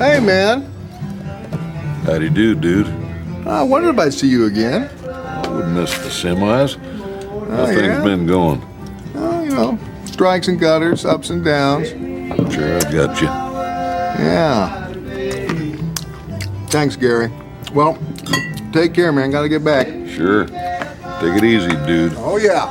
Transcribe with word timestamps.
Hey, 0.00 0.18
man. 0.18 0.62
Howdy 2.04 2.30
do, 2.30 2.54
dude. 2.54 2.86
I 3.46 3.62
wondered 3.62 3.90
if 3.90 3.98
I'd 3.98 4.14
see 4.14 4.28
you 4.28 4.46
again. 4.46 4.88
I 5.06 5.46
wouldn't 5.48 5.74
miss 5.74 5.96
the 5.98 6.08
semis. 6.08 6.76
How 7.50 7.62
Oh, 7.62 7.66
things 7.66 7.80
yeah? 7.82 8.02
been 8.02 8.26
going? 8.26 8.62
Oh, 9.14 9.42
you 9.44 9.50
know, 9.50 9.78
strikes 10.06 10.48
and 10.48 10.58
gutters, 10.58 11.04
ups 11.04 11.28
and 11.30 11.44
downs. 11.44 11.88
Sure, 12.54 12.76
I've 12.76 12.90
got 12.92 13.20
you. 13.20 13.26
Yeah. 14.24 14.86
Thanks, 16.68 16.96
Gary. 16.96 17.30
Well, 17.74 17.98
take 18.72 18.94
care, 18.94 19.12
man. 19.12 19.30
Gotta 19.30 19.48
get 19.50 19.62
back. 19.64 19.86
Sure. 20.08 20.46
Take 20.46 21.36
it 21.36 21.44
easy, 21.44 21.76
dude. 21.86 22.14
Oh, 22.16 22.38
yeah. 22.38 22.64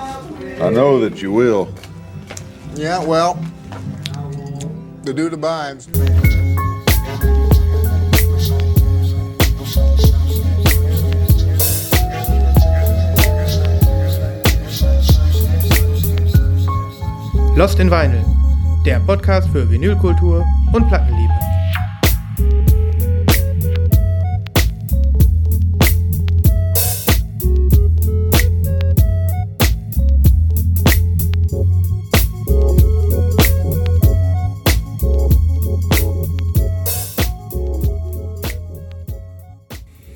I 0.66 0.70
know 0.71 1.00
that 1.00 1.21
you 1.21 1.32
will. 1.32 1.70
Yeah, 2.73 3.04
well, 3.04 3.38
the 5.04 5.14
dude 5.14 5.34
abides. 5.34 5.88
Lost 17.59 17.77
in 17.77 17.91
Vinyl, 17.91 18.23
der 18.86 19.01
Podcast 19.01 19.49
für 19.49 19.69
Vinylkultur 19.69 20.45
und 20.71 20.87
Plattenliebe. 20.87 21.33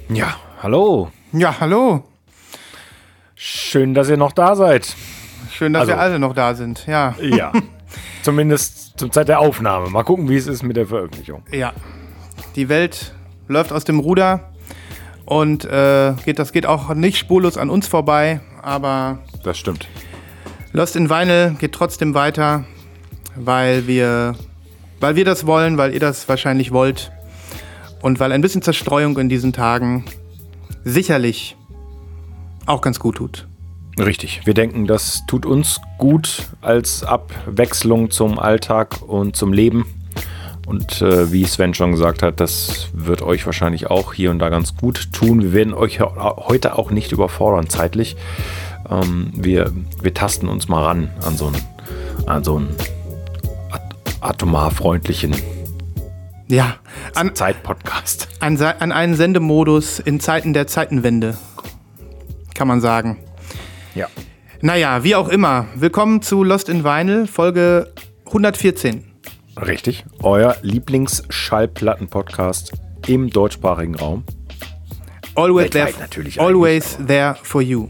Ja, 0.07 0.37
hallo. 0.61 1.11
Ja, 1.33 1.59
hallo. 1.59 2.05
Schön, 3.35 3.93
dass 3.93 4.07
ihr 4.07 4.15
noch 4.15 4.31
da 4.31 4.55
seid. 4.55 4.95
Schön, 5.53 5.73
dass 5.73 5.81
Also- 5.81 5.93
wir 5.93 5.99
alle 5.99 6.19
noch 6.19 6.33
da 6.33 6.55
sind. 6.55 6.85
Ja. 6.87 7.15
Ja. 7.21 7.51
Zumindest 8.23 8.97
zur 8.99 9.11
Zeit 9.11 9.27
der 9.27 9.39
Aufnahme. 9.39 9.89
Mal 9.89 10.03
gucken, 10.03 10.27
wie 10.29 10.35
es 10.35 10.47
ist 10.47 10.63
mit 10.63 10.75
der 10.77 10.87
Veröffentlichung. 10.87 11.43
Ja. 11.51 11.73
Die 12.55 12.69
Welt 12.69 13.13
läuft 13.47 13.71
aus 13.71 13.83
dem 13.83 13.99
Ruder 13.99 14.51
und 15.25 15.65
äh, 15.65 16.13
geht, 16.25 16.39
das 16.39 16.51
geht 16.51 16.65
auch 16.65 16.93
nicht 16.93 17.17
spurlos 17.17 17.57
an 17.57 17.69
uns 17.69 17.87
vorbei, 17.87 18.41
aber 18.61 19.19
Das 19.43 19.57
stimmt. 19.57 19.87
Lost 20.71 20.95
in 20.95 21.09
Vinyl 21.09 21.55
geht 21.59 21.73
trotzdem 21.73 22.13
weiter, 22.15 22.65
weil 23.35 23.85
wir, 23.87 24.35
weil 24.99 25.15
wir 25.15 25.25
das 25.25 25.45
wollen, 25.45 25.77
weil 25.77 25.93
ihr 25.93 25.99
das 25.99 26.27
wahrscheinlich 26.27 26.71
wollt 26.71 27.11
und 28.01 28.19
weil 28.19 28.31
ein 28.31 28.41
bisschen 28.41 28.61
Zerstreuung 28.63 29.17
in 29.19 29.29
diesen 29.29 29.53
Tagen 29.53 30.05
sicherlich 30.83 31.55
auch 32.65 32.81
ganz 32.81 32.99
gut 32.99 33.17
tut. 33.17 33.47
Richtig. 33.99 34.41
Wir 34.45 34.53
denken, 34.53 34.87
das 34.87 35.23
tut 35.27 35.45
uns 35.45 35.79
gut 35.97 36.47
als 36.61 37.03
Abwechslung 37.03 38.09
zum 38.11 38.39
Alltag 38.39 39.01
und 39.01 39.35
zum 39.35 39.53
Leben. 39.53 39.85
Und 40.65 41.01
äh, 41.01 41.31
wie 41.31 41.43
Sven 41.45 41.73
schon 41.73 41.91
gesagt 41.91 42.23
hat, 42.23 42.39
das 42.39 42.87
wird 42.93 43.21
euch 43.21 43.45
wahrscheinlich 43.45 43.87
auch 43.87 44.13
hier 44.13 44.31
und 44.31 44.39
da 44.39 44.49
ganz 44.49 44.75
gut 44.77 45.11
tun. 45.11 45.41
Wir 45.41 45.53
werden 45.53 45.73
euch 45.73 45.97
he- 45.99 46.05
heute 46.07 46.77
auch 46.77 46.89
nicht 46.89 47.11
überfordern 47.11 47.69
zeitlich. 47.69 48.15
Ähm, 48.89 49.31
wir, 49.35 49.71
wir 50.01 50.13
tasten 50.13 50.47
uns 50.47 50.69
mal 50.69 50.83
ran 50.83 51.09
an 51.21 51.35
so 51.37 51.47
einen, 51.47 51.61
an 52.25 52.43
so 52.45 52.55
einen 52.55 52.69
at 53.71 53.81
atomar 54.21 54.71
freundlichen 54.71 55.35
Ja, 56.47 56.77
an, 57.13 57.35
Zeitpodcast. 57.35 58.29
an, 58.39 58.57
an 58.61 58.91
einen 58.93 59.15
Sendemodus 59.15 59.99
in 59.99 60.21
Zeiten 60.21 60.53
der 60.53 60.65
Zeitenwende, 60.67 61.37
kann 62.55 62.69
man 62.69 62.79
sagen. 62.79 63.19
Ja. 63.95 64.07
Naja, 64.61 65.03
wie 65.03 65.15
auch 65.15 65.27
immer. 65.29 65.65
Willkommen 65.75 66.21
zu 66.21 66.43
Lost 66.43 66.69
in 66.69 66.83
Vinyl, 66.83 67.25
Folge 67.27 67.91
114. 68.27 69.03
Richtig. 69.57 70.05
Euer 70.21 70.55
Lieblingsschallplatten-Podcast 70.61 72.73
im 73.07 73.29
deutschsprachigen 73.29 73.95
Raum. 73.95 74.23
Always, 75.35 75.71
there, 75.71 75.91
natürlich 75.99 76.39
always 76.39 76.97
there 77.05 77.35
for 77.43 77.61
you. 77.61 77.89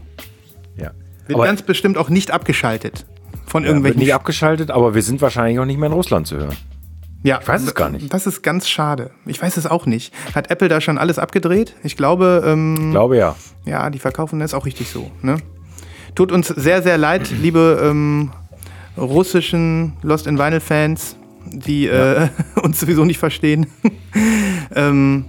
Ja. 0.76 0.90
Wird 1.26 1.36
Aber 1.36 1.44
ganz 1.46 1.62
bestimmt 1.62 1.96
auch 1.98 2.08
nicht 2.10 2.30
abgeschaltet 2.30 3.06
von 3.46 3.62
ja, 3.62 3.68
wird 3.68 3.74
irgendwelchen. 3.76 4.00
nicht 4.00 4.14
abgeschaltet, 4.14 4.70
aber 4.70 4.94
wir 4.94 5.02
sind 5.02 5.20
wahrscheinlich 5.22 5.58
auch 5.58 5.64
nicht 5.66 5.78
mehr 5.78 5.88
in 5.88 5.92
Russland 5.92 6.26
zu 6.26 6.36
hören. 6.38 6.56
ja, 7.22 7.38
ich 7.40 7.46
weiß 7.48 7.62
es 7.62 7.74
gar 7.74 7.90
nicht. 7.90 8.12
Das 8.12 8.26
ist 8.26 8.42
ganz 8.42 8.68
schade. 8.68 9.10
Ich 9.26 9.40
weiß 9.40 9.56
es 9.58 9.66
auch 9.66 9.86
nicht. 9.86 10.12
Hat 10.34 10.50
Apple 10.50 10.68
da 10.68 10.80
schon 10.80 10.98
alles 10.98 11.18
abgedreht? 11.18 11.74
Ich 11.82 11.96
glaube, 11.96 12.42
ähm, 12.46 12.74
Ich 12.78 12.90
glaube 12.90 13.16
ja. 13.18 13.36
ja, 13.64 13.88
die 13.90 13.98
verkaufen 13.98 14.40
das 14.40 14.54
auch 14.54 14.66
richtig 14.66 14.88
so. 14.90 15.10
Ne? 15.22 15.36
Tut 16.14 16.30
uns 16.30 16.48
sehr, 16.48 16.82
sehr 16.82 16.96
leid, 16.96 17.30
liebe 17.30 17.80
ähm, 17.82 18.30
russischen 18.96 19.94
Lost 20.02 20.26
in 20.26 20.38
Vinyl 20.38 20.60
Fans, 20.60 21.16
die 21.46 21.86
äh, 21.86 22.28
uns 22.62 22.78
sowieso 22.78 23.04
nicht 23.04 23.18
verstehen. 23.18 23.66
ähm, 24.74 25.24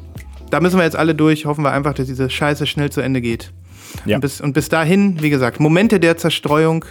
da 0.51 0.59
müssen 0.59 0.77
wir 0.77 0.83
jetzt 0.83 0.95
alle 0.95 1.15
durch. 1.15 1.45
Hoffen 1.45 1.63
wir 1.63 1.71
einfach, 1.71 1.93
dass 1.93 2.07
diese 2.07 2.29
Scheiße 2.29 2.67
schnell 2.67 2.91
zu 2.91 3.01
Ende 3.01 3.21
geht. 3.21 3.51
Ja. 4.05 4.17
Und, 4.17 4.21
bis, 4.21 4.41
und 4.41 4.53
bis 4.53 4.69
dahin, 4.69 5.21
wie 5.21 5.29
gesagt, 5.31 5.59
Momente 5.59 5.99
der 5.99 6.17
Zerstreuung 6.17 6.85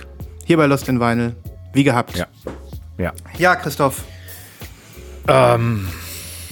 hier 0.45 0.57
bei 0.57 0.67
Lost 0.67 0.89
in 0.89 0.99
Vinyl, 0.99 1.37
wie 1.73 1.85
gehabt. 1.85 2.17
Ja. 2.17 2.27
Ja. 2.99 3.13
Ja, 3.39 3.57
Christoph. 3.57 4.03
Ähm, 5.29 5.89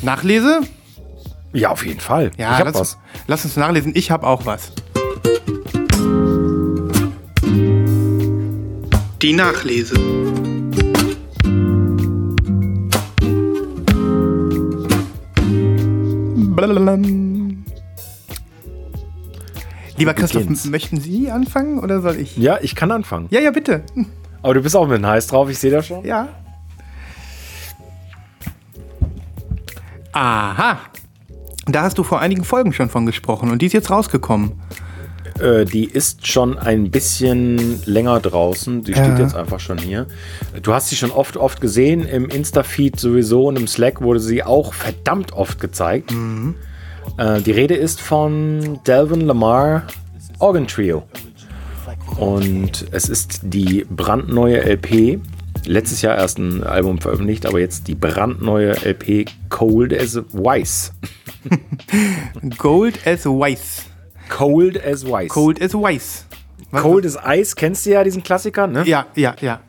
Nachlese? 0.02 0.60
ja, 1.52 1.70
auf 1.70 1.84
jeden 1.84 2.00
Fall. 2.00 2.30
Ja, 2.36 2.52
ich 2.52 2.58
hab 2.58 2.66
lass, 2.66 2.80
was. 2.80 2.98
lass 3.26 3.44
uns 3.44 3.56
nachlesen. 3.56 3.92
Ich 3.94 4.10
habe 4.10 4.26
auch 4.26 4.46
was. 4.46 4.72
Die 9.22 9.32
Nachlese. 9.32 9.94
Blablablam. 16.56 17.64
Lieber 19.96 20.14
Christoph, 20.14 20.64
möchten 20.64 21.00
Sie 21.00 21.30
anfangen 21.30 21.78
oder 21.78 22.00
soll 22.00 22.16
ich? 22.16 22.36
Ja, 22.36 22.58
ich 22.62 22.74
kann 22.74 22.90
anfangen. 22.90 23.28
Ja, 23.30 23.38
ja, 23.38 23.52
bitte. 23.52 23.84
Aber 24.42 24.54
du 24.54 24.60
bist 24.60 24.74
auch 24.74 24.88
mit 24.88 24.96
dem 24.96 25.06
heiß 25.06 25.28
drauf, 25.28 25.48
ich 25.48 25.58
sehe 25.60 25.70
das 25.70 25.86
schon. 25.86 26.04
Ja. 26.04 26.26
Aha. 30.10 30.80
Da 31.66 31.82
hast 31.82 31.96
du 31.96 32.02
vor 32.02 32.18
einigen 32.18 32.42
Folgen 32.42 32.72
schon 32.72 32.90
von 32.90 33.06
gesprochen 33.06 33.52
und 33.52 33.62
die 33.62 33.66
ist 33.66 33.72
jetzt 33.72 33.88
rausgekommen. 33.88 34.60
Äh, 35.40 35.64
die 35.64 35.84
ist 35.86 36.26
schon 36.26 36.58
ein 36.58 36.90
bisschen 36.90 37.82
länger 37.86 38.20
draußen. 38.20 38.82
Die 38.84 38.92
steht 38.92 39.06
Ja. 39.06 39.18
jetzt 39.18 39.34
einfach 39.34 39.60
schon 39.60 39.78
hier. 39.78 40.06
Du 40.62 40.72
hast 40.74 40.88
sie 40.88 40.96
schon 40.96 41.10
oft, 41.10 41.36
oft 41.36 41.60
gesehen. 41.60 42.06
Im 42.06 42.28
Insta-Feed 42.28 42.98
sowieso 43.00 43.48
und 43.48 43.56
im 43.58 43.66
Slack 43.66 44.00
wurde 44.02 44.20
sie 44.20 44.42
auch 44.42 44.72
verdammt 44.74 45.32
oft 45.32 45.60
gezeigt. 45.60 46.12
Äh, 47.18 47.40
die 47.40 47.50
Rede 47.52 47.74
ist 47.74 48.00
von 48.00 48.80
Delvin 48.86 49.22
Lamar 49.22 49.84
Organ 50.38 50.66
Trio. 50.66 51.04
Und 52.18 52.86
es 52.90 53.08
ist 53.08 53.40
die 53.42 53.86
brandneue 53.88 54.58
LP. 54.62 55.18
Letztes 55.64 56.02
Jahr 56.02 56.16
erst 56.16 56.38
ein 56.38 56.64
Album 56.64 56.98
veröffentlicht, 57.00 57.46
aber 57.46 57.60
jetzt 57.60 57.86
die 57.88 57.94
brandneue 57.94 58.72
LP 58.84 59.26
Cold 59.48 59.92
as 59.98 60.20
Weiss. 60.32 60.92
Gold 62.58 63.06
as 63.06 63.24
Weiß. 63.26 63.84
Cold 64.36 64.82
as 64.84 65.08
Weiss. 65.08 65.28
Cold 65.28 65.60
as 65.62 65.74
Weiß. 65.74 66.26
Was- 66.70 66.82
Cold 66.82 67.04
as 67.06 67.18
Ice, 67.26 67.54
kennst 67.54 67.84
du 67.86 67.90
ja 67.90 68.02
diesen 68.04 68.22
Klassiker, 68.22 68.66
ne? 68.66 68.84
Ja, 68.86 69.06
ja, 69.14 69.34
ja. 69.40 69.60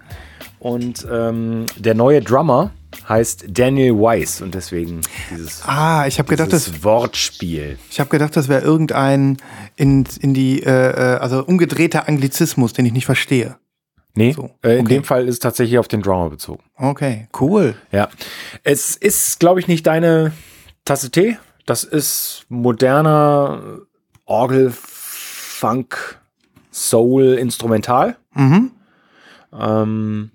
Und 0.59 1.05
ähm, 1.11 1.65
der 1.77 1.93
neue 1.95 2.21
Drummer 2.21 2.71
heißt 3.09 3.45
Daniel 3.49 3.93
Weiss 3.99 4.41
und 4.41 4.55
deswegen 4.55 5.01
dieses, 5.29 5.63
Ah, 5.65 6.05
ich 6.07 6.19
habe 6.19 6.29
gedacht, 6.29 6.53
das, 6.53 6.83
Wortspiel. 6.83 7.77
ich 7.89 7.99
habe 7.99 8.09
gedacht, 8.09 8.37
das 8.37 8.47
wäre 8.47 8.61
irgendein 8.61 9.37
in, 9.75 10.05
in 10.21 10.33
die, 10.33 10.63
äh, 10.63 10.69
äh, 10.69 11.17
also 11.17 11.43
umgedrehter 11.43 12.07
Anglizismus, 12.07 12.71
den 12.71 12.85
ich 12.85 12.93
nicht 12.93 13.05
verstehe. 13.05 13.57
Nee, 14.15 14.31
So, 14.33 14.51
äh, 14.63 14.75
in 14.75 14.81
okay. 14.85 14.93
dem 14.93 15.03
Fall 15.03 15.23
ist 15.27 15.33
es 15.33 15.39
tatsächlich 15.39 15.79
auf 15.79 15.87
den 15.89 16.01
Drummer 16.01 16.29
bezogen. 16.29 16.63
Okay, 16.77 17.27
cool. 17.41 17.75
Ja. 17.91 18.07
Es 18.63 18.95
ist, 18.95 19.39
glaube 19.39 19.59
ich, 19.59 19.67
nicht 19.67 19.85
deine 19.87 20.31
Tasse 20.85 21.09
Tee. 21.11 21.37
Das 21.65 21.83
ist 21.83 22.45
moderner 22.47 23.79
Orgel, 24.25 24.71
Funk, 24.75 26.19
Soul, 26.71 27.33
Instrumental. 27.33 28.17
Mhm. 28.33 28.71
Ähm, 29.57 30.31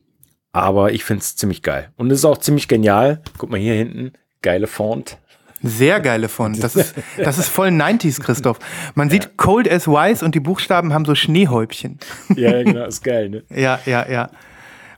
aber 0.53 0.93
ich 0.93 1.05
finde 1.05 1.23
es 1.23 1.37
ziemlich 1.37 1.63
geil. 1.63 1.91
Und 1.97 2.11
es 2.11 2.19
ist 2.21 2.25
auch 2.25 2.39
ziemlich 2.39 2.69
genial. 2.69 3.21
Guck 3.37 3.51
mal 3.51 3.61
hier 3.61 3.75
hinten. 3.75 4.13
Geile 4.43 4.67
Font. 4.67 5.19
Sehr 5.63 6.01
geile 6.01 6.29
Font. 6.29 6.63
Das 6.63 6.77
ist, 6.77 6.95
das 7.17 7.39
ist 7.39 7.49
voll 7.49 7.69
90s, 7.69 8.21
Christoph. 8.21 8.59
Man 8.95 9.11
sieht 9.11 9.37
Cold 9.37 9.71
as 9.71 9.89
Weiß 9.89 10.23
und 10.23 10.35
die 10.35 10.41
Buchstaben 10.41 10.93
haben 10.93 11.05
so 11.05 11.15
Schneehäubchen. 11.15 11.99
Ja, 12.37 12.63
genau, 12.63 12.87
ist 12.87 13.03
geil, 13.03 13.29
ne? 13.29 13.43
Ja, 13.51 13.81
ja, 13.85 14.09
ja. 14.09 14.31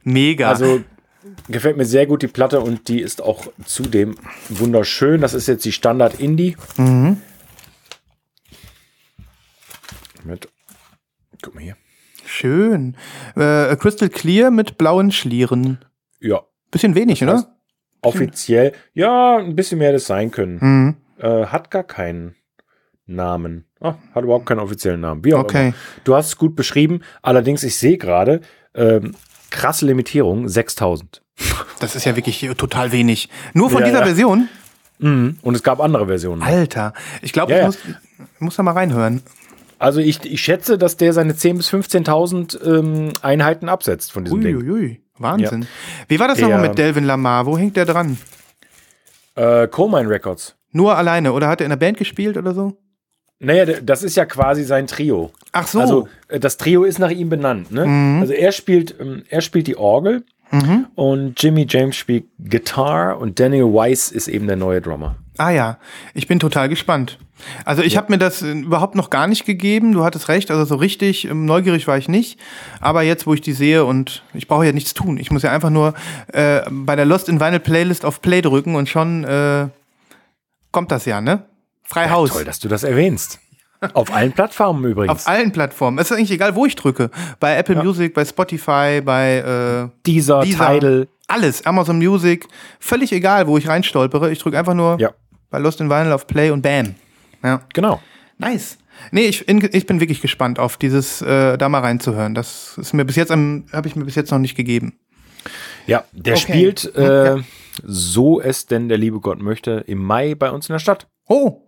Mega. 0.05 0.49
Also 0.49 0.83
Gefällt 1.49 1.77
mir 1.77 1.85
sehr 1.85 2.07
gut 2.07 2.23
die 2.23 2.29
Platte 2.29 2.61
und 2.61 2.89
die 2.89 3.01
ist 3.01 3.23
auch 3.23 3.47
zudem 3.65 4.15
wunderschön. 4.49 5.21
Das 5.21 5.35
ist 5.35 5.49
jetzt 5.49 5.65
die 5.65 5.73
Standard 5.73 6.19
Indie. 6.21 6.57
Mit, 10.25 10.49
guck 11.43 11.55
mal 11.55 11.63
hier. 11.63 11.77
Schön. 12.27 12.97
Äh, 13.37 13.75
Crystal 13.77 14.09
Clear 14.09 14.51
mit 14.51 14.79
blauen 14.79 15.11
Schlieren. 15.13 15.79
Ja, 16.21 16.43
Bisschen 16.71 16.95
wenig, 16.95 17.23
heißt, 17.23 17.31
oder? 17.33 17.57
offiziell. 18.03 18.73
Ja, 18.95 19.39
ein 19.39 19.57
bisschen 19.57 19.79
mehr 19.79 19.93
das 19.93 20.07
sein 20.07 20.31
können. 20.31 20.59
Mhm. 20.61 20.97
Äh, 21.19 21.47
hat 21.47 21.71
gar 21.71 21.83
keinen 21.85 22.37
Namen. 23.07 23.65
Ah, 23.81 23.95
hat 24.15 24.23
überhaupt 24.25 24.47
keinen 24.47 24.61
offiziellen 24.61 25.01
Namen. 25.01 25.25
Wie 25.25 25.35
auch 25.35 25.41
Okay. 25.41 25.69
immer. 25.69 25.75
Du 26.05 26.15
hast 26.15 26.27
es 26.29 26.37
gut 26.37 26.55
beschrieben. 26.55 27.01
Allerdings, 27.23 27.63
ich 27.65 27.77
sehe 27.77 27.99
gerade, 27.99 28.41
ähm, 28.75 29.15
krasse 29.51 29.87
Limitierung, 29.87 30.49
6000. 30.49 31.23
Das 31.81 31.97
ist 31.97 32.05
ja 32.05 32.15
wirklich 32.15 32.47
total 32.57 32.93
wenig. 32.93 33.29
Nur 33.55 33.71
von 33.71 33.81
Ja, 33.81 33.87
dieser 33.87 34.01
ja. 34.01 34.05
Version? 34.05 34.49
Mhm. 34.99 35.39
Und 35.43 35.55
es 35.55 35.63
gab 35.63 35.81
andere 35.81 36.07
Versionen. 36.07 36.43
Alter. 36.43 36.93
Ich 37.23 37.33
glaube, 37.33 37.53
Ja, 37.53 37.61
ich 37.61 37.65
muss, 37.67 37.79
muss 38.39 38.57
da 38.57 38.63
mal 38.63 38.73
reinhören. 38.73 39.23
Also 39.81 40.01
ich, 40.01 40.25
ich 40.25 40.41
schätze, 40.43 40.79
dass 40.79 40.97
der 40.97 41.13
seine 41.13 41.33
10.000 41.33 41.57
bis 41.57 41.73
15.000 41.73 42.65
ähm, 42.79 43.13
Einheiten 43.23 43.69
absetzt 43.69 44.13
von 44.13 44.25
diesem 44.25 44.41
Ding. 44.43 44.57
Uiuiui. 44.57 45.01
Wahnsinn. 45.19 45.63
Ja. 45.63 45.69
Wie 46.09 46.21
war 46.21 46.29
das 46.29 46.39
Der- 46.39 46.49
nochmal 46.49 46.69
mit 46.69 46.79
Delvin 46.79 47.05
Lamar? 47.05 47.47
Wo 47.47 47.59
hängt 47.59 47.77
der 47.77 47.85
dran? 47.87 48.17
Äh, 49.35 49.69
Colemine 49.69 50.09
Records. 50.09 50.55
Nur 50.73 50.97
alleine 50.97 51.33
oder 51.33 51.49
hat 51.49 51.61
er 51.61 51.65
in 51.65 51.71
der 51.71 51.77
Band 51.77 51.97
gespielt 51.99 52.37
oder 52.37 52.55
so? 52.55 52.77
Naja, 53.39 53.65
das 53.83 54.03
ist 54.03 54.17
ja 54.17 54.27
quasi 54.27 54.65
sein 54.65 54.87
Trio. 54.87 55.33
Ach 55.53 55.67
so. 55.67 55.81
Also 55.81 56.09
äh, 56.29 56.39
das 56.39 56.59
Trio 56.59 56.85
ist 56.85 56.99
nach 56.99 57.11
ihm 57.11 57.29
benannt. 57.31 57.73
Ne? 57.73 58.19
Also 58.21 58.33
er 58.35 58.53
spielt, 58.53 58.95
ähm, 59.01 59.23
er 59.31 59.41
spielt 59.41 59.67
die 59.67 59.77
Orgel 59.77 60.25
und 60.97 61.41
Jimmy 61.41 61.65
James 61.69 61.95
spielt 61.95 62.25
Guitar 62.43 63.19
und 63.21 63.39
Daniel 63.39 63.73
Weiss 63.73 64.11
ist 64.11 64.27
eben 64.27 64.49
der 64.49 64.57
neue 64.57 64.81
Drummer. 64.81 65.15
Ah 65.41 65.49
ja, 65.49 65.79
ich 66.13 66.27
bin 66.27 66.39
total 66.39 66.69
gespannt. 66.69 67.19
Also 67.65 67.81
ich 67.81 67.97
habe 67.97 68.13
mir 68.13 68.19
das 68.19 68.43
äh, 68.43 68.53
überhaupt 68.53 68.95
noch 68.95 69.09
gar 69.09 69.27
nicht 69.27 69.47
gegeben. 69.47 69.93
Du 69.93 70.05
hattest 70.05 70.29
recht, 70.29 70.51
also 70.51 70.67
so 70.67 70.75
richtig 70.75 71.25
ähm, 71.25 71.47
neugierig 71.47 71.87
war 71.87 71.97
ich 71.97 72.11
nicht. 72.11 72.39
Aber 72.79 73.01
jetzt, 73.01 73.27
wo 73.27 73.33
ich 73.33 73.41
die 73.41 73.55
sehe 73.55 73.87
und 73.87 74.23
ich 74.35 74.49
brauche 74.49 74.67
ja 74.67 74.73
nichts 74.73 74.93
tun. 74.93 75.17
Ich 75.17 75.31
muss 75.31 75.43
ja 75.43 75.51
einfach 75.51 75.71
nur 75.71 75.95
äh, 76.35 76.61
bei 76.71 76.95
der 76.95 77.07
Lost 77.07 77.31
in 77.31 77.41
Vinyl 77.41 77.59
Playlist 77.59 78.05
auf 78.05 78.21
Play 78.21 78.43
drücken 78.43 78.75
und 78.75 78.91
schon 78.91 79.25
äh, 79.25 79.69
kommt 80.73 80.93
das 80.93 81.07
ja, 81.07 81.23
ne? 81.23 81.47
Frei 81.85 82.11
Haus. 82.11 82.33
Toll, 82.33 82.45
dass 82.45 82.59
du 82.59 82.69
das 82.69 82.83
erwähnst. 82.83 83.41
Auf 83.95 84.13
allen 84.13 84.33
Plattformen 84.33 84.85
übrigens. 84.85 85.11
Auf 85.11 85.27
allen 85.27 85.53
Plattformen. 85.53 85.99
Es 85.99 86.11
ist 86.11 86.19
eigentlich 86.19 86.33
egal, 86.33 86.55
wo 86.55 86.67
ich 86.67 86.77
drücke. 86.77 87.11
Bei 87.39 87.57
Apple 87.57 87.83
Music, 87.83 88.13
bei 88.13 88.27
Spotify, 88.27 89.01
bei 89.03 89.39
äh, 89.39 89.89
Dieser, 90.05 90.43
Deezer. 90.43 90.75
Tidal. 90.75 91.09
alles. 91.29 91.65
Amazon 91.65 91.97
Music. 91.97 92.47
Völlig 92.79 93.11
egal, 93.11 93.47
wo 93.47 93.57
ich 93.57 93.69
reinstolpere. 93.69 94.31
Ich 94.31 94.39
drücke 94.39 94.59
einfach 94.59 94.75
nur 94.75 95.01
Ja, 95.01 95.13
bei 95.51 95.59
Lost 95.59 95.81
in 95.81 95.91
Vinyl 95.91 96.13
auf 96.13 96.27
Play 96.27 96.51
und 96.51 96.63
Bam. 96.63 96.95
Ja. 97.43 97.63
genau. 97.73 98.01
Nice. 98.39 98.79
Nee, 99.13 99.27
ich, 99.27 99.49
ich 99.49 99.87
bin 99.87 100.01
wirklich 100.01 100.21
gespannt 100.21 100.59
auf 100.59 100.77
dieses, 100.77 101.23
äh, 101.23 101.57
da 101.57 101.69
mal 101.69 101.81
reinzuhören. 101.81 102.35
Das 102.35 102.77
ist 102.79 102.93
mir 102.93 103.05
bis 103.05 103.17
jetzt, 103.17 103.31
habe 103.31 103.65
ich 103.87 103.97
mir 103.97 104.05
bis 104.05 104.15
jetzt 104.15 104.31
noch 104.31 104.39
nicht 104.39 104.57
gegeben. 104.57 104.99
Ja, 105.87 106.05
der 106.13 106.35
Okay. 106.35 106.43
spielt, 106.43 106.95
äh, 106.97 107.37
so 107.83 108.41
es 108.41 108.67
denn 108.67 108.89
der 108.89 108.99
liebe 108.99 109.21
Gott 109.21 109.41
möchte, 109.41 109.85
im 109.87 110.05
Mai 110.05 110.35
bei 110.35 110.51
uns 110.51 110.69
in 110.69 110.75
der 110.75 110.81
Stadt. 110.81 111.09
Oh, 111.29 111.63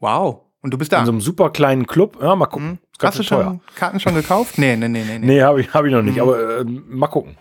wow. 0.00 0.40
Und 0.60 0.72
du 0.72 0.78
bist 0.78 0.92
da. 0.92 1.00
In 1.00 1.06
so 1.06 1.12
einem 1.12 1.20
super 1.20 1.50
kleinen 1.50 1.86
Club. 1.86 2.18
Ja, 2.20 2.34
mal 2.36 2.46
gucken. 2.46 2.78
Ganz 2.98 3.14
Hast 3.18 3.20
du 3.20 3.22
schon 3.24 3.60
Karten 3.74 3.98
schon 4.00 4.14
gekauft? 4.14 4.58
Nee, 4.58 4.76
nee, 4.76 4.88
nee, 4.88 5.02
nee. 5.04 5.18
nee. 5.18 5.26
Nee, 5.26 5.42
habe 5.42 5.60
ich, 5.60 5.72
hab 5.74 5.84
ich 5.84 5.92
noch 5.92 6.02
nicht, 6.02 6.16
Mhm. 6.16 6.22
aber 6.22 6.60
äh, 6.60 6.64
mal 6.64 7.08
gucken. 7.08 7.36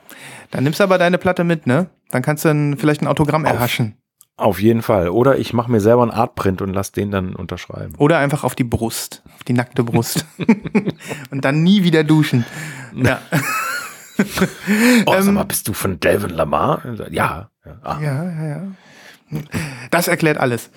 Dann 0.51 0.63
nimmst 0.63 0.79
du 0.79 0.83
aber 0.83 0.97
deine 0.97 1.17
Platte 1.17 1.43
mit, 1.43 1.67
ne? 1.67 1.89
Dann 2.09 2.21
kannst 2.21 2.45
du 2.45 2.49
ein, 2.49 2.77
vielleicht 2.77 3.01
ein 3.01 3.07
Autogramm 3.07 3.45
erhaschen. 3.45 3.95
Auf 4.41 4.59
jeden 4.61 4.81
Fall. 4.81 5.09
Oder 5.09 5.37
ich 5.37 5.53
mache 5.53 5.71
mir 5.71 5.79
selber 5.81 6.01
einen 6.01 6.11
Artprint 6.11 6.61
und 6.61 6.73
lass 6.73 6.91
den 6.91 7.11
dann 7.11 7.35
unterschreiben. 7.35 7.93
Oder 7.97 8.17
einfach 8.17 8.43
auf 8.43 8.55
die 8.55 8.63
Brust, 8.63 9.21
auf 9.35 9.43
die 9.43 9.53
nackte 9.53 9.83
Brust. 9.83 10.25
und 11.31 11.45
dann 11.45 11.63
nie 11.63 11.83
wieder 11.83 12.03
duschen. 12.03 12.45
Ja. 12.95 13.19
Oh, 15.07 15.13
Ähm, 15.15 15.21
sag 15.23 15.33
mal, 15.33 15.43
bist 15.45 15.67
du 15.67 15.73
von 15.73 15.99
Delvin 15.99 16.29
Lamar? 16.29 16.83
Ja. 17.09 17.49
ja. 17.65 17.71
Ah, 17.81 17.97
Ja, 18.01 18.23
ja, 18.23 18.47
ja. 18.47 19.41
Das 19.89 20.07
erklärt 20.07 20.37
alles. 20.37 20.69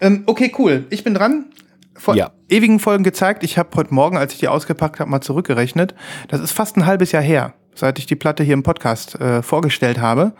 Ähm, 0.00 0.22
okay, 0.24 0.50
cool. 0.58 0.86
Ich 0.88 1.04
bin 1.04 1.12
dran. 1.12 1.46
Vor 1.94 2.14
Ja. 2.14 2.30
ewigen 2.48 2.78
Folgen 2.78 3.04
gezeigt. 3.04 3.42
Ich 3.44 3.58
habe 3.58 3.70
heute 3.74 3.92
Morgen, 3.92 4.16
als 4.16 4.32
ich 4.32 4.38
die 4.38 4.48
ausgepackt 4.48 5.00
habe, 5.00 5.10
mal 5.10 5.20
zurückgerechnet. 5.20 5.94
Das 6.28 6.40
ist 6.40 6.52
fast 6.52 6.76
ein 6.78 6.86
halbes 6.86 7.12
Jahr 7.12 7.22
her, 7.22 7.52
seit 7.74 7.98
ich 7.98 8.06
die 8.06 8.16
Platte 8.16 8.42
hier 8.44 8.54
im 8.54 8.62
Podcast 8.62 9.20
äh, 9.20 9.42
vorgestellt 9.42 9.98
habe. 10.00 10.32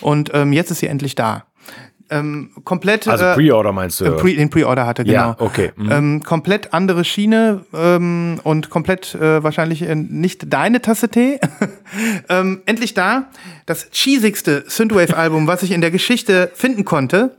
Und 0.00 0.30
ähm, 0.34 0.52
jetzt 0.52 0.70
ist 0.70 0.80
sie 0.80 0.86
endlich 0.88 1.14
da. 1.16 1.44
Ähm, 2.10 2.50
komplett. 2.64 3.08
Also 3.08 3.24
äh, 3.24 3.34
Pre-Order 3.34 3.72
meinst 3.72 4.00
du? 4.00 4.04
äh, 4.04 4.10
Pre, 4.12 4.34
den 4.34 4.50
Pre-Order 4.50 4.86
hatte, 4.86 5.04
genau. 5.04 5.14
Ja, 5.14 5.36
okay. 5.38 5.72
Mhm. 5.76 5.92
Ähm, 5.92 6.22
komplett 6.22 6.74
andere 6.74 7.04
Schiene 7.04 7.64
ähm, 7.72 8.40
und 8.44 8.70
komplett 8.70 9.14
äh, 9.14 9.42
wahrscheinlich 9.42 9.82
äh, 9.82 9.94
nicht 9.94 10.52
deine 10.52 10.82
Tasse 10.82 11.08
Tee. 11.08 11.40
ähm, 12.28 12.62
endlich 12.66 12.94
da. 12.94 13.30
Das 13.66 13.90
cheesigste 13.90 14.64
Synthwave-Album, 14.66 15.46
was 15.46 15.62
ich 15.62 15.70
in 15.70 15.80
der 15.80 15.90
Geschichte 15.90 16.50
finden 16.54 16.84
konnte. 16.84 17.36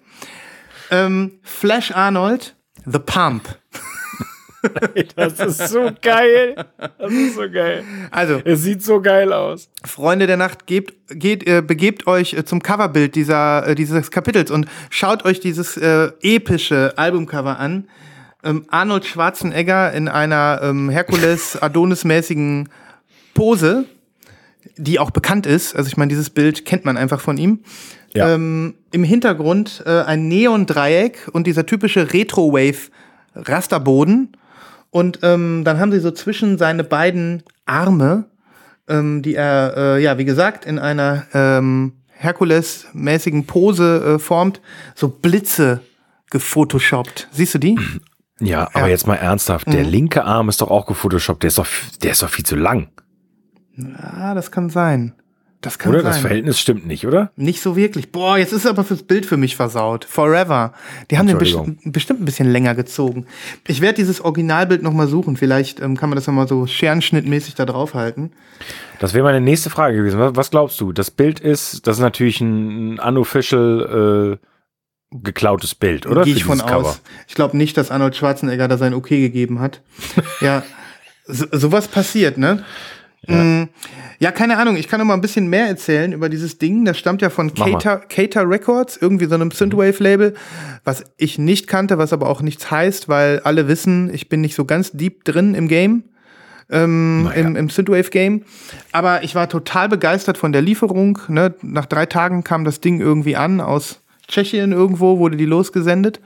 Ähm, 0.92 1.40
Flash 1.44 1.92
Arnold, 1.92 2.56
The 2.86 3.00
Pump. 3.00 3.44
Das 5.16 5.40
ist 5.40 5.70
so 5.70 5.90
geil. 6.02 6.56
Das 6.98 7.12
ist 7.12 7.36
so 7.36 7.50
geil. 7.50 7.84
Also, 8.12 8.42
Es 8.44 8.64
sieht 8.64 8.84
so 8.84 9.02
geil 9.02 9.32
aus. 9.34 9.70
Freunde 9.84 10.28
der 10.28 10.38
Nacht, 10.38 10.68
gebt, 10.68 10.94
geht, 11.10 11.48
äh, 11.48 11.62
begebt 11.62 12.08
euch 12.08 12.34
äh, 12.34 12.46
zum 12.46 12.62
Coverbild 12.62 13.16
dieser, 13.16 13.68
äh, 13.68 13.76
dieses 13.76 14.12
Kapitels 14.12 14.52
und 14.52 14.68
schaut 14.90 15.26
euch 15.26 15.40
dieses 15.40 15.78
äh, 15.78 16.12
epische 16.22 16.94
Albumcover 16.98 17.60
an. 17.60 17.88
Ähm, 18.44 18.66
Arnold 18.70 19.06
Schwarzenegger 19.06 19.92
in 19.94 20.08
einer 20.08 20.60
ähm, 20.62 20.90
Herkules-Adonis-mäßigen 20.90 22.70
Pose, 23.34 23.86
die 24.78 25.00
auch 25.00 25.12
bekannt 25.12 25.46
ist. 25.46 25.76
Also 25.76 25.88
ich 25.88 25.98
meine, 25.98 26.10
dieses 26.10 26.30
Bild 26.30 26.66
kennt 26.66 26.86
man 26.86 26.98
einfach 26.98 27.20
von 27.20 27.38
ihm. 27.38 27.60
Ja. 28.14 28.34
Ähm, 28.34 28.76
Im 28.92 29.04
Hintergrund 29.04 29.84
äh, 29.86 30.02
ein 30.04 30.28
Neon-Dreieck 30.28 31.30
und 31.34 31.48
dieser 31.48 31.66
typische 31.66 32.14
Retro-Wave-Rasterboden. 32.14 34.38
Und 34.96 35.20
ähm, 35.24 35.64
dann 35.66 35.80
haben 35.80 35.92
sie 35.92 36.00
so 36.00 36.12
zwischen 36.12 36.58
seine 36.58 36.84
beiden 36.86 37.44
Arme 37.66 38.26
ähm, 38.88 39.22
die 39.22 39.36
er, 39.36 39.74
äh, 39.76 40.04
ja, 40.04 40.18
wie 40.18 40.26
gesagt, 40.26 40.66
in 40.66 40.80
einer 40.80 41.26
ähm, 41.34 41.94
Herkules-mäßigen 42.10 43.46
Pose 43.46 44.16
äh, 44.16 44.20
formt, 44.20 44.62
so 44.94 45.08
Blitze 45.10 45.82
gefotoshoppt. 46.32 47.28
Siehst 47.32 47.56
du 47.56 47.60
die? 47.60 47.78
Ja, 48.42 48.68
aber 48.74 48.82
Ja. 48.82 48.88
jetzt 48.88 49.08
mal 49.08 49.16
ernsthaft. 49.16 49.66
Mhm. 49.66 49.72
Der 49.72 49.84
linke 49.86 50.26
Arm 50.26 50.50
ist 50.50 50.60
doch 50.60 50.70
auch 50.70 50.86
gefotoshoppt. 50.88 51.44
Der 51.44 51.48
ist 51.48 51.58
doch, 51.58 51.68
der 52.04 52.12
ist 52.12 52.22
doch 52.22 52.30
viel 52.30 52.46
zu 52.46 52.58
lang. 52.58 52.90
Ah, 53.98 54.34
das 54.34 54.52
kann 54.52 54.70
sein. 54.70 55.14
Das 55.66 55.80
kann 55.80 55.92
Oder? 55.92 56.04
sein. 56.04 56.12
Das 56.12 56.22
Verhältnis 56.22 56.60
stimmt 56.60 56.86
nicht, 56.86 57.08
oder? 57.08 57.32
Nicht 57.36 57.60
so 57.60 57.76
wirklich. 57.76 58.12
Boah, 58.12 58.38
jetzt 58.38 58.54
ist 58.54 58.68
aber 58.68 58.84
fürs 58.84 59.02
Bild 59.02 59.26
für 59.26 59.36
mich 59.36 59.56
versaut. 59.56 60.06
Forever. 60.06 60.74
Die 61.10 61.18
haben 61.18 61.26
den 61.26 61.40
besti 61.40 61.58
bestimmt 61.86 62.22
ein 62.22 62.26
bisschen 62.26 62.52
länger 62.52 62.76
gezogen. 62.76 63.26
Ich 63.66 63.82
werde 63.82 63.96
dieses 63.96 64.22
Originalbild 64.22 64.84
noch 64.84 64.94
mal 64.94 65.08
suchen. 65.08 65.38
Vielleicht 65.38 65.80
ähm, 65.80 65.98
kann 65.98 66.10
man 66.10 66.18
das 66.18 66.28
noch 66.28 66.36
mal 66.36 66.48
so 66.48 66.68
scherenschnittmäßig 66.68 67.56
da 67.56 67.66
draufhalten. 67.66 68.32
Das 69.00 69.16
wäre 69.16 69.24
meine 69.24 69.42
nächste 69.42 69.72
Frage 69.72 69.98
gewesen. 69.98 70.20
Was, 70.20 70.36
was 70.36 70.52
glaubst 70.52 70.80
du? 70.80 70.94
Das 70.94 71.10
Bild 71.10 71.40
ist, 71.40 71.88
das 71.88 71.98
ist 71.98 72.02
natürlich 72.04 72.42
ein 72.42 73.00
unofficial 73.00 74.38
äh, 74.40 75.18
geklautes 75.24 75.74
Bild, 75.74 76.06
oder? 76.06 76.26
Gehe 76.26 76.36
ich 76.36 76.44
von 76.44 76.60
Cover. 76.60 76.90
aus. 76.90 77.02
Ich 77.28 77.34
glaube 77.34 77.58
nicht, 77.58 77.76
dass 77.76 77.90
Arnold 77.90 78.16
Schwarzenegger 78.16 78.68
da 78.68 78.78
sein 78.78 78.94
Okay 78.94 79.20
gegeben 79.20 79.62
hat. 79.62 79.82
ja, 80.42 80.62
so, 81.26 81.48
sowas 81.52 81.88
passiert, 81.88 82.38
ne? 82.38 82.64
Ja. 83.28 83.68
ja, 84.20 84.32
keine 84.32 84.58
Ahnung. 84.58 84.76
Ich 84.76 84.88
kann 84.88 85.00
noch 85.00 85.06
mal 85.06 85.14
ein 85.14 85.22
bisschen 85.22 85.48
mehr 85.48 85.68
erzählen 85.68 86.14
über 86.14 86.30
dieses 86.30 86.58
Ding. 86.58 86.86
Das 86.86 86.98
stammt 86.98 87.22
ja 87.22 87.30
von. 87.30 87.54
Cater, 87.54 87.98
Cater 87.98 88.50
Records, 88.50 88.98
irgendwie 88.98 89.26
so 89.26 89.36
einem 89.36 89.52
Synthwave-Label, 89.52 90.34
was 90.84 91.04
ich 91.18 91.38
nicht 91.38 91.68
kannte, 91.68 91.98
was 91.98 92.14
aber 92.14 92.30
auch 92.30 92.42
nichts 92.42 92.70
heißt, 92.72 93.10
weil 93.10 93.40
alle 93.42 93.68
wissen, 93.68 94.14
ich 94.14 94.30
bin 94.30 94.42
nicht 94.42 94.56
so 94.56 94.66
ganz 94.66 94.92
deep 94.92 95.24
drin 95.24 95.56
im 95.56 95.68
Game 95.68 96.04
ähm, 96.70 97.24
Naja. 97.24 97.42
im, 97.48 97.56
im 97.56 97.70
Synthwave-Game. 97.70 98.44
Aber 98.92 99.24
ich 99.24 99.36
war 99.36 99.50
total 99.50 99.90
begeistert 99.90 100.38
von 100.38 100.52
der 100.52 100.62
Lieferung. 100.62 101.20
Ne? 101.28 101.54
Nach 101.62 101.86
drei 101.86 102.06
Tagen 102.06 102.44
kam 102.44 102.66
das 102.66 102.82
Ding 102.82 103.00
irgendwie 103.00 103.36
an 103.36 103.62
aus 103.62 104.02
Tschechien 104.28 104.72
irgendwo, 104.72 105.20
wurde 105.20 105.38
die 105.38 105.46
losgesendet. 105.46 106.20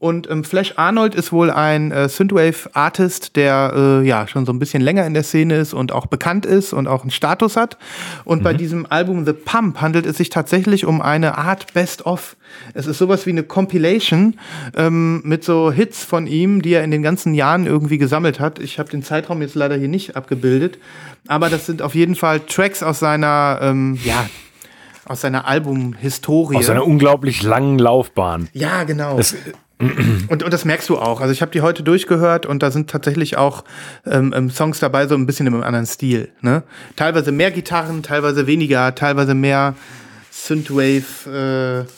Und 0.00 0.30
ähm, 0.30 0.44
Flash 0.44 0.74
Arnold 0.76 1.16
ist 1.16 1.32
wohl 1.32 1.50
ein 1.50 1.90
äh, 1.90 2.08
Synthwave-Artist, 2.08 3.34
der 3.34 3.72
äh, 3.74 4.06
ja 4.06 4.28
schon 4.28 4.46
so 4.46 4.52
ein 4.52 4.60
bisschen 4.60 4.80
länger 4.80 5.04
in 5.04 5.12
der 5.12 5.24
Szene 5.24 5.56
ist 5.56 5.74
und 5.74 5.90
auch 5.90 6.06
bekannt 6.06 6.46
ist 6.46 6.72
und 6.72 6.86
auch 6.86 7.02
einen 7.02 7.10
Status 7.10 7.56
hat. 7.56 7.78
Und 8.24 8.44
bei 8.44 8.54
diesem 8.54 8.86
Album 8.86 9.26
The 9.26 9.32
Pump 9.32 9.80
handelt 9.80 10.06
es 10.06 10.18
sich 10.18 10.30
tatsächlich 10.30 10.84
um 10.84 11.02
eine 11.02 11.36
Art 11.36 11.74
Best-of. 11.74 12.36
Es 12.74 12.86
ist 12.86 12.98
sowas 12.98 13.26
wie 13.26 13.30
eine 13.30 13.42
Compilation 13.42 14.38
ähm, 14.76 15.20
mit 15.24 15.42
so 15.42 15.72
Hits 15.72 16.04
von 16.04 16.28
ihm, 16.28 16.62
die 16.62 16.74
er 16.74 16.84
in 16.84 16.92
den 16.92 17.02
ganzen 17.02 17.34
Jahren 17.34 17.66
irgendwie 17.66 17.98
gesammelt 17.98 18.38
hat. 18.38 18.60
Ich 18.60 18.78
habe 18.78 18.88
den 18.90 19.02
Zeitraum 19.02 19.42
jetzt 19.42 19.56
leider 19.56 19.74
hier 19.74 19.88
nicht 19.88 20.14
abgebildet, 20.14 20.78
aber 21.26 21.50
das 21.50 21.66
sind 21.66 21.82
auf 21.82 21.96
jeden 21.96 22.14
Fall 22.14 22.38
Tracks 22.38 22.84
aus 22.84 23.00
seiner, 23.00 23.58
ähm, 23.62 23.98
ja, 24.04 24.28
Aus 25.06 25.22
seiner 25.22 25.48
Albumhistorie. 25.48 26.56
Aus 26.56 26.70
einer 26.70 26.86
unglaublich 26.86 27.42
langen 27.42 27.78
Laufbahn. 27.78 28.48
Ja, 28.52 28.84
genau. 28.84 29.16
Das, 29.16 29.34
und, 29.80 30.42
und 30.42 30.52
das 30.52 30.64
merkst 30.64 30.88
du 30.88 30.98
auch. 30.98 31.20
Also 31.20 31.32
ich 31.32 31.40
habe 31.40 31.52
die 31.52 31.60
heute 31.60 31.82
durchgehört 31.82 32.46
und 32.46 32.62
da 32.62 32.70
sind 32.70 32.90
tatsächlich 32.90 33.36
auch 33.36 33.64
ähm, 34.06 34.34
ähm, 34.36 34.50
Songs 34.50 34.80
dabei, 34.80 35.06
so 35.06 35.14
ein 35.14 35.26
bisschen 35.26 35.46
im 35.46 35.62
anderen 35.62 35.86
Stil. 35.86 36.30
Ne? 36.40 36.64
Teilweise 36.96 37.30
mehr 37.30 37.50
Gitarren, 37.50 38.02
teilweise 38.02 38.46
weniger, 38.46 38.94
teilweise 38.94 39.34
mehr 39.34 39.74
Synthwave, 40.30 41.86
äh, 41.86 41.92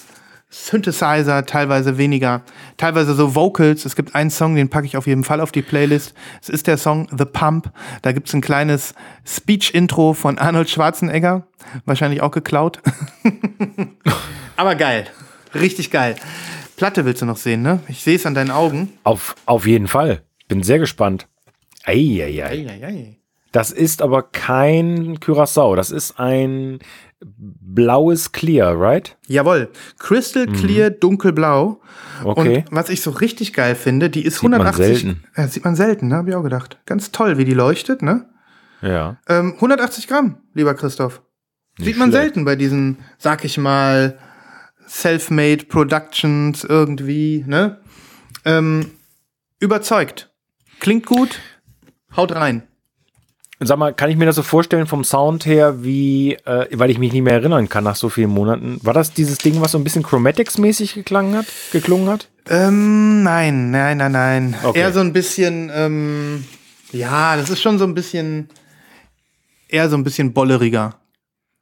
Synthesizer, 0.52 1.46
teilweise 1.46 1.96
weniger, 1.96 2.42
teilweise 2.76 3.14
so 3.14 3.34
Vocals. 3.34 3.84
Es 3.84 3.94
gibt 3.94 4.14
einen 4.14 4.30
Song, 4.30 4.56
den 4.56 4.68
packe 4.68 4.86
ich 4.86 4.96
auf 4.96 5.06
jeden 5.06 5.22
Fall 5.22 5.40
auf 5.40 5.52
die 5.52 5.62
Playlist. 5.62 6.12
Es 6.42 6.48
ist 6.48 6.66
der 6.66 6.76
Song 6.76 7.06
The 7.16 7.24
Pump. 7.24 7.70
Da 8.02 8.12
gibt's 8.12 8.34
ein 8.34 8.40
kleines 8.40 8.94
Speech-Intro 9.24 10.12
von 10.12 10.38
Arnold 10.38 10.68
Schwarzenegger. 10.68 11.46
Wahrscheinlich 11.84 12.20
auch 12.20 12.32
geklaut. 12.32 12.80
Aber 14.56 14.74
geil. 14.74 15.06
Richtig 15.54 15.90
geil. 15.90 16.16
Platte 16.80 17.04
willst 17.04 17.20
du 17.20 17.26
noch 17.26 17.36
sehen, 17.36 17.60
ne? 17.60 17.80
Ich 17.88 18.02
sehe 18.02 18.16
es 18.16 18.24
an 18.24 18.32
deinen 18.32 18.50
Augen. 18.50 18.94
auf, 19.04 19.34
auf 19.44 19.66
jeden 19.66 19.86
Fall. 19.86 20.22
Bin 20.48 20.62
sehr 20.62 20.78
gespannt. 20.78 21.28
Eieiei. 21.84 22.42
Eieiei. 22.46 23.18
Das 23.52 23.70
ist 23.70 24.00
aber 24.00 24.22
kein 24.22 25.20
Curacao. 25.20 25.76
Das 25.76 25.90
ist 25.90 26.18
ein 26.18 26.78
blaues 27.20 28.32
Clear, 28.32 28.80
right? 28.80 29.18
Jawohl. 29.26 29.68
Crystal 29.98 30.46
Clear 30.46 30.88
Dunkelblau. 30.88 31.82
Mhm. 32.22 32.26
Okay. 32.26 32.64
Und 32.70 32.74
was 32.74 32.88
ich 32.88 33.02
so 33.02 33.10
richtig 33.10 33.52
geil 33.52 33.74
finde, 33.74 34.08
die 34.08 34.24
ist 34.24 34.36
Sieht 34.40 34.48
man 34.48 34.62
180. 34.62 35.02
selten. 35.02 35.24
Ja, 35.36 35.48
sieht 35.48 35.64
man 35.66 35.76
selten, 35.76 36.08
ne? 36.08 36.16
Hab 36.16 36.28
ich 36.28 36.34
auch 36.34 36.42
gedacht. 36.42 36.78
Ganz 36.86 37.12
toll, 37.12 37.36
wie 37.36 37.44
die 37.44 37.52
leuchtet, 37.52 38.00
ne? 38.00 38.24
Ja. 38.80 39.18
Ähm, 39.28 39.52
180 39.56 40.08
Gramm, 40.08 40.38
lieber 40.54 40.72
Christoph. 40.72 41.20
Sieht 41.78 41.98
man 41.98 42.08
schlecht. 42.10 42.22
selten 42.24 42.46
bei 42.46 42.56
diesen, 42.56 43.00
sag 43.18 43.44
ich 43.44 43.58
mal, 43.58 44.18
Self-Made 44.90 45.66
Productions 45.66 46.64
irgendwie, 46.64 47.44
ne? 47.46 47.78
Ähm, 48.44 48.90
überzeugt. 49.60 50.30
Klingt 50.80 51.06
gut. 51.06 51.38
Haut 52.16 52.34
rein. 52.34 52.64
Sag 53.62 53.78
mal, 53.78 53.92
kann 53.94 54.10
ich 54.10 54.16
mir 54.16 54.24
das 54.24 54.36
so 54.36 54.42
vorstellen 54.42 54.86
vom 54.86 55.04
Sound 55.04 55.44
her, 55.44 55.84
wie, 55.84 56.32
äh, 56.46 56.66
weil 56.72 56.90
ich 56.90 56.98
mich 56.98 57.12
nicht 57.12 57.22
mehr 57.22 57.34
erinnern 57.34 57.68
kann 57.68 57.84
nach 57.84 57.94
so 57.94 58.08
vielen 58.08 58.30
Monaten. 58.30 58.80
War 58.82 58.94
das 58.94 59.12
dieses 59.12 59.36
Ding, 59.38 59.60
was 59.60 59.72
so 59.72 59.78
ein 59.78 59.84
bisschen 59.84 60.02
Chromatics-mäßig 60.02 60.94
geklangen 60.94 61.36
hat, 61.36 61.46
geklungen 61.70 62.08
hat? 62.08 62.28
Ähm, 62.48 63.22
nein, 63.22 63.70
nein, 63.70 63.98
nein, 63.98 64.12
nein. 64.12 64.56
Okay. 64.64 64.78
Eher 64.80 64.92
so 64.92 65.00
ein 65.00 65.12
bisschen, 65.12 65.70
ähm, 65.74 66.44
ja, 66.90 67.36
das 67.36 67.50
ist 67.50 67.60
schon 67.60 67.78
so 67.78 67.84
ein 67.84 67.94
bisschen, 67.94 68.48
eher 69.68 69.90
so 69.90 69.96
ein 69.96 70.04
bisschen 70.04 70.32
bolleriger, 70.32 70.96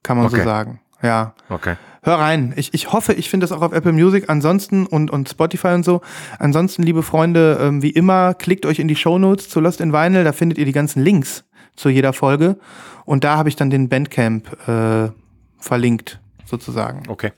kann 0.04 0.16
man 0.18 0.28
so 0.30 0.36
Okay. 0.36 0.44
sagen. 0.44 0.80
Ja. 1.02 1.34
Okay. 1.48 1.74
Hör 2.02 2.16
rein. 2.16 2.52
Ich, 2.56 2.74
ich 2.74 2.92
hoffe, 2.92 3.12
ich 3.12 3.28
finde 3.28 3.44
das 3.44 3.52
auch 3.52 3.62
auf 3.62 3.72
Apple 3.72 3.92
Music. 3.92 4.28
Ansonsten 4.28 4.86
und, 4.86 5.10
und 5.10 5.28
Spotify 5.28 5.68
und 5.68 5.84
so. 5.84 6.00
Ansonsten, 6.38 6.82
liebe 6.82 7.02
Freunde, 7.02 7.58
ähm, 7.60 7.82
wie 7.82 7.90
immer, 7.90 8.34
klickt 8.34 8.66
euch 8.66 8.78
in 8.78 8.88
die 8.88 8.96
Shownotes 8.96 9.48
zu 9.48 9.60
Lost 9.60 9.80
in 9.80 9.92
Vinyl. 9.92 10.24
Da 10.24 10.32
findet 10.32 10.58
ihr 10.58 10.64
die 10.64 10.72
ganzen 10.72 11.02
Links 11.02 11.44
zu 11.76 11.88
jeder 11.88 12.12
Folge. 12.12 12.58
Und 13.04 13.24
da 13.24 13.36
habe 13.36 13.48
ich 13.48 13.56
dann 13.56 13.70
den 13.70 13.88
Bandcamp 13.88 14.68
äh, 14.68 15.10
verlinkt, 15.58 16.20
sozusagen. 16.44 17.08
Okay. 17.08 17.32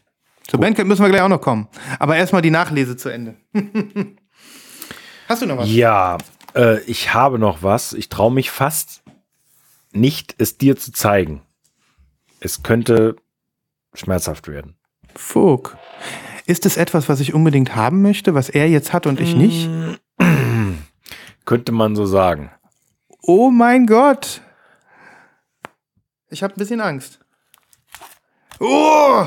Zu 0.46 0.58
Bandcamp 0.58 0.88
müssen 0.88 1.02
wir 1.02 1.10
gleich 1.10 1.22
auch 1.22 1.28
noch 1.28 1.40
kommen. 1.40 1.68
Aber 1.98 2.16
erstmal 2.16 2.42
die 2.42 2.50
Nachlese 2.50 2.96
zu 2.96 3.08
Ende. 3.08 3.36
Hast 5.28 5.42
du 5.42 5.46
noch 5.46 5.58
was? 5.58 5.72
Ja, 5.72 6.18
äh, 6.56 6.80
ich 6.82 7.14
habe 7.14 7.38
noch 7.38 7.62
was. 7.62 7.92
Ich 7.92 8.08
traue 8.08 8.32
mich 8.32 8.50
fast 8.50 9.02
nicht, 9.92 10.34
es 10.38 10.58
dir 10.58 10.76
zu 10.76 10.92
zeigen. 10.92 11.42
Es 12.40 12.62
könnte 12.62 13.16
schmerzhaft 13.94 14.48
werden. 14.48 14.76
Fug. 15.16 15.76
Ist 16.46 16.66
es 16.66 16.76
etwas, 16.76 17.08
was 17.08 17.20
ich 17.20 17.34
unbedingt 17.34 17.76
haben 17.76 18.02
möchte, 18.02 18.34
was 18.34 18.48
er 18.48 18.68
jetzt 18.68 18.92
hat 18.92 19.06
und 19.06 19.20
ich 19.20 19.34
nicht? 19.34 19.68
Könnte 21.44 21.72
man 21.72 21.96
so 21.96 22.06
sagen. 22.06 22.50
Oh 23.22 23.50
mein 23.50 23.86
Gott. 23.86 24.42
Ich 26.28 26.42
habe 26.42 26.54
ein 26.54 26.58
bisschen 26.58 26.80
Angst. 26.80 27.20
Oh! 28.60 29.26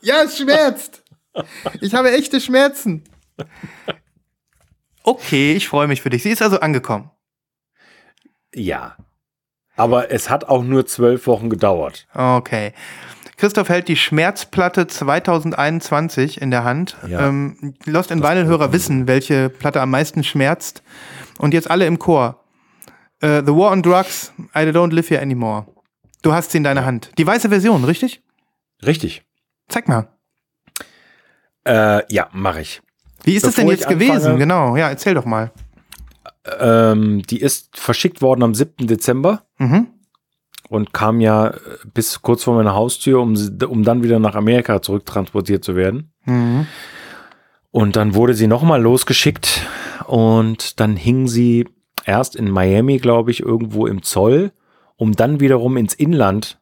Ja, 0.00 0.22
es 0.22 0.38
schmerzt. 0.38 1.02
Ich 1.80 1.94
habe 1.94 2.12
echte 2.12 2.40
Schmerzen. 2.40 3.04
Okay, 5.02 5.54
ich 5.54 5.68
freue 5.68 5.88
mich 5.88 6.02
für 6.02 6.10
dich. 6.10 6.22
Sie 6.22 6.30
ist 6.30 6.42
also 6.42 6.60
angekommen. 6.60 7.10
Ja. 8.54 8.96
Aber 9.76 10.10
es 10.10 10.28
hat 10.28 10.48
auch 10.48 10.62
nur 10.62 10.86
zwölf 10.86 11.26
Wochen 11.26 11.50
gedauert. 11.50 12.06
Okay. 12.14 12.72
Christoph 13.38 13.68
hält 13.68 13.88
die 13.88 13.96
Schmerzplatte 13.96 14.86
2021 14.88 16.40
in 16.42 16.50
der 16.50 16.64
Hand. 16.64 16.96
Ja. 17.08 17.28
Ähm, 17.28 17.74
Lost 17.86 18.10
in 18.10 18.22
Vinyl-Hörer 18.22 18.72
wissen, 18.72 19.06
welche 19.06 19.48
Platte 19.48 19.80
am 19.80 19.90
meisten 19.90 20.24
schmerzt. 20.24 20.82
Und 21.38 21.54
jetzt 21.54 21.70
alle 21.70 21.86
im 21.86 21.98
Chor. 21.98 22.44
Äh, 23.20 23.42
The 23.46 23.52
War 23.52 23.70
on 23.72 23.82
Drugs, 23.82 24.32
I 24.54 24.58
Don't 24.60 24.92
Live 24.92 25.10
Here 25.10 25.22
Anymore. 25.22 25.66
Du 26.22 26.32
hast 26.32 26.50
sie 26.50 26.58
in 26.58 26.64
deiner 26.64 26.84
Hand. 26.84 27.12
Die 27.16 27.26
weiße 27.26 27.48
Version, 27.48 27.84
richtig? 27.84 28.22
Richtig. 28.84 29.24
Zeig 29.68 29.86
mal. 29.88 30.08
Äh, 31.64 32.12
ja, 32.12 32.28
mache 32.32 32.60
ich. 32.60 32.82
Wie 33.22 33.34
ist 33.34 33.44
es 33.44 33.54
denn 33.54 33.66
Bevor 33.66 33.72
jetzt 33.78 33.86
anfange- 33.88 33.98
gewesen? 34.14 34.38
Genau, 34.38 34.76
ja, 34.76 34.88
erzähl 34.88 35.14
doch 35.14 35.24
mal. 35.24 35.52
Ähm, 36.58 37.22
die 37.22 37.40
ist 37.40 37.76
verschickt 37.78 38.20
worden 38.22 38.42
am 38.42 38.54
7. 38.54 38.86
Dezember 38.88 39.44
Mhm. 39.58 39.88
Und 40.68 40.92
kam 40.92 41.20
ja 41.20 41.48
äh, 41.48 41.58
bis 41.92 42.22
kurz 42.22 42.44
vor 42.44 42.54
meiner 42.54 42.74
Haustür, 42.74 43.20
um, 43.20 43.36
um 43.68 43.84
dann 43.84 44.02
wieder 44.02 44.18
nach 44.18 44.34
Amerika 44.34 44.82
zurücktransportiert 44.82 45.64
zu 45.64 45.76
werden. 45.76 46.12
Mhm. 46.24 46.66
Und 47.70 47.96
dann 47.96 48.14
wurde 48.14 48.34
sie 48.34 48.46
nochmal 48.46 48.82
losgeschickt 48.82 49.66
und 50.06 50.80
dann 50.80 50.96
hing 50.96 51.28
sie 51.28 51.68
erst 52.04 52.34
in 52.34 52.50
Miami, 52.50 52.98
glaube 52.98 53.30
ich, 53.30 53.40
irgendwo 53.40 53.86
im 53.86 54.02
Zoll, 54.02 54.52
um 54.96 55.12
dann 55.12 55.40
wiederum 55.40 55.76
ins 55.76 55.94
Inland 55.94 56.60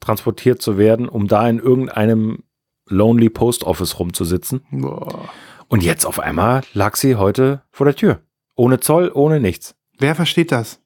transportiert 0.00 0.60
zu 0.60 0.78
werden, 0.78 1.08
um 1.08 1.28
da 1.28 1.48
in 1.48 1.58
irgendeinem 1.58 2.42
Lonely 2.88 3.30
Post 3.30 3.64
Office 3.64 3.98
rumzusitzen. 3.98 4.66
Boah. 4.70 5.28
Und 5.68 5.82
jetzt 5.82 6.04
auf 6.04 6.18
einmal 6.18 6.62
lag 6.74 6.96
sie 6.96 7.16
heute 7.16 7.62
vor 7.70 7.86
der 7.86 7.96
Tür. 7.96 8.20
Ohne 8.56 8.80
Zoll, 8.80 9.10
ohne 9.14 9.40
nichts. 9.40 9.74
Wer 9.98 10.14
versteht 10.14 10.52
das? 10.52 10.80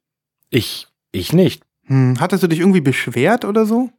Ich, 0.50 0.86
ich 1.10 1.32
nicht. 1.32 1.65
Hm. 1.86 2.16
Hattest 2.20 2.42
du 2.42 2.46
dich 2.48 2.60
irgendwie 2.60 2.80
beschwert 2.80 3.44
oder 3.44 3.66
so? 3.66 3.90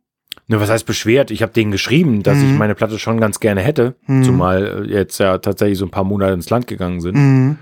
Nur 0.47 0.61
was 0.61 0.69
heißt 0.69 0.85
beschwert? 0.85 1.31
Ich 1.31 1.41
habe 1.41 1.51
denen 1.51 1.71
geschrieben, 1.71 2.23
dass 2.23 2.37
Mhm. 2.37 2.51
ich 2.53 2.57
meine 2.57 2.75
Platte 2.75 2.99
schon 2.99 3.19
ganz 3.19 3.39
gerne 3.39 3.61
hätte, 3.61 3.95
Mhm. 4.07 4.23
zumal 4.23 4.85
äh, 4.87 4.91
jetzt 4.93 5.17
ja 5.19 5.37
tatsächlich 5.39 5.77
so 5.77 5.85
ein 5.85 5.91
paar 5.91 6.03
Monate 6.03 6.33
ins 6.33 6.49
Land 6.49 6.67
gegangen 6.67 7.01
sind. 7.01 7.15
Mhm. 7.15 7.57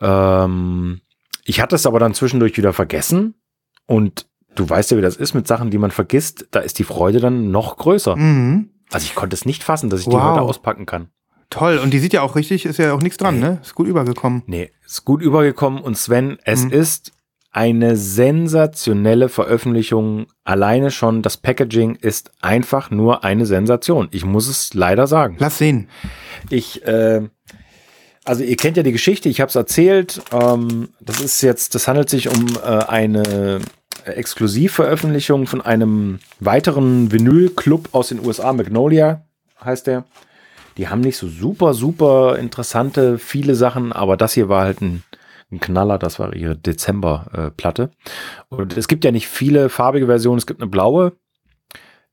Ähm, 0.00 1.00
ich 1.44 1.60
hatte 1.60 1.76
es 1.76 1.86
aber 1.86 1.98
dann 1.98 2.14
zwischendurch 2.14 2.56
wieder 2.56 2.72
vergessen 2.72 3.34
und 3.86 4.26
du 4.54 4.68
weißt 4.68 4.90
ja, 4.90 4.96
wie 4.96 5.02
das 5.02 5.16
ist 5.16 5.34
mit 5.34 5.46
Sachen, 5.46 5.70
die 5.70 5.78
man 5.78 5.90
vergisst, 5.90 6.46
da 6.50 6.60
ist 6.60 6.78
die 6.78 6.84
Freude 6.84 7.20
dann 7.20 7.50
noch 7.50 7.76
größer. 7.76 8.16
Mhm. 8.16 8.70
Also 8.92 9.04
ich 9.04 9.14
konnte 9.14 9.34
es 9.34 9.44
nicht 9.46 9.62
fassen, 9.64 9.90
dass 9.90 10.00
ich 10.00 10.06
die 10.06 10.12
Wow. 10.12 10.32
heute 10.32 10.42
auspacken 10.42 10.86
kann. 10.86 11.08
Toll. 11.50 11.78
Und 11.78 11.92
die 11.92 11.98
sieht 12.00 12.12
ja 12.12 12.22
auch 12.22 12.34
richtig, 12.36 12.66
ist 12.66 12.78
ja 12.78 12.92
auch 12.92 13.00
nichts 13.00 13.18
dran, 13.18 13.38
ne? 13.38 13.58
Ist 13.62 13.74
gut 13.76 13.86
übergekommen. 13.86 14.42
Nee, 14.46 14.70
ist 14.84 15.04
gut 15.04 15.22
übergekommen 15.22 15.80
und 15.80 15.96
Sven, 15.96 16.38
es 16.44 16.64
Mhm. 16.64 16.72
ist 16.72 17.12
eine 17.56 17.96
sensationelle 17.96 19.30
Veröffentlichung. 19.30 20.26
Alleine 20.44 20.90
schon 20.90 21.22
das 21.22 21.38
Packaging 21.38 21.96
ist 21.96 22.30
einfach 22.42 22.90
nur 22.90 23.24
eine 23.24 23.46
Sensation. 23.46 24.08
Ich 24.10 24.26
muss 24.26 24.46
es 24.46 24.74
leider 24.74 25.06
sagen. 25.06 25.36
Lass 25.38 25.56
sehen. 25.56 25.88
Ich, 26.50 26.86
äh, 26.86 27.22
also 28.24 28.44
ihr 28.44 28.56
kennt 28.56 28.76
ja 28.76 28.82
die 28.82 28.92
Geschichte, 28.92 29.30
ich 29.30 29.40
habe 29.40 29.48
es 29.48 29.54
erzählt. 29.54 30.20
Ähm, 30.32 30.90
das 31.00 31.22
ist 31.22 31.40
jetzt, 31.40 31.74
das 31.74 31.88
handelt 31.88 32.10
sich 32.10 32.28
um 32.28 32.46
äh, 32.62 32.68
eine 32.68 33.60
Exklusivveröffentlichung 34.04 35.46
von 35.46 35.62
einem 35.62 36.18
weiteren 36.40 37.10
Vinyl-Club 37.10 37.88
aus 37.92 38.08
den 38.08 38.22
USA, 38.24 38.52
Magnolia 38.52 39.24
heißt 39.64 39.86
der. 39.86 40.04
Die 40.76 40.88
haben 40.88 41.00
nicht 41.00 41.16
so 41.16 41.26
super, 41.26 41.72
super 41.72 42.38
interessante, 42.38 43.18
viele 43.18 43.54
Sachen, 43.54 43.94
aber 43.94 44.18
das 44.18 44.34
hier 44.34 44.50
war 44.50 44.64
halt 44.64 44.82
ein, 44.82 45.02
ein 45.50 45.60
Knaller, 45.60 45.98
das 45.98 46.18
war 46.18 46.34
ihre 46.34 46.56
Dezember-Platte. 46.56 47.90
Und 48.48 48.76
es 48.76 48.88
gibt 48.88 49.04
ja 49.04 49.12
nicht 49.12 49.28
viele 49.28 49.68
farbige 49.68 50.06
Versionen, 50.06 50.38
es 50.38 50.46
gibt 50.46 50.60
eine 50.60 50.70
blaue, 50.70 51.12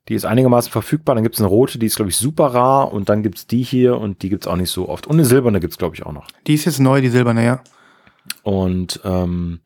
die 0.09 0.15
ist 0.15 0.25
einigermaßen 0.25 0.71
verfügbar. 0.71 1.15
Dann 1.15 1.23
gibt 1.23 1.35
es 1.35 1.41
eine 1.41 1.49
rote, 1.49 1.79
die 1.79 1.85
ist, 1.85 1.95
glaube 1.95 2.09
ich, 2.09 2.17
super 2.17 2.47
rar. 2.47 2.91
Und 2.91 3.09
dann 3.09 3.23
gibt 3.23 3.37
es 3.37 3.47
die 3.47 3.63
hier 3.63 3.97
und 3.97 4.21
die 4.21 4.29
gibt 4.29 4.43
es 4.43 4.47
auch 4.47 4.55
nicht 4.55 4.69
so 4.69 4.89
oft. 4.89 5.07
Und 5.07 5.13
eine 5.13 5.25
silberne 5.25 5.59
gibt 5.59 5.73
es, 5.73 5.77
glaube 5.77 5.95
ich, 5.95 6.05
auch 6.05 6.11
noch. 6.11 6.27
Die 6.45 6.53
ist 6.53 6.65
jetzt 6.65 6.79
neu, 6.79 7.01
die 7.01 7.09
silberne, 7.09 7.45
ja. 7.45 7.61
Und 8.43 8.99
ähm, 9.05 9.61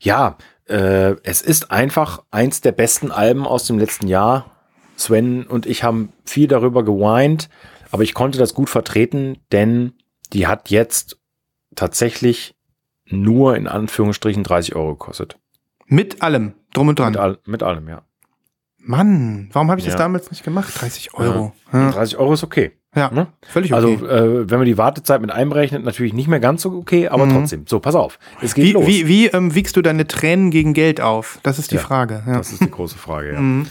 ja, 0.00 0.38
äh, 0.66 1.16
es 1.22 1.42
ist 1.42 1.70
einfach 1.70 2.22
eins 2.30 2.60
der 2.60 2.72
besten 2.72 3.10
Alben 3.10 3.46
aus 3.46 3.66
dem 3.66 3.78
letzten 3.78 4.08
Jahr. 4.08 4.50
Sven 4.96 5.44
und 5.44 5.66
ich 5.66 5.82
haben 5.82 6.12
viel 6.24 6.46
darüber 6.46 6.84
geweint, 6.84 7.48
aber 7.90 8.04
ich 8.04 8.14
konnte 8.14 8.38
das 8.38 8.54
gut 8.54 8.70
vertreten, 8.70 9.38
denn 9.50 9.94
die 10.32 10.46
hat 10.46 10.70
jetzt 10.70 11.18
tatsächlich 11.74 12.54
nur 13.06 13.56
in 13.56 13.66
Anführungsstrichen 13.66 14.42
30 14.42 14.74
Euro 14.76 14.92
gekostet. 14.94 15.36
Mit 15.86 16.22
allem, 16.22 16.54
drum 16.72 16.88
und 16.88 16.98
dran. 16.98 17.12
Mit, 17.12 17.20
all, 17.20 17.38
mit 17.46 17.62
allem, 17.62 17.88
ja. 17.88 18.02
Mann, 18.78 19.48
warum 19.52 19.70
habe 19.70 19.80
ich 19.80 19.86
das 19.86 19.94
Ja. 19.94 19.98
damals 19.98 20.30
nicht 20.30 20.44
gemacht? 20.44 20.72
30 20.80 21.14
Euro. 21.14 21.52
Ja, 21.72 21.90
30 21.90 22.18
Euro 22.18 22.34
ist 22.34 22.44
okay. 22.44 22.72
ja 22.94 23.10
Ne? 23.10 23.28
völlig 23.42 23.72
okay. 23.72 23.82
Also, 23.96 24.06
äh, 24.06 24.50
wenn 24.50 24.58
man 24.58 24.66
die 24.66 24.76
Wartezeit 24.76 25.20
mit 25.22 25.30
einberechnet, 25.30 25.84
natürlich 25.84 26.12
nicht 26.12 26.28
mehr 26.28 26.40
ganz 26.40 26.62
so 26.62 26.70
okay, 26.72 27.08
aber 27.08 27.28
trotzdem. 27.28 27.64
So, 27.66 27.80
pass 27.80 27.94
auf. 27.94 28.18
Es 28.42 28.54
geht 28.54 28.64
wie 28.66 28.72
los. 28.72 28.86
wie, 28.86 29.08
wie 29.08 29.26
ähm, 29.28 29.54
wiegst 29.54 29.76
du 29.76 29.82
deine 29.82 30.06
Tränen 30.06 30.50
gegen 30.50 30.74
Geld 30.74 31.00
auf? 31.00 31.38
Das 31.42 31.58
ist 31.58 31.70
die 31.70 31.76
Ja. 31.76 31.80
Frage. 31.80 32.22
Ja. 32.26 32.36
Das 32.38 32.52
ist 32.52 32.60
die 32.62 32.70
große 32.70 32.98
Frage, 32.98 33.32
ja. 33.32 33.64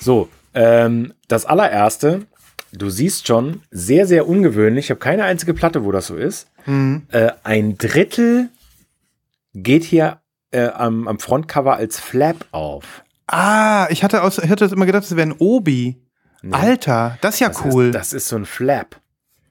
So, 0.00 0.28
ähm, 0.54 1.14
das 1.28 1.46
allererste, 1.46 2.26
du 2.72 2.90
siehst 2.90 3.26
schon, 3.26 3.62
sehr, 3.70 4.06
sehr 4.06 4.28
ungewöhnlich. 4.28 4.86
Ich 4.86 4.90
habe 4.90 5.00
keine 5.00 5.24
einzige 5.24 5.54
Platte, 5.54 5.84
wo 5.84 5.92
das 5.92 6.06
so 6.08 6.16
ist. 6.16 6.48
Äh, 6.66 7.30
ein 7.44 7.78
Drittel 7.78 8.50
geht 9.54 9.84
hier 9.84 10.20
äh, 10.50 10.66
am, 10.68 11.08
am 11.08 11.18
Frontcover 11.18 11.76
als 11.76 12.00
Flap 12.00 12.46
auf. 12.52 13.04
Ah, 13.26 13.86
ich 13.90 14.02
hatte, 14.04 14.22
aus, 14.22 14.38
ich 14.38 14.48
hatte 14.50 14.64
immer 14.66 14.86
gedacht, 14.86 15.02
das 15.04 15.16
wäre 15.16 15.28
ein 15.28 15.36
Obi. 15.38 16.02
Alter, 16.52 17.18
das 17.20 17.34
ist 17.34 17.40
ja 17.40 17.48
Das 17.48 17.64
cool. 17.64 17.86
Ist, 17.86 17.94
das 17.94 18.12
ist 18.12 18.28
so 18.28 18.36
ein 18.36 18.46
Flap. 18.46 19.00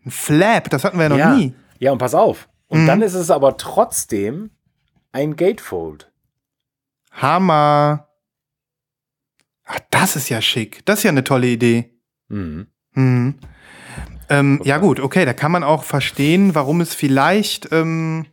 ein 0.06 0.12
Flap, 0.12 0.70
das 0.70 0.84
hatten 0.84 0.98
wir 0.98 1.04
ja 1.04 1.10
noch 1.10 1.18
ja. 1.18 1.36
nie. 1.36 1.54
Ja, 1.80 1.92
und 1.92 1.98
pass 1.98 2.16
auf. 2.16 2.48
Und 2.68 2.84
Mhm. 2.84 2.88
dann 2.88 3.02
ist 3.02 3.14
es 3.14 3.30
aber 3.30 3.58
trotzdem 3.58 4.52
ein 5.12 5.36
Gatefold. 5.36 6.12
Hammer. 7.12 8.08
Ach, 9.66 9.80
das 9.92 10.16
ist 10.16 10.30
ja 10.30 10.42
schick. 10.42 10.86
Das 10.86 11.00
ist 11.00 11.04
ja 11.04 11.12
eine 11.12 11.24
tolle 11.24 11.48
Idee. 11.48 11.94
Mhm. 12.30 12.68
Mhm. 12.94 13.36
Ähm, 14.30 14.62
ja 14.64 14.78
gut, 14.78 15.00
okay, 15.00 15.26
da 15.26 15.34
kann 15.34 15.52
man 15.52 15.64
auch 15.64 15.84
verstehen, 15.84 16.56
warum 16.56 16.82
es 16.82 16.94
vielleicht 16.94 17.72
ähm, 17.72 18.26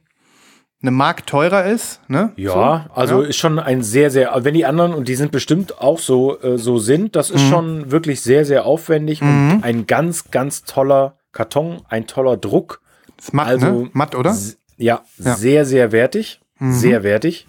eine 0.87 0.91
Mark 0.91 1.27
teurer 1.27 1.65
ist. 1.65 2.01
Ne? 2.09 2.33
Ja, 2.37 2.51
So, 2.93 2.95
also 2.95 3.23
ja. 3.23 3.29
ist 3.29 3.37
schon 3.37 3.59
ein 3.59 3.83
sehr, 3.83 4.11
sehr, 4.11 4.31
wenn 4.45 4.53
die 4.53 4.67
anderen, 4.67 4.93
und 4.93 5.09
die 5.09 5.15
sind 5.15 5.33
bestimmt 5.33 5.81
auch 5.81 5.99
so, 5.99 6.39
äh, 6.43 6.59
so 6.59 6.79
sind, 6.79 7.17
das 7.17 7.31
Mhm. 7.31 7.37
ist 7.37 7.49
schon 7.49 7.91
wirklich 7.91 8.21
sehr, 8.21 8.45
sehr 8.45 8.67
aufwendig 8.67 9.23
und 9.23 9.61
ein 9.63 9.87
ganz, 9.87 10.31
ganz 10.31 10.65
toller 10.65 11.17
Karton, 11.33 11.81
ein 11.89 12.07
toller 12.07 12.37
Druck. 12.37 12.81
ist 13.19 13.33
matt, 13.33 13.47
also 13.47 13.67
ne? 13.85 13.91
Matt, 13.95 14.15
oder? 14.15 14.37
Ja, 14.77 15.03
Ja. 15.19 15.33
Mhm. 15.33 15.37
sehr, 15.37 15.65
sehr 15.65 15.93
wertig. 15.93 16.41
Sehr 16.61 17.03
wertig. 17.03 17.47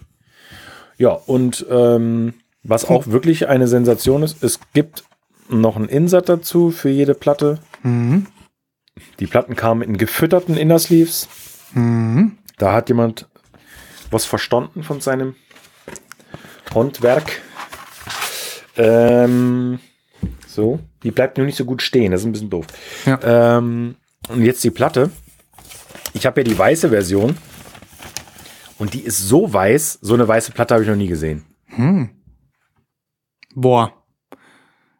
Ja, 0.97 1.09
und 1.09 1.65
ähm, 1.69 2.33
was 2.63 2.85
auch 2.85 3.07
wirklich 3.07 3.47
eine 3.49 3.67
Sensation 3.67 4.23
ist, 4.23 4.41
es 4.43 4.59
gibt 4.73 5.03
noch 5.49 5.75
einen 5.75 5.89
Insert 5.89 6.29
dazu 6.29 6.71
für 6.71 6.89
jede 6.89 7.13
Platte. 7.13 7.59
Mhm. 7.83 8.25
Die 9.19 9.27
Platten 9.27 9.55
kamen 9.55 9.81
in 9.81 9.97
gefütterten 9.97 10.55
Innersleeves. 10.57 11.27
Mhm. 11.73 12.37
Da 12.57 12.73
hat 12.73 12.89
jemand 12.89 13.27
was 14.11 14.25
verstanden 14.25 14.83
von 14.83 15.01
seinem 15.01 15.35
Handwerk. 16.73 17.41
Ähm, 18.77 19.79
so, 20.47 20.79
die 21.03 21.11
bleibt 21.11 21.37
nur 21.37 21.45
nicht 21.45 21.57
so 21.57 21.65
gut 21.65 21.81
stehen, 21.81 22.11
das 22.11 22.21
ist 22.21 22.27
ein 22.27 22.31
bisschen 22.31 22.49
doof. 22.49 22.65
Ja. 23.05 23.57
Ähm, 23.57 23.95
und 24.29 24.43
jetzt 24.43 24.63
die 24.63 24.71
Platte. 24.71 25.11
Ich 26.13 26.25
habe 26.25 26.41
ja 26.41 26.45
die 26.45 26.57
weiße 26.57 26.89
Version. 26.89 27.37
Und 28.77 28.93
die 28.93 29.01
ist 29.01 29.19
so 29.19 29.51
weiß, 29.51 29.99
so 30.01 30.13
eine 30.13 30.27
weiße 30.27 30.51
Platte 30.51 30.73
habe 30.73 30.83
ich 30.83 30.89
noch 30.89 30.97
nie 30.97 31.07
gesehen. 31.07 31.45
Boah. 33.53 33.93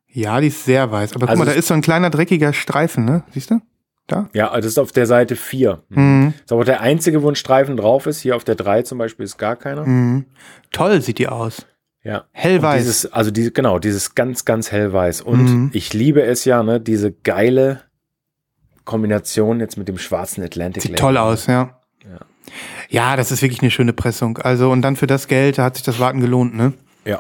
Ja, 0.07 0.39
die 0.39 0.47
ist 0.47 0.63
sehr 0.63 0.89
weiß. 0.89 1.12
Aber 1.12 1.21
guck 1.21 1.29
Also 1.29 1.39
mal, 1.43 1.45
da 1.45 1.51
ist 1.51 1.67
so 1.67 1.74
ein 1.74 1.81
kleiner 1.81 2.09
dreckiger 2.09 2.53
Streifen, 2.53 3.03
ne? 3.03 3.24
Siehst 3.31 3.51
du? 3.51 3.59
Da? 4.07 4.29
Ja, 4.33 4.55
das 4.55 4.65
ist 4.65 4.77
auf 4.77 4.91
der 4.91 5.07
Seite 5.07 5.35
4. 5.35 5.81
Mhm. 5.89 6.33
Ist 6.43 6.51
aber 6.51 6.63
der 6.63 6.81
einzige, 6.81 7.24
wo 7.24 7.29
ein 7.29 7.35
Streifen 7.35 7.75
drauf 7.75 8.05
ist. 8.05 8.21
Hier 8.21 8.35
auf 8.35 8.43
der 8.43 8.53
3 8.55 8.83
zum 8.83 8.97
Beispiel 9.00 9.24
ist 9.25 9.38
gar 9.38 9.55
keiner. 9.55 9.85
Mhm. 9.85 10.25
Toll 10.71 11.01
sieht 11.01 11.17
die 11.17 11.27
aus. 11.27 11.65
Ja. 12.03 12.25
Hellweiß. 12.33 12.83
Dieses, 12.83 13.12
also 13.12 13.31
diese, 13.31 13.51
genau, 13.51 13.79
dieses 13.79 14.13
ganz, 14.13 14.45
ganz 14.45 14.71
hellweiß. 14.71 15.21
Und 15.21 15.43
Mhm. 15.45 15.69
ich 15.74 15.91
liebe 15.93 16.21
es 16.21 16.45
ja, 16.45 16.62
ne, 16.62 16.79
diese 16.79 17.12
geile 17.12 17.81
Kombination 18.83 19.59
jetzt 19.59 19.77
mit 19.77 19.88
dem 19.88 19.97
schwarzen 19.97 20.43
Atlantic. 20.43 20.83
Sieht 20.83 20.91
Label. 20.91 21.01
toll 21.01 21.17
aus, 21.17 21.47
ja. 21.47 21.79
Ja, 22.89 23.15
das 23.15 23.31
ist 23.31 23.41
wirklich 23.41 23.62
eine 23.63 23.71
schöne 23.71 23.93
Pressung. 23.93 24.37
Also, 24.37 24.70
und 24.70 24.83
dann 24.83 24.96
für 24.96 25.07
das 25.07 25.27
Geld, 25.27 25.57
da 25.57 25.63
hat 25.63 25.75
sich 25.75 25.83
das 25.83 26.00
Warten 26.00 26.20
gelohnt, 26.22 26.55
ne? 26.55 26.74
Ja. 27.03 27.20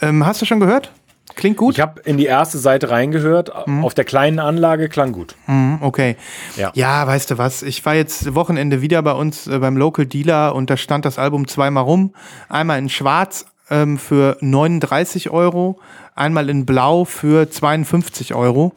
Ähm, 0.00 0.24
hast 0.24 0.40
du 0.40 0.46
schon 0.46 0.60
gehört? 0.60 0.90
Klingt 1.36 1.56
gut? 1.56 1.74
Ich 1.74 1.80
habe 1.80 2.00
in 2.02 2.16
die 2.16 2.26
erste 2.26 2.58
Seite 2.58 2.90
reingehört. 2.90 3.50
Auf 3.82 3.94
der 3.94 4.04
kleinen 4.04 4.38
Anlage 4.38 4.88
klang 4.88 5.12
gut. 5.12 5.34
Mhm, 5.46 5.78
okay. 5.80 6.16
Ja. 6.56 6.70
Ja, 6.74 7.06
weißt 7.06 7.30
du 7.30 7.38
was? 7.38 7.62
Ich 7.62 7.84
war 7.84 7.94
jetzt 7.94 8.34
Wochenende 8.34 8.82
wieder 8.82 9.02
bei 9.02 9.12
uns 9.12 9.46
äh, 9.46 9.58
beim 9.58 9.76
Local 9.76 10.06
Dealer 10.06 10.54
und 10.54 10.70
da 10.70 10.76
stand 10.76 11.04
das 11.04 11.18
Album 11.18 11.48
zweimal 11.48 11.84
rum. 11.84 12.14
Einmal 12.48 12.78
in 12.78 12.88
Schwarz 12.88 13.46
ähm, 13.70 13.98
für 13.98 14.36
39 14.40 15.30
Euro, 15.30 15.80
einmal 16.14 16.50
in 16.50 16.66
Blau 16.66 17.04
für 17.04 17.50
52 17.50 18.34
Euro. 18.34 18.72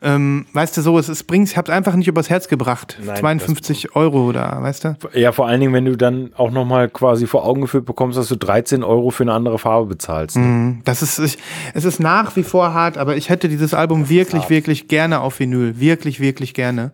Ähm, 0.00 0.46
weißt 0.52 0.76
du 0.76 0.82
so, 0.82 0.96
es, 0.98 1.08
es 1.08 1.24
bringt, 1.24 1.48
ich 1.48 1.56
hab's 1.56 1.70
einfach 1.70 1.96
nicht 1.96 2.06
übers 2.06 2.30
Herz 2.30 2.46
gebracht. 2.46 2.98
Nein, 3.04 3.16
52 3.16 3.96
Euro 3.96 4.30
da, 4.30 4.62
weißt 4.62 4.84
du? 4.84 4.96
Ja, 5.14 5.32
vor 5.32 5.48
allen 5.48 5.60
Dingen, 5.60 5.72
wenn 5.72 5.86
du 5.86 5.96
dann 5.96 6.32
auch 6.36 6.52
nochmal 6.52 6.88
quasi 6.88 7.26
vor 7.26 7.44
Augen 7.44 7.62
geführt 7.62 7.84
bekommst, 7.84 8.16
dass 8.16 8.28
du 8.28 8.36
13 8.36 8.84
Euro 8.84 9.10
für 9.10 9.24
eine 9.24 9.32
andere 9.32 9.58
Farbe 9.58 9.86
bezahlst. 9.86 10.36
ne? 10.36 10.42
Mhm. 10.42 10.80
Das 10.84 11.02
ist, 11.02 11.18
ich, 11.18 11.38
es 11.74 11.84
ist 11.84 11.98
nach 11.98 12.36
wie 12.36 12.44
vor 12.44 12.74
hart, 12.74 12.96
aber 12.96 13.16
ich 13.16 13.28
hätte 13.28 13.48
dieses 13.48 13.74
Album 13.74 14.08
wirklich, 14.08 14.48
wirklich 14.50 14.86
gerne 14.86 15.20
auf 15.20 15.40
Vinyl. 15.40 15.80
Wirklich, 15.80 16.20
wirklich 16.20 16.54
gerne. 16.54 16.92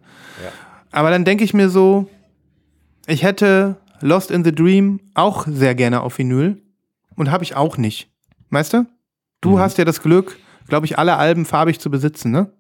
Aber 0.90 1.10
dann 1.10 1.24
denke 1.24 1.44
ich 1.44 1.52
mir 1.52 1.68
so, 1.68 2.08
ich 3.06 3.22
hätte 3.24 3.76
Lost 4.00 4.30
in 4.30 4.44
the 4.44 4.54
Dream 4.54 5.00
auch 5.14 5.46
sehr 5.46 5.74
gerne 5.74 6.00
auf 6.02 6.18
Vinyl 6.18 6.62
und 7.16 7.30
habe 7.30 7.44
ich 7.44 7.56
auch 7.56 7.76
nicht. 7.76 8.08
Weißt 8.50 8.72
du? 8.72 8.86
Du 9.40 9.58
hast 9.58 9.76
ja 9.76 9.84
das 9.84 10.00
Glück, 10.00 10.38
glaube 10.68 10.86
ich, 10.86 10.98
alle 10.98 11.16
Alben 11.16 11.44
farbig 11.44 11.80
zu 11.80 11.90
besitzen, 11.90 12.30
ne? 12.30 12.50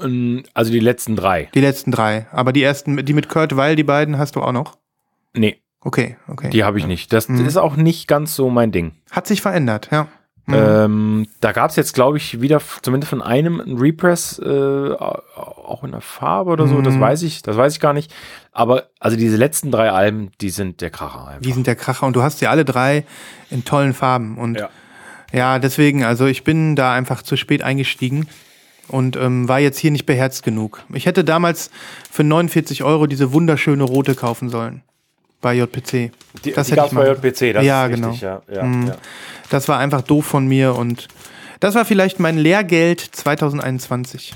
Ähm, 0.00 0.44
Also 0.54 0.70
die 0.72 0.80
letzten 0.80 1.16
drei. 1.16 1.48
Die 1.54 1.60
letzten 1.60 1.90
drei. 1.90 2.26
Aber 2.32 2.52
die 2.52 2.62
ersten, 2.62 3.04
die 3.04 3.12
mit 3.14 3.28
Kurt 3.28 3.56
Weil, 3.56 3.76
die 3.76 3.84
beiden 3.84 4.18
hast 4.18 4.36
du 4.36 4.42
auch 4.42 4.52
noch. 4.52 4.78
Nee, 5.34 5.60
Okay, 5.80 6.16
okay. 6.26 6.50
die 6.50 6.64
habe 6.64 6.78
ich 6.78 6.86
nicht. 6.86 7.12
Das 7.12 7.28
Mhm. 7.28 7.46
ist 7.46 7.56
auch 7.56 7.76
nicht 7.76 8.08
ganz 8.08 8.34
so 8.34 8.50
mein 8.50 8.72
Ding. 8.72 8.92
Hat 9.10 9.26
sich 9.26 9.40
verändert, 9.42 9.88
ja. 9.92 10.08
Mhm. 10.46 10.54
Ähm, 10.54 11.26
da 11.40 11.52
gab 11.52 11.70
es 11.70 11.76
jetzt, 11.76 11.94
glaube 11.94 12.16
ich, 12.16 12.40
wieder 12.40 12.60
zumindest 12.82 13.10
von 13.10 13.20
einem 13.22 13.60
ein 13.60 13.76
Repress, 13.76 14.38
äh, 14.38 14.92
auch 14.94 15.84
in 15.84 15.92
der 15.92 16.00
Farbe 16.00 16.50
oder 16.50 16.66
so, 16.66 16.80
das 16.80 16.94
Mhm. 16.94 17.00
weiß 17.00 17.22
ich, 17.22 17.42
das 17.42 17.56
weiß 17.56 17.74
ich 17.74 17.80
gar 17.80 17.92
nicht. 17.92 18.12
Aber 18.50 18.88
also 18.98 19.16
diese 19.16 19.36
letzten 19.36 19.70
drei 19.70 19.90
Alben, 19.92 20.30
die 20.40 20.48
sind 20.50 20.80
der 20.80 20.88
Kracher 20.90 21.28
einfach. 21.28 21.42
Die 21.42 21.52
sind 21.52 21.66
der 21.66 21.76
Kracher 21.76 22.06
und 22.06 22.16
du 22.16 22.22
hast 22.22 22.38
sie 22.38 22.46
alle 22.46 22.64
drei 22.64 23.04
in 23.50 23.64
tollen 23.66 23.92
Farben. 23.92 24.38
Und 24.38 24.58
Ja. 24.58 24.70
ja, 25.32 25.58
deswegen, 25.58 26.02
also 26.02 26.24
ich 26.26 26.44
bin 26.44 26.74
da 26.76 26.92
einfach 26.94 27.20
zu 27.22 27.36
spät 27.36 27.62
eingestiegen 27.62 28.26
und 28.88 29.16
ähm, 29.16 29.48
war 29.48 29.58
jetzt 29.60 29.78
hier 29.78 29.90
nicht 29.90 30.06
beherzt 30.06 30.42
genug. 30.42 30.82
Ich 30.92 31.06
hätte 31.06 31.24
damals 31.24 31.70
für 32.10 32.24
49 32.24 32.82
Euro 32.84 33.06
diese 33.06 33.32
wunderschöne 33.32 33.84
rote 33.84 34.14
kaufen 34.14 34.48
sollen. 34.48 34.82
Bei 35.40 35.54
JPC. 35.54 36.10
Die, 36.44 36.52
das 36.52 36.66
die 36.66 36.72
hätte 36.72 36.86
ich 36.86 36.92
mal. 36.92 37.14
bei 37.14 37.28
JPC, 37.28 37.52
das 37.54 37.64
Ja, 37.64 37.86
ist 37.86 37.94
genau. 37.94 38.08
richtig, 38.08 38.22
ja. 38.22 38.42
ja, 38.52 38.62
Mhm. 38.64 38.86
ja. 38.88 38.96
Das 39.50 39.68
war 39.68 39.78
einfach 39.78 40.02
doof 40.02 40.26
von 40.26 40.46
mir 40.46 40.74
und 40.74 41.08
das 41.60 41.74
war 41.74 41.84
vielleicht 41.84 42.18
mein 42.20 42.36
Lehrgeld 42.38 43.00
2021. 43.00 44.34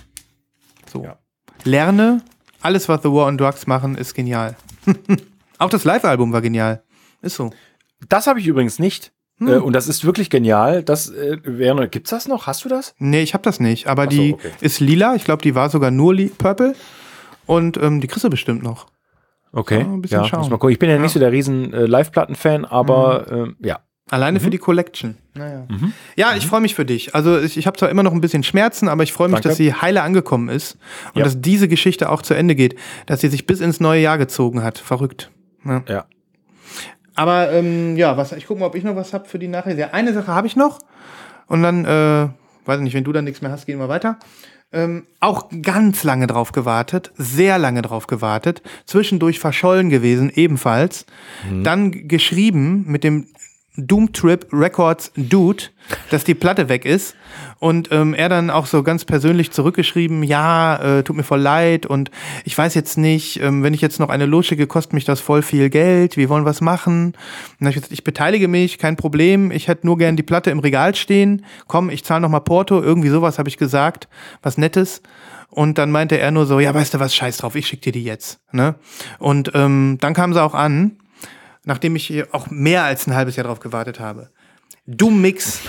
So. 0.92 1.04
Ja. 1.04 1.18
Lerne, 1.64 2.22
alles, 2.60 2.88
was 2.88 3.02
The 3.02 3.08
War 3.10 3.26
on 3.26 3.38
Drugs 3.38 3.66
machen, 3.66 3.96
ist 3.96 4.14
genial. 4.14 4.56
Auch 5.58 5.70
das 5.70 5.84
Live-Album 5.84 6.32
war 6.32 6.40
genial. 6.40 6.82
Ist 7.20 7.36
so. 7.36 7.50
Das 8.08 8.26
habe 8.26 8.40
ich 8.40 8.46
übrigens 8.46 8.78
nicht. 8.78 9.12
Hm. 9.38 9.48
Äh, 9.48 9.56
und 9.56 9.72
das 9.74 9.88
ist 9.88 10.04
wirklich 10.04 10.30
genial. 10.30 10.82
Das 10.82 11.10
äh, 11.10 11.38
wäre, 11.44 11.88
gibt's 11.88 12.10
das 12.10 12.28
noch? 12.28 12.46
Hast 12.46 12.64
du 12.64 12.68
das? 12.68 12.94
Nee, 12.98 13.22
ich 13.22 13.34
habe 13.34 13.42
das 13.42 13.60
nicht. 13.60 13.86
Aber 13.86 14.04
so, 14.04 14.10
die 14.10 14.34
okay. 14.34 14.50
ist 14.60 14.80
lila. 14.80 15.14
Ich 15.14 15.24
glaube, 15.24 15.42
die 15.42 15.54
war 15.54 15.70
sogar 15.70 15.90
nur 15.90 16.14
purple. 16.38 16.74
Und 17.46 17.76
ähm, 17.82 18.00
die 18.00 18.06
kriegst 18.06 18.24
du 18.24 18.30
bestimmt 18.30 18.62
noch. 18.62 18.86
Okay. 19.52 19.80
Ja, 19.80 19.84
ein 19.86 20.00
bisschen 20.00 20.20
ja, 20.22 20.26
schauen. 20.28 20.40
muss 20.40 20.48
mal 20.50 20.56
gucken. 20.58 20.72
Ich 20.72 20.78
bin 20.78 20.88
ja, 20.88 20.98
nicht 20.98 21.12
so 21.12 21.18
der 21.20 21.32
riesen 21.32 21.72
äh, 21.74 21.86
Live-Platten-Fan, 21.86 22.64
aber 22.64 23.26
ähm, 23.30 23.56
ja. 23.60 23.80
Alleine 24.10 24.38
Mhm. 24.38 24.42
für 24.44 24.50
die 24.50 24.58
Collection. 24.58 25.16
Naja. 25.34 25.66
Ja, 26.16 26.34
ich 26.36 26.46
freue 26.46 26.60
mich 26.60 26.74
für 26.74 26.84
dich. 26.84 27.14
Also 27.14 27.38
ich, 27.38 27.56
ich 27.56 27.66
habe 27.66 27.78
zwar 27.78 27.88
immer 27.88 28.02
noch 28.02 28.12
ein 28.12 28.20
bisschen 28.20 28.42
Schmerzen, 28.42 28.88
aber 28.88 29.02
ich 29.04 29.12
freue 29.12 29.28
mich, 29.28 29.36
Danke. 29.36 29.48
dass 29.48 29.56
sie 29.56 29.72
heile 29.72 30.02
angekommen 30.02 30.50
ist 30.50 30.76
und 31.14 31.18
Ja. 31.20 31.24
dass 31.24 31.40
diese 31.40 31.66
Geschichte 31.66 32.10
auch 32.10 32.20
zu 32.20 32.34
Ende 32.34 32.54
geht, 32.54 32.76
dass 33.06 33.20
sie 33.22 33.28
sich 33.28 33.46
bis 33.46 33.60
ins 33.60 33.80
neue 33.80 34.02
Jahr 34.02 34.18
gezogen 34.18 34.62
hat. 34.62 34.76
Verrückt. 34.76 35.30
Ja. 35.88 36.04
Aber 37.14 37.52
ähm, 37.52 37.96
ja, 37.96 38.16
was, 38.16 38.32
ich 38.32 38.46
gucke 38.46 38.60
mal, 38.60 38.66
ob 38.66 38.74
ich 38.74 38.84
noch 38.84 38.96
was 38.96 39.12
habe 39.12 39.28
für 39.28 39.38
die 39.38 39.48
Nachricht. 39.48 39.78
Ja, 39.78 39.88
eine 39.92 40.12
Sache 40.14 40.28
habe 40.28 40.46
ich 40.46 40.56
noch. 40.56 40.78
Und 41.46 41.62
dann, 41.62 41.84
äh, 41.84 42.28
weiß 42.66 42.80
nicht, 42.80 42.94
wenn 42.94 43.04
du 43.04 43.12
dann 43.12 43.24
nichts 43.24 43.42
mehr 43.42 43.50
hast, 43.50 43.66
gehen 43.66 43.78
wir 43.78 43.88
weiter. 43.88 44.18
Ähm, 44.74 45.06
auch 45.20 45.50
ganz 45.60 46.02
lange 46.02 46.26
drauf 46.26 46.52
gewartet, 46.52 47.12
sehr 47.16 47.58
lange 47.58 47.82
drauf 47.82 48.06
gewartet, 48.06 48.62
zwischendurch 48.86 49.38
verschollen 49.38 49.90
gewesen, 49.90 50.30
ebenfalls. 50.34 51.04
Dann 51.62 51.90
g- 51.92 52.02
geschrieben 52.04 52.84
mit 52.86 53.04
dem 53.04 53.26
Doom 53.76 54.12
Trip 54.12 54.46
Records 54.52 55.12
Dude, 55.16 55.64
dass 56.10 56.24
die 56.24 56.34
Platte 56.34 56.68
weg 56.68 56.84
ist. 56.84 57.14
Und 57.58 57.90
ähm, 57.90 58.12
er 58.12 58.28
dann 58.28 58.50
auch 58.50 58.66
so 58.66 58.82
ganz 58.82 59.04
persönlich 59.04 59.50
zurückgeschrieben, 59.50 60.22
ja, 60.22 60.98
äh, 60.98 61.02
tut 61.02 61.16
mir 61.16 61.22
voll 61.22 61.40
leid 61.40 61.86
und 61.86 62.10
ich 62.44 62.56
weiß 62.56 62.74
jetzt 62.74 62.98
nicht, 62.98 63.40
ähm, 63.40 63.62
wenn 63.62 63.72
ich 63.72 63.80
jetzt 63.80 63.98
noch 63.98 64.10
eine 64.10 64.26
losschicke, 64.26 64.66
kostet 64.66 64.92
mich 64.92 65.04
das 65.04 65.20
voll 65.20 65.42
viel 65.42 65.70
Geld, 65.70 66.16
wir 66.16 66.28
wollen 66.28 66.44
was 66.44 66.60
machen. 66.60 67.06
Und 67.06 67.16
dann 67.60 67.68
hab 67.68 67.70
ich 67.70 67.76
gesagt, 67.76 67.92
ich 67.92 68.04
beteilige 68.04 68.48
mich, 68.48 68.78
kein 68.78 68.96
Problem, 68.96 69.50
ich 69.50 69.68
hätte 69.68 69.86
nur 69.86 69.96
gern 69.96 70.16
die 70.16 70.22
Platte 70.22 70.50
im 70.50 70.58
Regal 70.58 70.94
stehen, 70.94 71.44
komm, 71.66 71.88
ich 71.88 72.04
zahle 72.04 72.20
noch 72.20 72.28
mal 72.28 72.40
Porto, 72.40 72.82
irgendwie 72.82 73.08
sowas 73.08 73.38
habe 73.38 73.48
ich 73.48 73.56
gesagt, 73.56 74.08
was 74.42 74.58
Nettes. 74.58 75.02
Und 75.48 75.78
dann 75.78 75.90
meinte 75.90 76.18
er 76.18 76.30
nur 76.30 76.46
so, 76.46 76.60
ja, 76.60 76.74
weißt 76.74 76.94
du 76.94 77.00
was, 77.00 77.14
scheiß 77.14 77.38
drauf, 77.38 77.54
ich 77.56 77.66
schick 77.66 77.82
dir 77.82 77.92
die 77.92 78.04
jetzt. 78.04 78.40
Ne? 78.52 78.74
Und 79.18 79.52
ähm, 79.54 79.98
dann 80.00 80.14
kam 80.14 80.32
sie 80.32 80.42
auch 80.42 80.54
an 80.54 80.96
nachdem 81.64 81.96
ich 81.96 82.32
auch 82.32 82.50
mehr 82.50 82.84
als 82.84 83.06
ein 83.06 83.14
halbes 83.14 83.36
Jahr 83.36 83.46
drauf 83.46 83.60
gewartet 83.60 84.00
habe. 84.00 84.30
Doom 84.86 85.20
Mix 85.20 85.60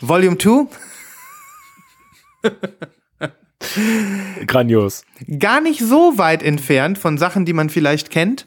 Volume 0.00 0.38
2. 0.38 0.66
Grandios. 4.46 5.04
Gar 5.38 5.60
nicht 5.60 5.80
so 5.80 6.18
weit 6.18 6.42
entfernt 6.42 6.98
von 6.98 7.18
Sachen, 7.18 7.44
die 7.44 7.52
man 7.52 7.70
vielleicht 7.70 8.10
kennt. 8.10 8.46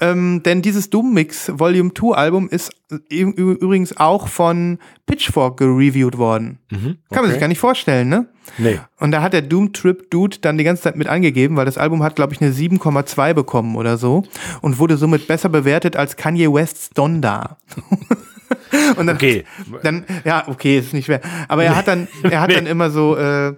Ähm, 0.00 0.42
denn 0.44 0.62
dieses 0.62 0.90
Doom 0.90 1.14
Mix 1.14 1.50
Volume 1.54 1.92
2 1.94 2.14
Album 2.16 2.48
ist 2.48 2.72
übrigens 3.08 3.96
auch 3.96 4.28
von 4.28 4.78
Pitchfork 5.06 5.56
gereviewt 5.58 6.18
worden. 6.18 6.58
Kann 6.70 6.80
man 6.80 6.90
Mhm, 6.90 6.98
okay. 7.08 7.30
sich 7.30 7.40
gar 7.40 7.48
nicht 7.48 7.58
vorstellen, 7.60 8.08
ne? 8.08 8.26
Nee. 8.56 8.80
Und 8.98 9.10
da 9.12 9.22
hat 9.22 9.32
der 9.32 9.42
Doom 9.42 9.72
Trip 9.72 10.10
Dude 10.10 10.38
dann 10.40 10.58
die 10.58 10.64
ganze 10.64 10.82
Zeit 10.84 10.96
mit 10.96 11.08
angegeben, 11.08 11.56
weil 11.56 11.64
das 11.66 11.78
Album 11.78 12.02
hat, 12.02 12.16
glaube 12.16 12.32
ich, 12.34 12.40
eine 12.40 12.50
7,2 12.52 13.34
bekommen 13.34 13.76
oder 13.76 13.98
so 13.98 14.24
und 14.62 14.78
wurde 14.78 14.96
somit 14.96 15.26
besser 15.28 15.48
bewertet 15.48 15.96
als 15.96 16.16
Kanye 16.16 16.52
Wests 16.52 16.90
Donda. 16.90 17.58
und 18.96 19.06
dann, 19.06 19.16
Okay. 19.16 19.44
dann, 19.82 20.04
ja, 20.24 20.44
okay, 20.48 20.78
ist 20.78 20.94
nicht 20.94 21.06
schwer. 21.06 21.20
Aber 21.48 21.64
er 21.64 21.76
hat 21.76 21.88
dann, 21.88 22.08
er 22.22 22.40
hat 22.40 22.48
Nee. 22.48 22.54
dann 22.56 22.66
immer 22.66 22.90
so, 22.90 23.16
äh, 23.16 23.54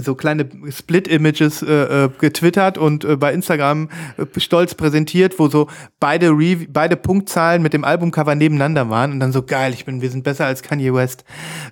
so 0.00 0.14
kleine 0.14 0.48
Split-Images 0.70 1.62
äh, 1.62 2.04
äh, 2.04 2.10
getwittert 2.18 2.78
und 2.78 3.04
äh, 3.04 3.16
bei 3.16 3.32
Instagram 3.32 3.88
äh, 4.16 4.40
stolz 4.40 4.74
präsentiert, 4.74 5.38
wo 5.38 5.48
so 5.48 5.68
beide 6.00 6.30
Rev 6.30 6.66
beide 6.70 6.96
Punktzahlen 6.96 7.62
mit 7.62 7.72
dem 7.72 7.84
Albumcover 7.84 8.34
nebeneinander 8.34 8.90
waren 8.90 9.12
und 9.12 9.20
dann 9.20 9.32
so 9.32 9.42
geil, 9.42 9.72
ich 9.72 9.84
bin, 9.84 10.00
wir 10.00 10.10
sind 10.10 10.24
besser 10.24 10.46
als 10.46 10.62
Kanye 10.62 10.94
West. 10.94 11.24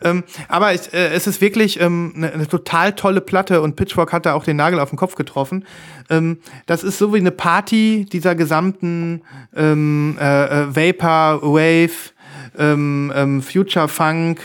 Ähm, 0.03 0.25
aber 0.49 0.75
ich, 0.75 0.93
äh, 0.93 1.09
es 1.09 1.27
ist 1.27 1.41
wirklich 1.41 1.81
ähm, 1.81 2.13
eine, 2.17 2.33
eine 2.33 2.49
total 2.49 2.93
tolle 2.95 3.21
Platte 3.21 3.63
und 3.63 3.77
Pitchfork 3.77 4.13
hat 4.13 4.27
da 4.27 4.35
auch 4.35 4.45
den 4.45 4.57
Nagel 4.57 4.81
auf 4.81 4.91
den 4.91 4.99
Kopf 4.99 5.15
getroffen. 5.15 5.65
Ähm, 6.11 6.39
das 6.67 6.83
ist 6.83 6.99
so 6.99 7.15
wie 7.15 7.19
eine 7.19 7.31
Party 7.31 8.07
dieser 8.11 8.35
gesamten 8.35 9.23
ähm, 9.55 10.17
äh, 10.21 10.45
äh, 10.45 10.77
Vapor 10.77 11.43
Wave, 11.43 12.13
ähm, 12.59 13.13
ähm, 13.15 13.43
Future 13.43 13.89
Funk, 13.89 14.41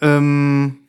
ähm, 0.00 0.79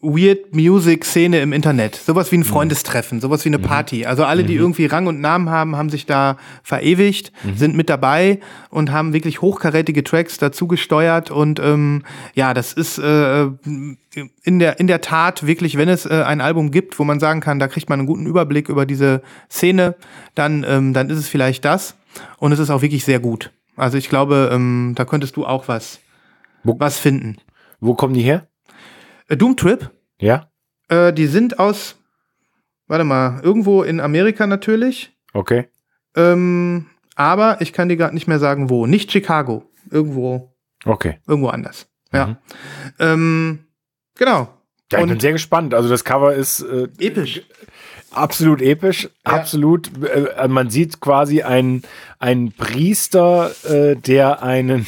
Weird 0.00 0.54
Music 0.54 1.04
Szene 1.04 1.40
im 1.40 1.52
Internet. 1.52 1.96
Sowas 1.96 2.30
wie 2.30 2.36
ein 2.38 2.44
Freundestreffen, 2.44 3.20
sowas 3.20 3.44
wie 3.44 3.48
eine 3.48 3.58
Party. 3.58 4.06
Also 4.06 4.24
alle, 4.24 4.44
die 4.44 4.54
irgendwie 4.54 4.86
Rang 4.86 5.08
und 5.08 5.20
Namen 5.20 5.50
haben, 5.50 5.74
haben 5.76 5.90
sich 5.90 6.06
da 6.06 6.36
verewigt, 6.62 7.32
sind 7.56 7.76
mit 7.76 7.90
dabei 7.90 8.38
und 8.70 8.92
haben 8.92 9.12
wirklich 9.12 9.40
hochkarätige 9.42 10.04
Tracks 10.04 10.38
dazu 10.38 10.68
gesteuert 10.68 11.32
und 11.32 11.58
ähm, 11.58 12.04
ja, 12.34 12.54
das 12.54 12.72
ist 12.72 12.98
äh, 12.98 13.46
in 14.44 14.58
der 14.60 14.78
in 14.78 14.86
der 14.86 15.00
Tat 15.00 15.46
wirklich, 15.46 15.76
wenn 15.76 15.88
es 15.88 16.06
äh, 16.06 16.22
ein 16.24 16.40
Album 16.40 16.70
gibt, 16.70 16.98
wo 17.00 17.04
man 17.04 17.18
sagen 17.18 17.40
kann, 17.40 17.58
da 17.58 17.66
kriegt 17.66 17.88
man 17.88 17.98
einen 17.98 18.06
guten 18.06 18.26
Überblick 18.26 18.68
über 18.68 18.86
diese 18.86 19.22
Szene, 19.50 19.96
dann 20.36 20.64
ähm, 20.68 20.92
dann 20.92 21.10
ist 21.10 21.18
es 21.18 21.28
vielleicht 21.28 21.64
das 21.64 21.96
und 22.38 22.52
es 22.52 22.60
ist 22.60 22.70
auch 22.70 22.82
wirklich 22.82 23.04
sehr 23.04 23.18
gut. 23.18 23.50
Also 23.76 23.98
ich 23.98 24.08
glaube, 24.08 24.50
ähm, 24.52 24.92
da 24.96 25.04
könntest 25.04 25.36
du 25.36 25.44
auch 25.44 25.66
was 25.66 25.98
Wo- 26.64 26.76
was 26.78 26.98
finden. 26.98 27.36
Wo 27.80 27.94
kommen 27.94 28.14
die 28.14 28.22
her? 28.22 28.46
Äh, 29.28 29.36
Doom 29.36 29.56
Trip 29.56 29.90
Ja? 30.20 30.50
Äh, 30.88 31.12
die 31.12 31.26
sind 31.26 31.58
aus, 31.58 31.96
warte 32.86 33.04
mal, 33.04 33.40
irgendwo 33.42 33.82
in 33.82 34.00
Amerika 34.00 34.46
natürlich. 34.46 35.12
Okay. 35.32 35.68
Ähm, 36.16 36.86
aber 37.14 37.60
ich 37.60 37.72
kann 37.72 37.88
dir 37.88 37.96
gerade 37.96 38.14
nicht 38.14 38.26
mehr 38.28 38.38
sagen, 38.38 38.70
wo. 38.70 38.86
Nicht 38.86 39.12
Chicago. 39.12 39.64
Irgendwo, 39.90 40.54
Okay. 40.84 41.18
irgendwo 41.26 41.48
anders. 41.48 41.88
Ja. 42.12 42.26
Mhm. 42.26 42.36
Ähm, 42.98 43.58
genau. 44.16 44.48
Ja, 44.90 44.98
ich 44.98 45.02
Und- 45.02 45.08
bin 45.10 45.20
sehr 45.20 45.32
gespannt. 45.32 45.74
Also 45.74 45.88
das 45.88 46.04
Cover 46.04 46.34
ist 46.34 46.60
äh, 46.60 46.88
Episch. 46.98 47.42
absolut 48.10 48.62
episch, 48.62 49.04
Ja. 49.04 49.32
absolut. 49.34 49.90
Äh, 50.04 50.48
man 50.48 50.70
sieht 50.70 51.00
quasi 51.00 51.42
einen, 51.42 51.82
einen 52.18 52.52
Priester, 52.52 53.50
äh, 53.64 53.96
der 53.96 54.42
einen 54.42 54.86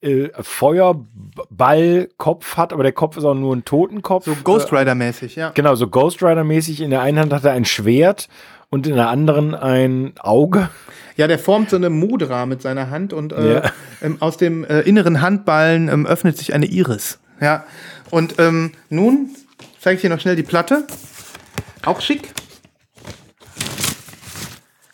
äh, 0.00 0.28
Feuerballkopf 0.40 2.56
hat, 2.56 2.72
aber 2.72 2.82
der 2.82 2.92
Kopf 2.92 3.16
ist 3.16 3.24
auch 3.24 3.34
nur 3.34 3.54
ein 3.56 3.64
Totenkopf. 3.64 4.24
So 4.24 4.36
Ghost 4.44 4.72
Rider-mäßig, 4.72 5.36
ja. 5.36 5.50
Genau, 5.50 5.74
so 5.74 5.88
Ghost 5.88 6.22
Rider-mäßig. 6.22 6.80
In 6.80 6.90
der 6.90 7.02
einen 7.02 7.18
Hand 7.18 7.32
hat 7.32 7.44
er 7.44 7.52
ein 7.52 7.64
Schwert 7.64 8.28
und 8.70 8.86
in 8.86 8.94
der 8.94 9.08
anderen 9.08 9.54
ein 9.54 10.12
Auge. 10.20 10.68
Ja, 11.16 11.26
der 11.26 11.38
formt 11.38 11.70
so 11.70 11.76
eine 11.76 11.90
Mudra 11.90 12.46
mit 12.46 12.62
seiner 12.62 12.90
Hand 12.90 13.12
und 13.12 13.32
äh, 13.32 13.54
Ja. 13.54 13.62
ähm, 14.02 14.18
aus 14.20 14.36
dem 14.36 14.64
äh, 14.64 14.80
inneren 14.82 15.20
Handballen 15.20 15.88
ähm, 15.88 16.06
öffnet 16.06 16.38
sich 16.38 16.54
eine 16.54 16.66
Iris. 16.66 17.18
Ja. 17.40 17.64
Und 18.10 18.38
ähm, 18.38 18.72
nun 18.88 19.30
zeige 19.80 19.96
ich 19.96 20.02
dir 20.02 20.10
noch 20.10 20.20
schnell 20.20 20.36
die 20.36 20.42
Platte. 20.44 20.86
Auch 21.84 22.00
schick. 22.00 22.32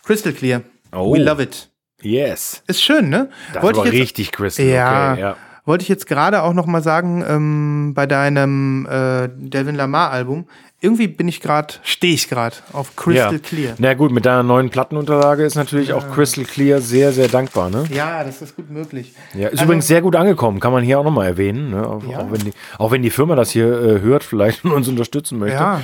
Crystal 0.04 0.32
Clear. 0.32 0.62
Oh. 0.92 1.14
We 1.14 1.18
love 1.22 1.42
it. 1.42 1.68
Yes. 2.04 2.62
Ist 2.66 2.82
schön, 2.82 3.08
ne? 3.08 3.28
Das 3.52 3.62
Wollte 3.62 3.78
war 3.80 3.86
ich 3.86 3.92
jetzt, 3.92 4.02
richtig 4.02 4.32
crystal. 4.32 4.66
ja, 4.66 5.12
Okay, 5.12 5.20
ja. 5.20 5.36
wollte 5.64 5.82
ich 5.82 5.88
jetzt 5.88 6.06
gerade 6.06 6.42
auch 6.42 6.52
noch 6.52 6.66
mal 6.66 6.82
sagen, 6.82 7.24
ähm, 7.28 7.92
bei 7.94 8.06
deinem 8.06 8.86
äh, 8.86 9.28
Delvin 9.34 9.74
Lamar 9.74 10.10
Album, 10.10 10.46
irgendwie 10.80 11.08
bin 11.08 11.28
ich 11.28 11.40
gerade, 11.40 11.72
stehe 11.82 12.12
ich 12.12 12.28
gerade 12.28 12.56
auf 12.74 12.94
Crystal 12.94 13.32
ja. 13.32 13.38
Clear. 13.38 13.74
Na 13.78 13.94
gut, 13.94 14.12
mit 14.12 14.26
deiner 14.26 14.42
neuen 14.42 14.68
Plattenunterlage 14.68 15.42
ist 15.42 15.54
natürlich 15.54 15.94
auch 15.94 16.10
Crystal 16.12 16.44
Clear 16.44 16.82
sehr, 16.82 17.10
sehr 17.12 17.28
dankbar. 17.28 17.70
Ne? 17.70 17.84
Ja, 17.90 18.22
das 18.22 18.42
ist 18.42 18.54
gut 18.54 18.70
möglich. 18.70 19.14
Ja, 19.32 19.46
ist 19.48 19.52
Also- 19.52 19.64
übrigens 19.64 19.86
sehr 19.86 20.02
gut 20.02 20.14
angekommen, 20.14 20.60
kann 20.60 20.72
man 20.74 20.84
hier 20.84 20.98
auch 21.00 21.04
nochmal 21.04 21.26
erwähnen. 21.26 21.70
Ne? 21.70 21.88
Auch, 21.88 22.02
Ja. 22.06 22.18
auch, 22.18 22.30
wenn 22.30 22.40
die, 22.40 22.52
auch 22.76 22.90
wenn 22.90 23.00
die 23.00 23.08
Firma 23.08 23.34
das 23.34 23.50
hier 23.50 23.66
äh, 23.66 24.00
hört, 24.02 24.24
vielleicht 24.24 24.62
und 24.66 24.72
uns 24.72 24.86
unterstützen 24.86 25.38
möchte. 25.38 25.56
Ja. 25.56 25.80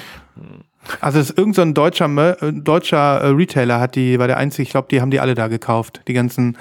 Also 1.00 1.18
es 1.20 1.30
ist 1.30 1.38
irgend 1.38 1.54
so 1.54 1.62
ein 1.62 1.74
deutscher, 1.74 2.42
äh, 2.42 2.52
deutscher 2.52 3.20
äh, 3.20 3.26
Retailer 3.28 3.80
hat 3.80 3.94
die, 3.96 4.18
war 4.18 4.26
der 4.26 4.38
einzige, 4.38 4.62
ich 4.62 4.70
glaube, 4.70 4.88
die 4.90 5.00
haben 5.00 5.10
die 5.10 5.20
alle 5.20 5.34
da 5.34 5.48
gekauft. 5.48 6.00
Die 6.08 6.14
ganzen 6.14 6.56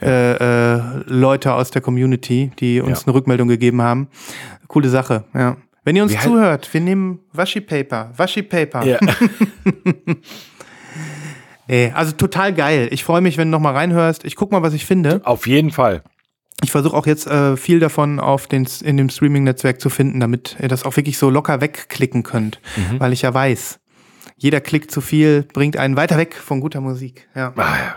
äh, 0.00 0.74
äh, 0.76 0.80
Leute 1.06 1.52
aus 1.54 1.70
der 1.70 1.82
Community, 1.82 2.50
die 2.60 2.80
uns 2.80 3.00
Ja. 3.00 3.06
eine 3.08 3.14
Rückmeldung 3.14 3.48
gegeben 3.48 3.82
haben. 3.82 4.08
Coole 4.68 4.88
Sache, 4.88 5.24
ja. 5.34 5.56
Wenn 5.84 5.96
ihr 5.96 6.02
uns 6.02 6.14
heißt- 6.16 6.22
zuhört, 6.22 6.72
wir 6.72 6.80
nehmen 6.80 7.18
Washi 7.32 7.60
Paper, 7.60 8.10
Washi 8.16 8.42
Paper. 8.42 8.84
Ja. 8.86 8.98
Nee, 11.66 11.92
also 11.94 12.12
total 12.12 12.52
geil. 12.52 12.88
Ich 12.90 13.04
freue 13.04 13.22
mich, 13.22 13.38
wenn 13.38 13.48
du 13.48 13.52
noch 13.52 13.60
mal 13.60 13.72
reinhörst. 13.72 14.24
Ich 14.24 14.36
guck 14.36 14.52
mal, 14.52 14.60
was 14.62 14.74
ich 14.74 14.84
finde. 14.84 15.22
Auf 15.24 15.46
jeden 15.46 15.70
Fall. 15.70 16.02
Ich 16.62 16.70
versuche 16.70 16.96
auch 16.96 17.06
jetzt 17.06 17.26
äh, 17.26 17.56
viel 17.56 17.80
davon 17.80 18.20
auf 18.20 18.46
den, 18.46 18.66
in 18.82 18.96
dem 18.96 19.08
Streaming-Netzwerk 19.08 19.80
zu 19.80 19.90
finden, 19.90 20.20
damit 20.20 20.56
ihr 20.60 20.68
das 20.68 20.84
auch 20.84 20.96
wirklich 20.96 21.18
so 21.18 21.28
locker 21.28 21.60
wegklicken 21.60 22.22
könnt. 22.22 22.60
Mhm. 22.76 23.00
Weil 23.00 23.12
ich 23.12 23.22
ja 23.22 23.34
weiß, 23.34 23.80
jeder 24.36 24.60
Klick 24.60 24.90
zu 24.90 25.00
viel 25.00 25.46
bringt 25.52 25.76
einen 25.76 25.96
weiter 25.96 26.16
weg 26.16 26.34
von 26.34 26.60
guter 26.60 26.80
Musik. 26.80 27.28
Ja. 27.34 27.52
Ah, 27.56 27.76
ja. 27.76 27.96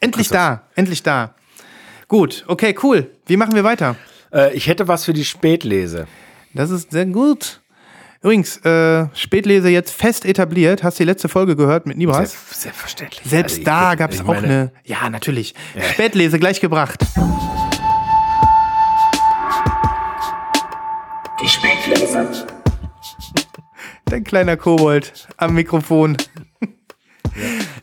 Endlich 0.00 0.28
da, 0.28 0.68
endlich 0.74 1.02
da. 1.02 1.34
Gut, 2.06 2.44
okay, 2.46 2.74
cool. 2.82 3.10
Wie 3.26 3.36
machen 3.36 3.54
wir 3.54 3.64
weiter? 3.64 3.96
Äh, 4.32 4.54
ich 4.54 4.66
hätte 4.66 4.88
was 4.88 5.04
für 5.04 5.12
die 5.12 5.24
Spätlese. 5.24 6.06
Das 6.54 6.70
ist 6.70 6.90
sehr 6.90 7.06
gut. 7.06 7.60
Übrigens, 8.22 8.56
äh, 8.64 9.06
Spätlese 9.14 9.68
jetzt 9.68 9.92
fest 9.92 10.24
etabliert. 10.24 10.82
Hast 10.82 10.98
du 10.98 11.04
die 11.04 11.08
letzte 11.08 11.28
Folge 11.28 11.54
gehört 11.54 11.86
mit 11.86 11.96
Nibras? 11.96 12.30
Selbst, 12.32 12.60
selbstverständlich. 12.62 13.22
Selbst 13.24 13.52
Also 13.58 13.64
da 13.64 13.94
gab 13.94 14.10
es 14.12 14.20
auch 14.22 14.26
meine, 14.26 14.46
eine. 14.46 14.72
Ja, 14.84 15.08
natürlich. 15.08 15.54
Spätlese 15.92 16.38
gleich 16.40 16.60
gebracht. 16.60 17.04
Die 21.40 21.48
Spätlese. 21.48 22.46
Dein 24.06 24.24
kleiner 24.24 24.56
Kobold 24.56 25.28
am 25.36 25.54
Mikrofon. 25.54 26.16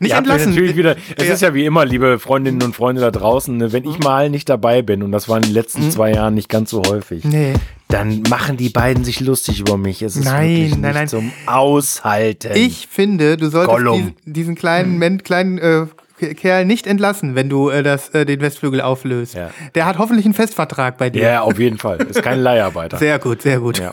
Nicht 0.00 0.10
Ihr 0.12 0.18
entlassen. 0.18 0.50
natürlich 0.50 0.76
wieder, 0.76 0.96
es 1.16 1.26
Ja. 1.26 1.32
ist 1.34 1.40
ja 1.40 1.54
wie 1.54 1.64
immer, 1.64 1.86
liebe 1.86 2.18
Freundinnen 2.18 2.60
und 2.62 2.76
Freunde 2.76 3.00
da 3.00 3.10
draußen, 3.10 3.56
ne, 3.56 3.72
wenn 3.72 3.88
ich 3.88 3.98
mal 4.00 4.28
nicht 4.28 4.50
dabei 4.50 4.82
bin, 4.82 5.02
und 5.02 5.12
das 5.12 5.30
war 5.30 5.38
in 5.38 5.44
den 5.44 5.52
letzten 5.54 5.90
zwei 5.90 6.12
Jahren 6.12 6.34
nicht 6.34 6.50
ganz 6.50 6.68
so 6.68 6.82
häufig, 6.86 7.24
Mhm. 7.24 7.30
Nee. 7.30 7.54
Dann 7.88 8.22
machen 8.22 8.56
die 8.56 8.68
beiden 8.68 9.04
sich 9.04 9.20
lustig 9.20 9.60
über 9.60 9.76
mich. 9.76 10.02
Es 10.02 10.16
ist 10.16 10.24
Nein, 10.24 10.48
wirklich 10.48 10.76
nein, 10.78 10.94
nein. 10.94 11.08
zum 11.08 11.32
Aushalten. 11.46 12.52
Ich 12.54 12.88
finde, 12.88 13.36
du 13.36 13.48
solltest 13.48 13.78
diesen, 13.78 14.14
diesen 14.24 14.54
kleinen, 14.56 14.98
Men, 14.98 15.22
kleinen 15.22 15.58
äh, 15.58 15.86
Kerl 16.34 16.64
nicht 16.64 16.86
entlassen, 16.86 17.34
wenn 17.34 17.48
du 17.48 17.68
äh, 17.68 17.82
das, 17.82 18.08
äh, 18.08 18.24
den 18.24 18.40
Westflügel 18.40 18.80
auflöst. 18.80 19.34
Ja. 19.34 19.50
Der 19.74 19.86
hat 19.86 19.98
hoffentlich 19.98 20.24
einen 20.24 20.34
Festvertrag 20.34 20.98
bei 20.98 21.10
dir. 21.10 21.22
Ja, 21.22 21.40
auf 21.42 21.58
jeden 21.58 21.78
Fall. 21.78 21.98
Ist 22.02 22.22
kein 22.22 22.40
Leiharbeiter. 22.40 22.98
Sehr 22.98 23.18
gut, 23.18 23.42
sehr 23.42 23.60
gut. 23.60 23.78
Ja. 23.78 23.92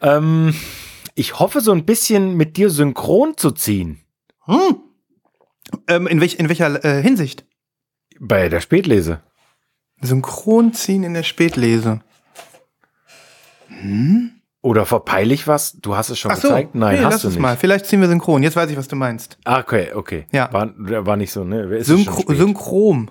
ähm, 0.00 0.54
ich 1.14 1.38
hoffe, 1.38 1.60
so 1.60 1.72
ein 1.72 1.84
bisschen 1.84 2.36
mit 2.36 2.56
dir 2.56 2.70
synchron 2.70 3.36
zu 3.36 3.50
ziehen. 3.50 4.00
Ähm, 5.88 6.06
in, 6.06 6.20
welch, 6.20 6.34
in 6.38 6.48
welcher 6.48 6.84
äh, 6.84 7.02
Hinsicht? 7.02 7.44
Bei 8.20 8.48
der 8.48 8.60
Spätlese. 8.60 9.20
Synchron 10.00 10.72
ziehen 10.72 11.02
in 11.02 11.14
der 11.14 11.22
Spätlese. 11.22 12.00
Oder 14.62 14.84
verpeile 14.86 15.32
ich 15.34 15.46
was? 15.46 15.72
Du 15.74 15.96
hast 15.96 16.10
es 16.10 16.18
schon 16.18 16.30
Ach 16.32 16.36
so, 16.36 16.48
gezeigt? 16.48 16.74
Nein, 16.74 16.96
nee, 16.98 17.04
hast 17.04 17.12
lass 17.12 17.22
du 17.22 17.28
es 17.28 17.34
nicht. 17.34 17.42
mal. 17.42 17.56
Vielleicht 17.56 17.86
ziehen 17.86 18.00
wir 18.00 18.08
synchron. 18.08 18.42
Jetzt 18.42 18.56
weiß 18.56 18.70
ich, 18.70 18.76
was 18.76 18.88
du 18.88 18.96
meinst. 18.96 19.38
Ah, 19.44 19.60
okay, 19.60 19.92
okay. 19.92 20.26
Ja. 20.32 20.52
War, 20.52 20.72
war 20.76 21.16
nicht 21.16 21.30
so, 21.32 21.44
ne? 21.44 21.62
Ist 21.76 21.86
Synchro? 21.86 22.32
Synchrom. 22.34 23.08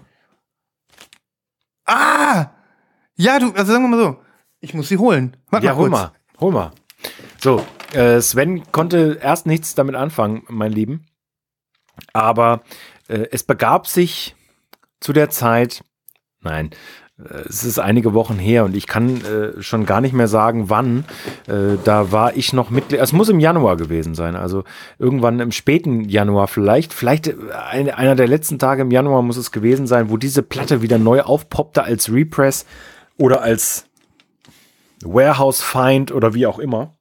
Ah! 1.85 2.47
Ja, 3.15 3.39
du, 3.39 3.51
also 3.53 3.71
sagen 3.71 3.83
wir 3.85 3.89
mal 3.95 4.03
so. 4.03 4.17
Ich 4.59 4.73
muss 4.73 4.89
sie 4.89 4.97
holen. 4.97 5.37
Warte 5.49 5.65
Ja, 5.67 5.73
mal 5.73 5.77
hol 5.79 5.89
kurz. 5.89 6.01
mal, 6.01 6.11
hol 6.39 6.51
mal. 6.51 6.71
So, 7.39 7.63
äh, 7.93 8.19
Sven 8.21 8.69
konnte 8.71 9.19
erst 9.21 9.45
nichts 9.45 9.75
damit 9.75 9.95
anfangen, 9.95 10.43
mein 10.49 10.71
Lieben. 10.71 11.05
Aber 12.13 12.63
äh, 13.07 13.27
es 13.31 13.43
begab 13.43 13.87
sich 13.87 14.35
zu 14.99 15.13
der 15.13 15.29
Zeit, 15.29 15.83
nein, 16.41 16.71
es 17.17 17.63
ist 17.63 17.79
einige 17.79 18.13
Wochen 18.13 18.37
her 18.37 18.65
und 18.65 18.75
ich 18.75 18.87
kann 18.87 19.23
äh, 19.23 19.61
schon 19.61 19.85
gar 19.85 20.01
nicht 20.01 20.13
mehr 20.13 20.27
sagen, 20.27 20.69
wann. 20.69 21.05
Äh, 21.47 21.77
da 21.83 22.11
war 22.11 22.35
ich 22.35 22.51
noch 22.51 22.69
Mitglied. 22.69 22.99
Es 22.99 23.13
muss 23.13 23.29
im 23.29 23.39
Januar 23.39 23.77
gewesen 23.77 24.15
sein, 24.15 24.35
also 24.35 24.65
irgendwann 24.99 25.39
im 25.39 25.53
späten 25.53 26.09
Januar 26.09 26.49
vielleicht. 26.49 26.93
Vielleicht 26.93 27.27
äh, 27.27 27.35
ein, 27.69 27.89
einer 27.89 28.15
der 28.15 28.27
letzten 28.27 28.59
Tage 28.59 28.81
im 28.81 28.91
Januar 28.91 29.21
muss 29.21 29.37
es 29.37 29.53
gewesen 29.53 29.87
sein, 29.87 30.09
wo 30.09 30.17
diese 30.17 30.43
Platte 30.43 30.81
wieder 30.81 30.97
neu 30.97 31.21
aufpoppte 31.21 31.83
als 31.83 32.11
Repress 32.11 32.65
oder 33.17 33.41
als 33.41 33.87
Warehouse 35.01 35.61
Find 35.61 36.11
oder 36.11 36.33
wie 36.33 36.47
auch 36.47 36.59
immer. 36.59 36.97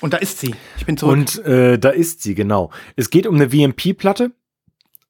Und 0.00 0.12
da 0.12 0.16
ist 0.16 0.40
sie. 0.40 0.56
Ich 0.76 0.86
bin 0.86 0.96
zurück. 0.96 1.12
Und 1.12 1.44
äh, 1.44 1.78
da 1.78 1.90
ist 1.90 2.22
sie, 2.22 2.34
genau. 2.34 2.70
Es 2.96 3.10
geht 3.10 3.28
um 3.28 3.36
eine 3.36 3.50
VMP-Platte, 3.50 4.32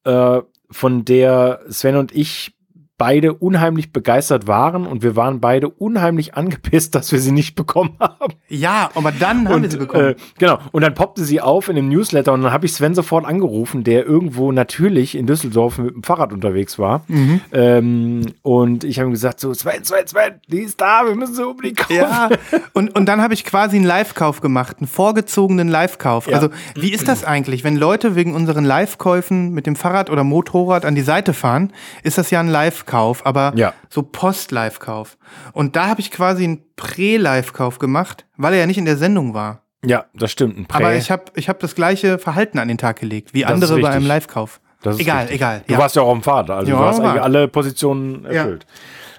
äh, 0.03 0.41
von 0.69 1.05
der 1.05 1.61
Sven 1.69 1.95
und 1.95 2.13
ich 2.15 2.53
beide 3.01 3.33
unheimlich 3.33 3.91
begeistert 3.91 4.45
waren 4.45 4.85
und 4.85 5.01
wir 5.01 5.15
waren 5.15 5.39
beide 5.39 5.69
unheimlich 5.69 6.35
angepisst, 6.35 6.93
dass 6.93 7.11
wir 7.11 7.17
sie 7.17 7.31
nicht 7.31 7.55
bekommen 7.55 7.95
haben. 7.99 8.35
ja, 8.47 8.91
aber 8.93 9.11
dann 9.11 9.49
haben 9.49 9.49
wir 9.49 9.55
Und, 9.55 9.71
sie 9.71 9.77
bekommen. 9.79 10.09
Äh, 10.09 10.15
genau. 10.37 10.59
Und 10.71 10.83
dann 10.83 10.93
poppte 10.93 11.23
sie 11.23 11.41
auf 11.41 11.67
in 11.67 11.75
dem 11.75 11.89
Newsletter 11.89 12.31
und 12.31 12.43
dann 12.43 12.53
habe 12.53 12.67
ich 12.67 12.73
Sven 12.73 12.93
sofort 12.93 13.25
angerufen, 13.25 13.83
der 13.83 14.05
irgendwo 14.05 14.51
natürlich 14.51 15.15
in 15.15 15.25
Düsseldorf 15.25 15.79
mit 15.79 15.95
dem 15.95 16.03
Fahrrad 16.03 16.31
unterwegs 16.31 16.77
war. 16.77 17.03
Mhm. 17.07 17.41
Ähm, 17.51 18.21
und 18.43 18.83
ich 18.83 18.99
habe 18.99 19.09
ihm 19.09 19.13
gesagt: 19.13 19.39
So, 19.39 19.51
Sven, 19.51 19.83
Sven, 19.83 20.05
Sven, 20.05 20.39
die 20.47 20.59
ist 20.59 20.79
da, 20.79 21.01
wir 21.03 21.15
müssen 21.15 21.33
sie 21.33 21.43
unbedingt 21.43 21.77
kaufen. 21.77 21.95
Ja, 21.95 22.29
und, 22.73 22.95
und 22.95 23.07
dann 23.07 23.19
habe 23.19 23.33
ich 23.33 23.45
quasi 23.45 23.77
einen 23.77 23.85
Live-Kauf 23.85 24.41
gemacht, 24.41 24.77
einen 24.77 24.87
vorgezogenen 24.87 25.69
Live-Kauf. 25.69 26.27
Ja. 26.27 26.35
Also, 26.35 26.49
wie 26.75 26.93
ist 26.93 27.07
das 27.07 27.23
eigentlich, 27.23 27.63
wenn 27.63 27.77
Leute 27.77 28.15
wegen 28.15 28.35
unseren 28.35 28.63
Live-Käufen 28.63 29.53
mit 29.53 29.65
dem 29.65 29.75
Fahrrad 29.75 30.11
oder 30.11 30.23
Motorrad 30.23 30.85
an 30.85 30.93
die 30.93 31.01
Seite 31.01 31.33
fahren, 31.33 31.73
ist 32.03 32.19
das 32.19 32.29
ja 32.29 32.39
ein 32.39 32.47
Live-Kauf, 32.47 32.90
aber 33.25 33.53
Ja. 33.55 33.73
so 33.89 34.03
Post-Live-Kauf. 34.03 35.17
Und 35.53 35.75
da 35.75 35.87
habe 35.87 36.01
ich 36.01 36.11
quasi 36.11 36.43
einen 36.43 36.61
Prä-Live-Kauf 36.75 37.79
gemacht, 37.79 38.25
weil 38.37 38.53
er 38.53 38.59
ja 38.59 38.65
nicht 38.65 38.77
in 38.77 38.85
der 38.85 38.97
Sendung 38.97 39.33
war. 39.33 39.61
Ja, 39.83 40.05
das 40.13 40.31
stimmt. 40.31 40.57
Ein 40.57 40.65
Prä 40.65 40.77
Aber 40.77 40.95
ich 40.95 41.09
habe 41.09 41.25
ich 41.35 41.49
hab 41.49 41.59
das 41.59 41.73
gleiche 41.75 42.19
Verhalten 42.19 42.59
an 42.59 42.67
den 42.67 42.77
Tag 42.77 42.99
gelegt, 42.99 43.33
wie 43.33 43.41
Das 43.41 43.51
andere 43.51 43.79
bei 43.79 43.89
einem 43.89 44.05
Live-Kauf. 44.05 44.61
Egal, 44.83 45.21
richtig. 45.21 45.35
egal. 45.35 45.63
Du 45.67 45.73
ja. 45.73 45.79
warst 45.79 45.95
ja 45.95 46.01
auch 46.01 46.11
am 46.11 46.23
Vater, 46.23 46.55
also 46.55 46.71
Ja, 46.71 46.77
du 46.77 46.83
hast 46.83 46.99
eigentlich 46.99 47.21
alle 47.21 47.47
Positionen 47.47 48.25
erfüllt. 48.25 48.65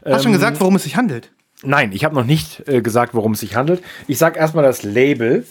Hast 0.05 0.25
schon 0.25 0.33
gesagt, 0.33 0.61
worum 0.61 0.75
es 0.77 0.83
sich 0.83 0.97
handelt? 0.97 1.33
Nein, 1.63 1.93
ich 1.93 2.05
habe 2.05 2.15
noch 2.15 2.25
nicht 2.25 2.67
äh, 2.69 2.83
gesagt, 2.83 3.15
worum 3.15 3.33
es 3.33 3.41
sich 3.41 3.55
handelt. 3.55 3.83
Ich 4.09 4.19
sage 4.19 4.39
erstmal 4.39 4.65
das 4.65 4.83
Label. 4.83 5.47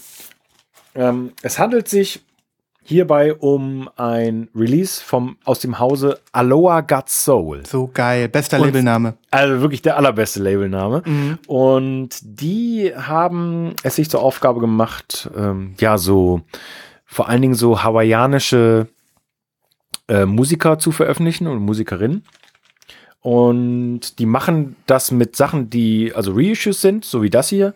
Ähm, 0.93 1.31
es 1.41 1.57
handelt 1.57 1.87
sich 1.87 2.21
hierbei 2.91 3.33
um 3.33 3.89
ein 3.95 4.49
Release 4.55 5.03
vom, 5.03 5.37
aus 5.43 5.59
dem 5.59 5.79
Hause 5.79 6.19
Aloha 6.31 6.81
Got 6.81 7.09
Soul. 7.09 7.65
So 7.65 7.89
geil. 7.91 8.29
Bester 8.29 8.57
Und- 8.59 8.67
Labelname. 8.67 9.15
Also 9.31 9.61
wirklich 9.61 9.81
der 9.81 9.97
allerbeste 9.97 10.41
Labelname. 10.41 11.01
Und 11.47 12.09
die 12.21 12.93
haben 12.95 13.73
es 13.83 13.95
sich 13.95 14.09
zur 14.09 14.21
Aufgabe 14.21 14.59
gemacht, 14.59 15.29
ähm, 15.35 15.73
ja, 15.79 15.97
so 15.97 16.41
vor 17.05 17.27
allen 17.27 17.41
Dingen 17.41 17.55
so 17.55 17.83
hawaiianische 17.83 18.87
äh, 20.07 20.25
Musiker 20.25 20.77
zu 20.79 20.91
veröffentlichen 20.91 21.47
und 21.47 21.59
Musikerinnen. 21.59 22.23
Und 23.21 24.19
die 24.19 24.25
machen 24.25 24.75
das 24.85 25.11
mit 25.11 25.35
Sachen, 25.35 25.69
die 25.69 26.13
also 26.15 26.33
Reissues 26.35 26.81
sind, 26.81 27.05
so 27.05 27.21
wie 27.21 27.29
das 27.29 27.49
hier, 27.49 27.73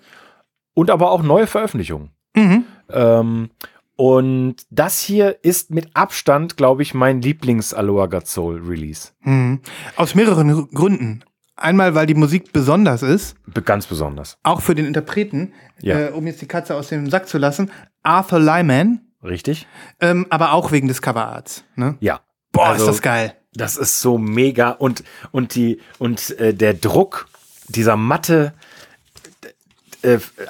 und 0.73 0.89
aber 0.89 1.11
auch 1.11 1.21
neue 1.21 1.47
Veröffentlichungen. 1.47 2.09
Mhm. 2.35 2.65
Ähm, 2.89 3.49
und 3.95 4.55
das 4.69 4.99
hier 4.99 5.37
ist 5.43 5.71
mit 5.71 5.89
Abstand, 5.95 6.57
glaube 6.57 6.81
ich, 6.81 6.93
mein 6.93 7.21
Lieblings-Aloha 7.21 8.21
Soul 8.25 8.61
Release. 8.67 9.09
Mhm. 9.21 9.61
Aus 9.95 10.15
mehreren 10.15 10.69
Gründen. 10.71 11.23
Einmal, 11.57 11.95
weil 11.95 12.05
die 12.05 12.15
Musik 12.15 12.51
besonders 12.51 13.01
ist, 13.01 13.35
Ganz 13.63 13.87
besonders. 13.87 14.37
auch 14.43 14.61
für 14.61 14.75
den 14.75 14.85
Interpreten, 14.85 15.53
Ja. 15.81 15.99
äh, 15.99 16.09
um 16.11 16.27
jetzt 16.27 16.41
die 16.41 16.47
Katze 16.47 16.75
aus 16.75 16.89
dem 16.89 17.09
Sack 17.09 17.29
zu 17.29 17.37
lassen, 17.37 17.71
Arthur 18.03 18.39
Lyman, 18.39 18.99
Richtig? 19.23 19.65
ähm, 20.01 20.25
aber 20.29 20.51
auch 20.51 20.73
wegen 20.73 20.89
des 20.89 21.01
Coverarts. 21.01 21.63
Ne? 21.77 21.95
Ja. 22.01 22.19
Boah, 22.51 22.67
Also- 22.67 22.83
ist 22.83 22.89
das 22.97 23.01
geil. 23.01 23.33
Das 23.53 23.77
ist 23.77 24.01
so 24.01 24.17
mega 24.17 24.71
und 24.71 25.05
und 25.31 25.55
die 25.55 25.79
und 25.97 26.37
äh, 26.41 26.53
der 26.53 26.73
Druck 26.73 27.27
dieser 27.69 27.95
Matte 27.95 28.53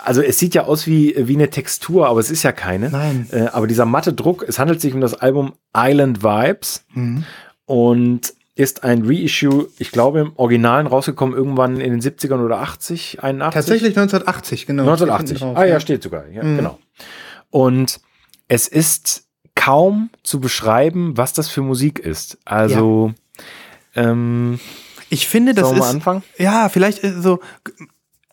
also 0.04 0.22
es 0.22 0.38
sieht 0.40 0.54
ja 0.56 0.64
aus 0.66 0.88
wie 0.88 1.16
wie 1.18 1.36
eine 1.36 1.50
Textur, 1.50 2.08
aber 2.08 2.20
es 2.20 2.30
ist 2.32 2.44
ja 2.44 2.52
keine. 2.52 2.90
Nein. 2.90 3.28
Äh, 3.32 3.48
aber 3.52 3.68
dieser 3.68 3.86
matte 3.86 4.14
Druck, 4.14 4.44
es 4.48 4.60
handelt 4.60 4.82
sich 4.82 4.94
um 4.94 5.02
das 5.02 5.14
Album 5.14 5.54
Island 5.76 6.24
Vibes 6.24 6.86
Mhm. 6.94 7.24
und 7.66 8.34
ist 8.58 8.84
ein 8.86 9.04
Reissue, 9.06 9.68
ich 9.80 9.92
glaube 9.92 10.22
im 10.22 10.32
Originalen 10.38 10.88
rausgekommen 10.88 11.36
irgendwann 11.36 11.80
in 11.82 11.92
den 11.92 12.02
70ern 12.02 12.40
oder 12.44 12.62
80, 12.62 13.22
81. 13.22 13.54
Tatsächlich 13.54 13.98
1980, 13.98 14.66
genau. 14.66 14.84
1980. 14.84 15.38
Steht 15.38 15.40
hinten 15.46 15.58
ah 15.58 15.62
drauf, 15.62 15.70
ja, 15.70 15.80
steht 15.82 16.04
sogar. 16.04 16.28
Ja, 16.30 16.44
Mhm. 16.44 16.56
genau. 16.58 16.80
Und 17.50 18.00
es 18.48 18.68
ist 18.70 19.26
kaum 19.56 20.10
zu 20.24 20.40
beschreiben, 20.40 21.18
was 21.18 21.34
das 21.34 21.50
für 21.50 21.62
Musik 21.62 22.00
ist. 22.00 22.38
Also 22.46 23.14
ähm, 23.96 24.60
Ich 25.10 25.28
finde, 25.28 25.54
das 25.54 25.72
ist. 25.72 25.82
anfangen? 25.82 26.24
Ja, 26.38 26.70
vielleicht 26.70 27.04
äh, 27.04 27.14
so. 27.20 27.40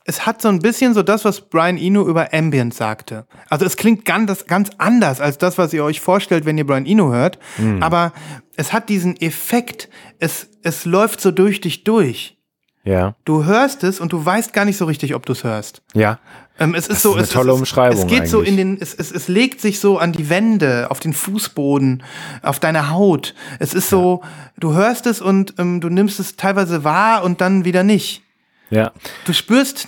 Es 0.04 0.26
hat 0.26 0.42
so 0.42 0.48
ein 0.48 0.58
bisschen 0.58 0.94
so 0.94 1.02
das, 1.02 1.24
was 1.24 1.42
Brian 1.42 1.78
Eno 1.78 2.06
über 2.08 2.32
Ambient 2.34 2.74
sagte. 2.74 3.26
Also 3.48 3.64
es 3.64 3.76
klingt 3.76 4.04
ganz, 4.04 4.26
das- 4.28 4.46
ganz 4.46 4.70
anders 4.78 5.20
als 5.20 5.38
das, 5.38 5.58
was 5.58 5.72
ihr 5.72 5.84
euch 5.84 6.00
vorstellt, 6.00 6.44
wenn 6.44 6.58
ihr 6.58 6.66
Brian 6.66 6.86
Eno 6.86 7.12
hört. 7.12 7.38
Hm. 7.56 7.82
Aber 7.82 8.12
es 8.56 8.72
hat 8.72 8.88
diesen 8.88 9.16
Effekt. 9.20 9.88
Es, 10.18 10.48
es 10.62 10.84
läuft 10.84 11.20
so 11.20 11.30
durch 11.30 11.60
dich 11.60 11.84
durch. 11.84 12.36
ja, 12.84 13.14
Du 13.24 13.44
hörst 13.44 13.84
es 13.84 14.00
und 14.00 14.12
du 14.12 14.24
weißt 14.24 14.52
gar 14.52 14.64
nicht 14.64 14.76
so 14.76 14.86
richtig, 14.86 15.14
ob 15.14 15.24
du 15.26 15.32
es 15.32 15.44
hörst. 15.44 15.82
ja. 15.94 16.18
Ähm, 16.58 16.74
es 16.74 16.86
ist 16.86 16.96
ist 16.96 17.02
so, 17.02 17.14
eine 17.14 17.22
es, 17.22 17.30
tolle 17.30 17.50
es, 17.52 17.58
Umschreibung 17.58 17.98
Es 17.98 18.06
geht 18.06 18.28
so 18.28 18.38
eigentlich. 18.40 18.50
in 18.50 18.56
den, 18.58 18.78
es, 18.78 18.92
es, 18.94 19.10
es 19.10 19.26
legt 19.26 19.62
sich 19.62 19.80
so 19.80 19.96
an 19.96 20.12
die 20.12 20.28
Wände, 20.28 20.88
auf 20.90 21.00
den 21.00 21.14
Fußboden, 21.14 22.02
auf 22.42 22.60
deine 22.60 22.90
Haut. 22.90 23.34
Es 23.58 23.72
ist 23.72 23.88
so, 23.88 24.20
du 24.58 24.74
hörst 24.74 25.06
es 25.06 25.22
und 25.22 25.54
ähm, 25.58 25.80
du 25.80 25.88
nimmst 25.88 26.20
es 26.20 26.36
teilweise 26.36 26.84
wahr 26.84 27.24
und 27.24 27.40
dann 27.40 27.64
wieder 27.64 27.84
nicht. 27.84 28.22
Ja. 28.72 28.92
Du 29.26 29.34
spürst 29.34 29.86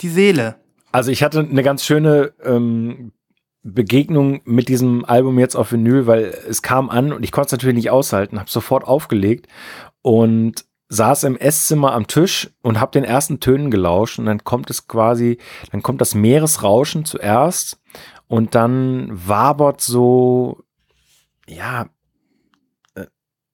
die 0.00 0.08
Seele. 0.08 0.56
Also 0.90 1.12
ich 1.12 1.22
hatte 1.22 1.38
eine 1.38 1.62
ganz 1.62 1.84
schöne 1.84 2.32
ähm, 2.42 3.12
Begegnung 3.62 4.40
mit 4.44 4.68
diesem 4.68 5.04
Album 5.04 5.38
jetzt 5.38 5.54
auf 5.54 5.70
Vinyl, 5.70 6.08
weil 6.08 6.34
es 6.48 6.60
kam 6.60 6.90
an 6.90 7.12
und 7.12 7.22
ich 7.22 7.30
konnte 7.30 7.46
es 7.46 7.52
natürlich 7.52 7.76
nicht 7.76 7.90
aushalten, 7.90 8.40
habe 8.40 8.50
sofort 8.50 8.84
aufgelegt 8.84 9.46
und 10.02 10.64
saß 10.88 11.22
im 11.22 11.36
Esszimmer 11.36 11.92
am 11.92 12.08
Tisch 12.08 12.50
und 12.62 12.80
habe 12.80 12.90
den 12.90 13.04
ersten 13.04 13.38
Tönen 13.38 13.70
gelauscht 13.70 14.18
und 14.18 14.26
dann 14.26 14.42
kommt 14.42 14.70
es 14.70 14.88
quasi, 14.88 15.38
dann 15.70 15.82
kommt 15.82 16.00
das 16.00 16.16
Meeresrauschen 16.16 17.04
zuerst 17.04 17.78
und 18.26 18.56
dann 18.56 19.08
wabert 19.12 19.80
so, 19.80 20.64
ja, 21.46 21.86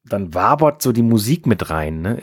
dann 0.08 0.34
wabert 0.34 0.82
so 0.82 0.92
die 0.92 1.02
Musik 1.02 1.46
mit 1.46 1.70
rein. 1.70 2.00
Ne? 2.00 2.18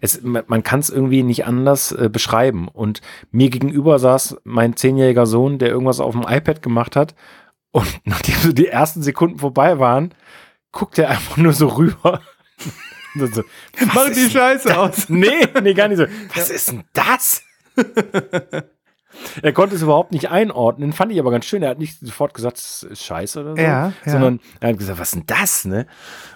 Es, 0.00 0.16
es, 0.16 0.22
man 0.22 0.62
kann 0.62 0.80
es 0.80 0.88
irgendwie 0.90 1.22
nicht 1.22 1.46
anders 1.46 1.92
äh, 1.92 2.08
beschreiben. 2.08 2.68
Und 2.68 3.00
mir 3.30 3.50
gegenüber 3.50 3.98
saß 3.98 4.36
mein 4.44 4.76
zehnjähriger 4.76 5.26
Sohn, 5.26 5.58
der 5.58 5.68
irgendwas 5.68 6.00
auf 6.00 6.12
dem 6.14 6.22
iPad 6.28 6.62
gemacht 6.62 6.96
hat. 6.96 7.14
Und 7.70 7.86
nachdem 8.04 8.36
so 8.36 8.52
die 8.52 8.68
ersten 8.68 9.02
Sekunden 9.02 9.38
vorbei 9.38 9.78
waren, 9.78 10.14
guckt 10.72 10.98
er 10.98 11.10
einfach 11.10 11.36
nur 11.36 11.52
so 11.52 11.68
rüber. 11.68 12.20
So, 13.14 13.42
Mach 13.94 14.10
die 14.10 14.30
Scheiße 14.30 14.68
das? 14.68 14.76
aus. 14.76 15.08
Nee, 15.08 15.48
nee, 15.62 15.74
gar 15.74 15.88
nicht 15.88 15.96
so. 15.98 16.04
Was 16.36 16.50
ist 16.50 16.70
denn 16.70 16.84
das? 16.92 17.42
er 19.42 19.52
konnte 19.52 19.74
es 19.74 19.82
überhaupt 19.82 20.12
nicht 20.12 20.30
einordnen, 20.30 20.92
fand 20.92 21.10
ich 21.10 21.18
aber 21.18 21.30
ganz 21.30 21.46
schön. 21.46 21.62
Er 21.62 21.70
hat 21.70 21.78
nicht 21.78 21.98
sofort 21.98 22.34
gesagt, 22.34 22.58
es 22.58 22.82
ist 22.84 23.02
scheiße 23.04 23.40
oder 23.40 23.56
so, 23.56 23.62
Ja, 23.62 23.92
ja. 24.04 24.12
sondern 24.12 24.40
er 24.60 24.68
hat 24.70 24.78
gesagt, 24.78 24.98
was 25.00 25.08
ist 25.08 25.14
denn 25.16 25.24
das, 25.26 25.64
ne? 25.64 25.86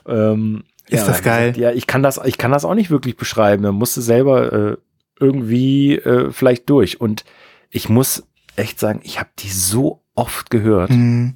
Ähm, 0.09 0.65
Ist 0.93 1.01
ja, 1.01 1.07
das 1.07 1.23
geil? 1.23 1.53
Gesagt, 1.53 1.57
ja, 1.59 1.73
ich 1.73 1.87
kann 1.87 2.03
das, 2.03 2.21
ich 2.25 2.39
kann 2.39 2.53
das 2.53 2.65
auch 2.65 2.75
nicht 2.75 2.91
wirklich 2.91 3.17
beschreiben. 3.17 3.65
Er 3.65 3.73
musste 3.73 4.03
selber 4.03 4.53
äh, 4.53 4.77
irgendwie 5.19 5.95
äh, 5.97 6.31
vielleicht 6.31 6.69
durch. 6.71 7.01
Und 7.01 7.25
ich 7.71 7.89
muss 7.89 8.25
echt 8.57 8.79
sagen, 8.79 9.01
ich 9.03 9.19
habe 9.19 9.31
die 9.39 9.49
so 9.51 10.03
oft 10.15 10.51
gehört. 10.51 10.91
Mhm. 10.91 11.35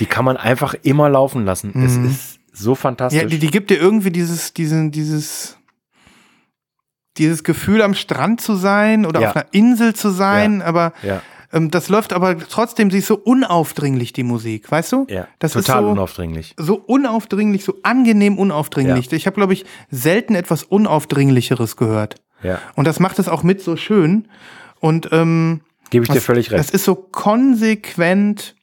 Die 0.00 0.06
kann 0.06 0.24
man 0.24 0.36
einfach 0.36 0.74
immer 0.82 1.08
laufen 1.08 1.44
lassen. 1.44 1.72
Es 1.84 1.96
ist 1.96 2.38
so 2.52 2.74
fantastisch. 2.74 3.20
Ja, 3.22 3.28
die, 3.28 3.38
die 3.38 3.50
gibt 3.50 3.70
dir 3.70 3.76
irgendwie 3.78 4.10
dieses, 4.10 4.54
diesen, 4.54 4.90
dieses, 4.90 5.58
dieses 7.18 7.44
Gefühl 7.44 7.82
am 7.82 7.94
Strand 7.94 8.40
zu 8.40 8.54
sein 8.54 9.04
oder 9.06 9.20
Ja. 9.20 9.28
auf 9.30 9.36
einer 9.36 9.46
Insel 9.52 9.94
zu 9.94 10.10
sein, 10.10 10.62
aber 10.62 10.92
Ja. 11.02 11.22
Ähm, 11.54 11.70
das 11.70 11.88
läuft 11.88 12.12
aber 12.12 12.36
trotzdem, 12.38 12.90
sie 12.90 12.98
ist 12.98 13.06
so 13.06 13.16
unaufdringlich, 13.16 14.12
die 14.12 14.22
Musik, 14.24 14.70
weißt 14.70 14.92
du? 14.92 15.06
Ja, 15.08 15.26
das 15.38 15.52
total 15.52 15.80
ist 15.82 15.86
so, 15.86 15.90
unaufdringlich. 15.92 16.54
so 16.58 16.74
unaufdringlich, 16.76 17.64
so 17.64 17.78
angenehm 17.82 18.38
unaufdringlich. 18.38 19.10
Ich 19.12 19.26
habe, 19.26 19.36
glaube 19.36 19.52
ich, 19.54 19.64
selten 19.90 20.34
etwas 20.34 20.62
Unaufdringlicheres 20.64 21.76
gehört. 21.76 22.16
Ja, 22.42 22.60
Und 22.74 22.86
das 22.86 23.00
macht 23.00 23.18
es 23.18 23.28
auch 23.28 23.42
mit 23.42 23.62
so 23.62 23.76
schön. 23.76 24.28
Und 24.80 25.08
ähm, 25.12 25.62
gebe 25.90 26.04
ich 26.04 26.08
dir 26.10 26.16
das- 26.16 26.24
völlig 26.24 26.50
recht. 26.50 26.58
Das 26.58 26.70
ist 26.70 26.84
so 26.84 26.94
konsequent. 26.94 28.54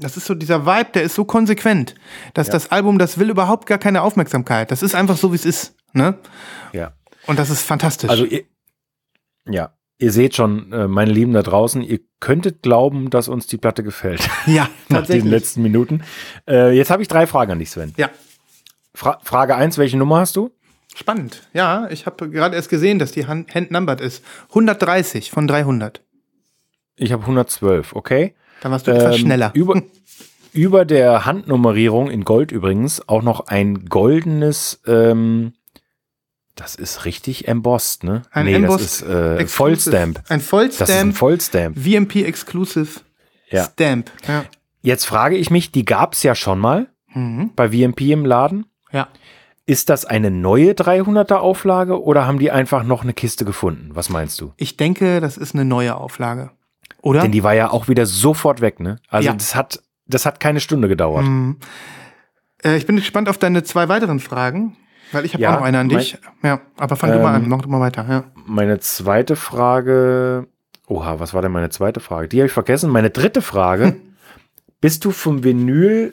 Das 0.00 0.16
ist 0.16 0.26
so 0.26 0.34
dieser 0.34 0.64
Vibe, 0.66 0.90
der 0.94 1.02
ist 1.02 1.14
so 1.14 1.24
konsequent, 1.24 1.94
dass 2.34 2.48
das 2.50 2.70
Album, 2.70 2.98
das 2.98 3.18
will 3.18 3.30
überhaupt 3.30 3.66
gar 3.66 3.78
keine 3.78 4.02
Aufmerksamkeit. 4.02 4.70
Das 4.70 4.82
ist 4.82 4.94
einfach 4.94 5.16
so, 5.16 5.32
wie 5.32 5.36
es 5.36 5.44
ist. 5.44 5.74
Ne? 5.92 6.18
ja. 6.72 6.92
Und 7.26 7.38
das 7.38 7.50
ist 7.50 7.62
fantastisch. 7.62 8.08
Also 8.08 8.26
ja, 9.46 9.70
ihr 9.98 10.12
seht 10.12 10.34
schon, 10.36 10.72
äh, 10.72 10.88
meine 10.88 11.10
Lieben 11.12 11.32
da 11.32 11.42
draußen, 11.42 11.82
ihr 11.82 12.00
könntet 12.20 12.62
glauben, 12.62 13.10
dass 13.10 13.28
uns 13.28 13.46
die 13.46 13.56
Platte 13.58 13.82
gefällt. 13.82 14.20
ja, 14.46 14.62
Nach 14.64 14.68
diesen 14.68 14.88
tatsächlich. 14.90 15.30
letzten 15.30 15.62
Minuten. 15.62 16.02
Äh, 16.48 16.76
jetzt 16.76 16.90
habe 16.90 17.02
ich 17.02 17.08
drei 17.08 17.26
Fragen 17.26 17.52
an 17.52 17.58
dich, 17.58 17.70
Sven. 17.70 17.92
Ja, 17.96 18.10
Fra 18.94 19.18
Frage 19.22 19.54
1, 19.56 19.78
welche 19.78 19.96
Nummer 19.96 20.20
hast 20.20 20.36
du? 20.36 20.50
spannend. 20.96 21.48
Ja, 21.52 21.86
ich 21.90 22.06
habe 22.06 22.28
gerade 22.28 22.56
erst 22.56 22.70
gesehen, 22.70 22.98
dass 22.98 23.12
die 23.12 23.26
hand 23.28 23.54
handnumbered 23.54 24.00
ist. 24.00 24.24
130 24.48 25.30
von 25.30 25.46
300. 25.46 26.02
Ich 26.96 27.12
habe 27.12 27.22
112, 27.22 27.94
okay. 27.94 28.34
Da 28.62 28.70
warst 28.72 28.88
du 28.88 28.90
etwas 28.90 29.14
Ähm, 29.14 29.20
schneller. 29.20 29.52
Über, 29.54 29.80
über 30.52 30.84
der 30.84 31.24
Handnummerierung 31.24 32.10
in 32.10 32.24
Gold 32.24 32.50
übrigens 32.50 33.08
auch 33.08 33.22
noch 33.22 33.46
ein 33.46 33.84
goldenes, 33.84 34.80
ähm, 34.88 35.52
das 36.60 36.74
ist 36.74 37.04
richtig 37.04 37.46
embossed, 37.48 38.04
ne? 38.04 38.22
Ein 38.30 38.46
nee, 38.46 38.54
embossed 38.54 39.02
das 39.02 39.02
ist 39.02 39.08
äh. 39.08 39.46
Vollstamp. 39.46 40.18
Ein 40.18 40.22
Das 40.22 40.22
ist 40.24 40.30
ein 40.30 40.40
Vollstamp, 40.40 41.16
Vollstamp. 41.16 41.78
VMP 41.78 42.24
Exclusive 42.24 43.00
Ja. 43.50 43.64
Stamp. 43.64 44.10
Ja. 44.26 44.44
Jetzt 44.82 45.04
frage 45.06 45.36
ich 45.36 45.50
mich, 45.50 45.72
die 45.72 45.84
gab 45.84 46.14
es 46.14 46.22
ja 46.22 46.34
schon 46.34 46.58
mal 46.58 46.88
Mhm. 47.14 47.52
bei 47.56 47.70
VMP 47.70 48.12
im 48.12 48.24
Laden. 48.26 48.66
ja. 48.92 49.08
Ist 49.66 49.90
das 49.90 50.06
eine 50.06 50.30
neue 50.30 50.72
300er 50.72 51.36
Auflage 51.40 52.02
oder 52.02 52.26
haben 52.26 52.38
die 52.38 52.50
einfach 52.50 52.84
noch 52.84 53.02
eine 53.02 53.12
Kiste 53.12 53.44
gefunden? 53.44 53.90
Was 53.92 54.08
meinst 54.08 54.40
du? 54.40 54.54
Ich 54.56 54.78
denke, 54.78 55.20
das 55.20 55.36
ist 55.36 55.54
eine 55.54 55.66
neue 55.66 55.94
Auflage. 55.94 56.52
Oder? 57.02 57.20
Denn 57.20 57.32
die 57.32 57.42
war 57.42 57.52
ja 57.52 57.70
auch 57.70 57.86
wieder 57.86 58.06
sofort 58.06 58.62
weg, 58.62 58.80
ne? 58.80 58.96
Also 59.08 59.26
Ja. 59.28 59.34
das 59.34 59.54
hat 59.54 59.82
das 60.06 60.24
hat 60.24 60.40
keine 60.40 60.60
Stunde 60.60 60.88
gedauert. 60.88 61.26
Mhm. 61.26 61.58
Äh, 62.64 62.76
ich 62.78 62.86
bin 62.86 62.96
gespannt 62.96 63.28
auf 63.28 63.36
deine 63.36 63.62
zwei 63.62 63.90
weiteren 63.90 64.20
Fragen, 64.20 64.74
weil 65.12 65.24
ich 65.24 65.32
habe 65.34 65.42
Ja, 65.42 65.50
auch 65.54 65.60
noch 65.60 65.66
eine 65.66 65.78
an 65.78 65.86
mein- 65.88 65.98
dich. 65.98 66.18
Ja, 66.42 66.60
aber 66.76 66.96
fang 66.96 67.12
du 67.12 67.18
mal 67.18 67.36
Ähm, 67.36 67.44
an, 67.44 67.48
mach 67.48 67.62
du 67.62 67.68
mal 67.68 67.80
weiter. 67.80 68.06
Ja. 68.08 68.24
Meine 68.46 68.78
zweite 68.80 69.36
Frage, 69.36 70.46
oha, 70.86 71.20
was 71.20 71.34
war 71.34 71.42
denn 71.42 71.52
meine 71.52 71.70
zweite 71.70 72.00
Frage? 72.00 72.28
Die 72.28 72.38
habe 72.38 72.46
ich 72.46 72.52
vergessen. 72.52 72.90
Meine 72.90 73.10
dritte 73.10 73.42
Frage, 73.42 73.96
bist 74.80 75.04
du 75.04 75.10
vom 75.10 75.44
Vinyl 75.44 76.12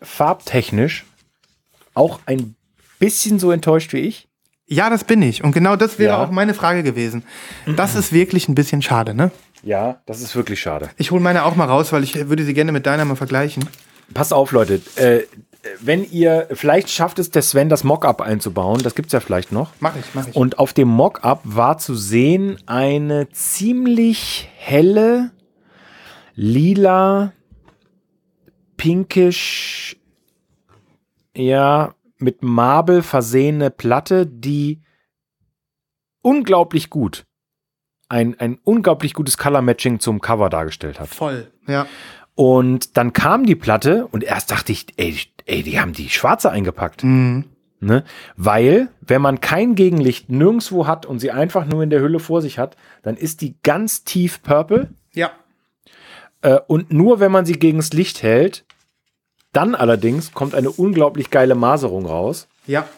farbtechnisch 0.00 1.04
auch 1.94 2.20
ein 2.26 2.54
bisschen 2.98 3.38
so 3.38 3.50
enttäuscht 3.50 3.92
wie 3.92 4.00
ich? 4.00 4.28
ja, 4.66 4.88
das 4.88 5.04
bin 5.04 5.20
ich. 5.20 5.44
Und 5.44 5.52
genau 5.52 5.76
das 5.76 5.98
wäre 5.98 6.14
Ja. 6.14 6.24
auch 6.24 6.30
meine 6.30 6.54
Frage 6.54 6.82
gewesen. 6.82 7.24
Das 7.76 7.94
ist 7.94 8.10
wirklich 8.12 8.48
ein 8.48 8.54
bisschen 8.54 8.80
schade, 8.80 9.12
ne? 9.12 9.30
Ja, 9.62 10.00
das 10.06 10.22
ist 10.22 10.34
wirklich 10.34 10.60
schade. 10.60 10.88
Ich 10.96 11.10
hole 11.10 11.20
meine 11.20 11.44
auch 11.44 11.56
mal 11.56 11.66
raus, 11.66 11.92
weil 11.92 12.02
ich 12.02 12.14
würde 12.30 12.42
sie 12.44 12.54
gerne 12.54 12.72
mit 12.72 12.86
deiner 12.86 13.04
mal 13.04 13.14
vergleichen. 13.16 13.68
Passt 14.14 14.32
auf, 14.32 14.50
Leute. 14.52 14.80
Äh, 14.96 15.24
wenn 15.80 16.04
ihr, 16.10 16.48
vielleicht 16.52 16.90
schafft 16.90 17.18
es 17.18 17.30
der 17.30 17.42
Sven, 17.42 17.68
das 17.68 17.84
Mockup 17.84 18.20
einzubauen, 18.20 18.82
das 18.82 18.94
gibt 18.94 19.06
es 19.06 19.12
ja 19.12 19.20
vielleicht 19.20 19.52
noch. 19.52 19.72
Mach 19.80 19.96
ich, 19.96 20.04
mach 20.14 20.26
ich. 20.26 20.34
Und 20.34 20.58
auf 20.58 20.72
dem 20.72 20.88
Mockup 20.88 21.40
war 21.44 21.78
zu 21.78 21.94
sehen 21.94 22.58
eine 22.66 23.28
ziemlich 23.30 24.48
helle, 24.56 25.30
lila, 26.34 27.32
pinkisch, 28.76 29.96
ja, 31.36 31.94
mit 32.18 32.42
Marble 32.42 33.02
versehene 33.02 33.70
Platte, 33.70 34.26
die 34.26 34.82
unglaublich 36.22 36.90
gut, 36.90 37.24
ein, 38.08 38.38
ein 38.38 38.58
unglaublich 38.64 39.14
gutes 39.14 39.38
Color-Matching 39.38 40.00
zum 40.00 40.20
Cover 40.20 40.50
dargestellt 40.50 41.00
hat. 41.00 41.08
Voll. 41.08 41.50
Ja. 41.66 41.86
Und 42.34 42.96
dann 42.96 43.12
kam 43.12 43.44
die 43.44 43.56
Platte 43.56 44.06
und 44.06 44.24
erst 44.24 44.50
dachte 44.50 44.72
ich, 44.72 44.86
ey, 44.96 45.16
ey 45.46 45.62
die 45.62 45.80
haben 45.80 45.92
die 45.92 46.08
schwarze 46.08 46.50
eingepackt. 46.50 47.04
Mhm. 47.04 47.44
Ne? 47.80 48.04
Weil, 48.36 48.88
wenn 49.00 49.20
man 49.20 49.40
kein 49.40 49.74
Gegenlicht 49.74 50.30
nirgendwo 50.30 50.86
hat 50.86 51.04
und 51.04 51.18
sie 51.18 51.32
einfach 51.32 51.66
nur 51.66 51.82
in 51.82 51.90
der 51.90 52.00
Hülle 52.00 52.20
vor 52.20 52.40
sich 52.40 52.58
hat, 52.58 52.76
dann 53.02 53.16
ist 53.16 53.40
die 53.40 53.56
ganz 53.64 54.04
tief 54.04 54.40
purple. 54.42 54.90
Ja. 55.12 55.32
Äh, 56.42 56.60
und 56.68 56.92
nur 56.92 57.18
wenn 57.18 57.32
man 57.32 57.44
sie 57.44 57.54
gegens 57.54 57.92
Licht 57.92 58.22
hält, 58.22 58.64
dann 59.52 59.74
allerdings 59.74 60.32
kommt 60.32 60.54
eine 60.54 60.70
unglaublich 60.70 61.30
geile 61.30 61.56
Maserung 61.56 62.06
raus. 62.06 62.46
Ja. 62.68 62.88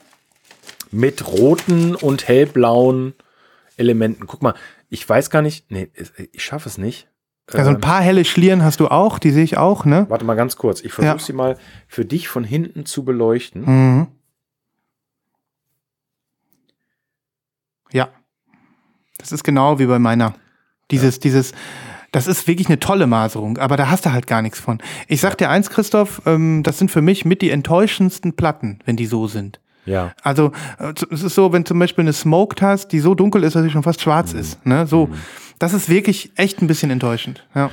Mit 0.91 1.27
roten 1.27 1.95
und 1.95 2.29
hellblauen 2.29 3.15
Elementen. 3.79 4.27
Guck 4.27 4.43
mal, 4.43 4.55
ich 4.91 5.09
weiß 5.09 5.31
gar 5.31 5.41
nicht, 5.41 5.71
nee, 5.71 5.91
ich 6.33 6.45
schaffe 6.45 6.69
es 6.69 6.77
nicht. 6.77 7.09
Also 7.53 7.69
ein 7.71 7.75
Ähm, 7.77 7.81
paar 7.81 8.01
helle 8.01 8.25
Schlieren 8.25 8.63
hast 8.65 8.81
du 8.81 8.89
auch, 8.89 9.19
die 9.19 9.31
sehe 9.31 9.45
ich 9.45 9.59
auch, 9.59 9.85
ne? 9.85 10.07
Warte 10.09 10.25
mal 10.25 10.35
ganz 10.35 10.57
kurz, 10.57 10.81
ich 10.81 10.93
versuche 10.93 11.17
Ja. 11.17 11.19
sie 11.23 11.33
mal 11.35 11.59
für 11.89 12.05
dich 12.07 12.29
von 12.29 12.43
hinten 12.43 12.87
zu 12.87 13.05
beleuchten. 13.05 13.65
Mhm. 13.67 14.07
Ja. 17.93 18.09
Das 19.19 19.33
ist 19.33 19.45
genau 19.45 19.79
wie 19.79 19.87
bei 19.87 19.99
meiner. 19.99 20.35
Dieses, 20.91 21.19
dieses, 21.21 21.53
das 22.13 22.27
ist 22.27 22.47
wirklich 22.47 22.69
eine 22.69 22.79
tolle 22.81 23.07
Maserung, 23.07 23.59
aber 23.59 23.77
da 23.77 23.89
hast 23.91 24.05
du 24.07 24.13
halt 24.13 24.27
gar 24.27 24.43
nichts 24.43 24.61
von. 24.61 24.79
Ich 25.09 25.21
sag 25.21 25.37
dir 25.39 25.49
eins, 25.51 25.71
Christoph, 25.71 26.23
ähm, 26.27 26.63
das 26.63 26.79
sind 26.79 26.91
für 26.91 27.03
mich 27.03 27.25
mit 27.25 27.41
die 27.43 27.51
enttäuschendsten 27.51 28.35
Platten, 28.37 28.79
wenn 28.85 28.97
die 28.97 29.07
so 29.07 29.27
sind. 29.27 29.61
Ja. 29.87 30.13
Also 30.23 30.53
äh, 30.79 30.93
es 31.11 31.23
ist 31.23 31.35
so, 31.35 31.53
wenn 31.53 31.65
zum 31.67 31.79
Beispiel 31.79 32.03
eine 32.05 32.13
Smoked 32.13 32.61
hast, 32.63 32.89
die 32.89 33.01
so 33.01 33.15
dunkel 33.15 33.45
ist, 33.45 33.55
dass 33.55 33.63
sie 33.63 33.71
schon 33.71 33.83
fast 33.83 34.01
schwarz 34.01 34.33
Mhm. 34.35 34.39
ist. 34.41 34.67
Ne? 34.67 34.87
So, 34.87 35.09
das 35.65 35.73
ist 35.75 35.89
wirklich 35.89 36.31
echt 36.37 36.61
ein 36.63 36.67
bisschen 36.67 36.91
enttäuschend. 36.91 37.47
Ja. 37.55 37.71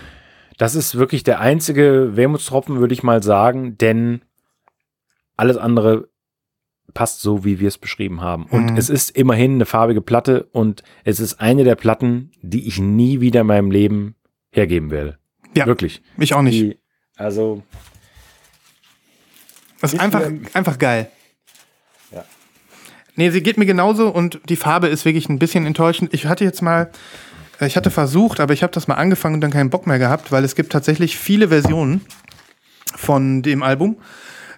Das 0.57 0.75
ist 0.75 0.95
wirklich 0.97 1.23
der 1.23 1.39
einzige 1.39 2.15
Wermutstropfen, 2.15 2.79
würde 2.79 2.93
ich 2.93 3.03
mal 3.03 3.21
sagen, 3.23 3.77
denn 3.77 4.21
alles 5.37 5.57
andere 5.57 6.09
passt 6.93 7.21
so, 7.21 7.45
wie 7.45 7.59
wir 7.59 7.67
es 7.69 7.77
beschrieben 7.77 8.21
haben. 8.21 8.45
Und 8.47 8.71
Mhm. 8.71 8.77
es 8.77 8.89
ist 8.89 9.11
immerhin 9.11 9.53
eine 9.55 9.65
farbige 9.65 10.01
Platte 10.01 10.43
und 10.51 10.83
es 11.03 11.19
ist 11.19 11.39
eine 11.39 11.63
der 11.63 11.75
Platten, 11.75 12.31
die 12.41 12.67
ich 12.67 12.79
nie 12.79 13.21
wieder 13.21 13.41
in 13.41 13.47
meinem 13.47 13.71
Leben 13.71 14.15
hergeben 14.51 14.91
werde. 14.91 15.17
Ja. 15.55 15.65
Wirklich. 15.65 16.01
Ich 16.17 16.33
auch 16.33 16.41
nicht. 16.41 16.55
Die, 16.59 16.77
also, 17.15 17.63
Das 19.79 19.93
ist 19.93 19.99
einfach, 19.99 20.19
mehr- 20.29 20.49
einfach 20.53 20.77
geil. 20.77 21.09
Ja. 22.11 22.23
Nee, 23.15 23.29
sie 23.31 23.41
geht 23.41 23.57
mir 23.57 23.65
genauso 23.65 24.09
und 24.09 24.39
die 24.49 24.55
Farbe 24.55 24.87
ist 24.87 25.05
wirklich 25.05 25.27
ein 25.29 25.39
bisschen 25.39 25.65
enttäuschend. 25.65 26.13
Ich 26.13 26.25
hatte 26.27 26.43
jetzt 26.43 26.61
mal, 26.61 26.91
ich 27.67 27.75
hatte 27.77 27.91
versucht, 27.91 28.39
aber 28.39 28.53
ich 28.53 28.63
habe 28.63 28.73
das 28.73 28.87
mal 28.87 28.95
angefangen 28.95 29.35
und 29.35 29.41
dann 29.41 29.51
keinen 29.51 29.69
Bock 29.69 29.87
mehr 29.87 29.99
gehabt, 29.99 30.31
weil 30.31 30.43
es 30.43 30.55
gibt 30.55 30.71
tatsächlich 30.71 31.17
viele 31.17 31.49
Versionen 31.49 32.01
von 32.95 33.41
dem 33.41 33.63
Album. 33.63 33.97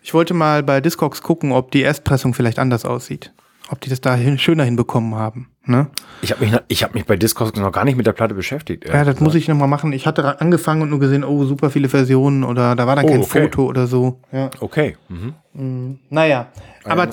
Ich 0.02 0.13
wollte 0.13 0.34
mal 0.34 0.63
bei 0.63 0.82
Discogs 0.82 1.22
gucken, 1.22 1.52
ob 1.52 1.72
die 1.72 1.82
Erstpressung 1.82 2.34
vielleicht 2.34 2.60
anders 2.60 2.86
aussieht. 2.86 3.34
Ob 3.70 3.80
die 3.80 3.89
das 3.89 4.02
da 4.02 4.16
hin, 4.16 4.38
schöner 4.38 4.66
hinbekommen 4.66 5.16
haben. 5.16 5.50
Ne? 5.66 5.88
ich 6.22 6.32
habe 6.34 6.46
mich, 6.46 6.54
ich 6.68 6.84
hab 6.84 6.94
mich 6.94 7.06
bei 7.06 7.16
Discogs 7.16 7.58
noch 7.58 7.72
gar 7.72 7.86
nicht 7.86 7.96
mit 7.96 8.06
der 8.06 8.12
Platte 8.12 8.34
beschäftigt. 8.34 8.86
Ja, 8.86 9.06
das 9.06 9.22
muss 9.22 9.34
ich 9.34 9.48
nochmal 9.48 9.70
machen. 9.70 9.94
Ich 9.94 10.06
hatte 10.06 10.42
angefangen 10.42 10.82
und 10.82 10.89
nur 10.89 11.00
gesehen, 11.00 11.24
oh, 11.24 11.46
super 11.46 11.70
viele 11.70 11.88
Versionen 11.88 12.44
oder 12.44 12.76
da 12.76 12.86
war 12.86 12.98
dann 12.98 13.06
Oh, 13.06 13.08
kein 13.08 13.22
okay. 13.22 13.42
Foto 13.44 13.66
oder 13.66 13.88
so. 13.88 14.20
Ja. 14.34 14.50
Okay. 14.60 14.98
Mhm. 15.08 16.00
Naja, 16.10 16.48
I 16.86 16.89
aber. 16.89 17.10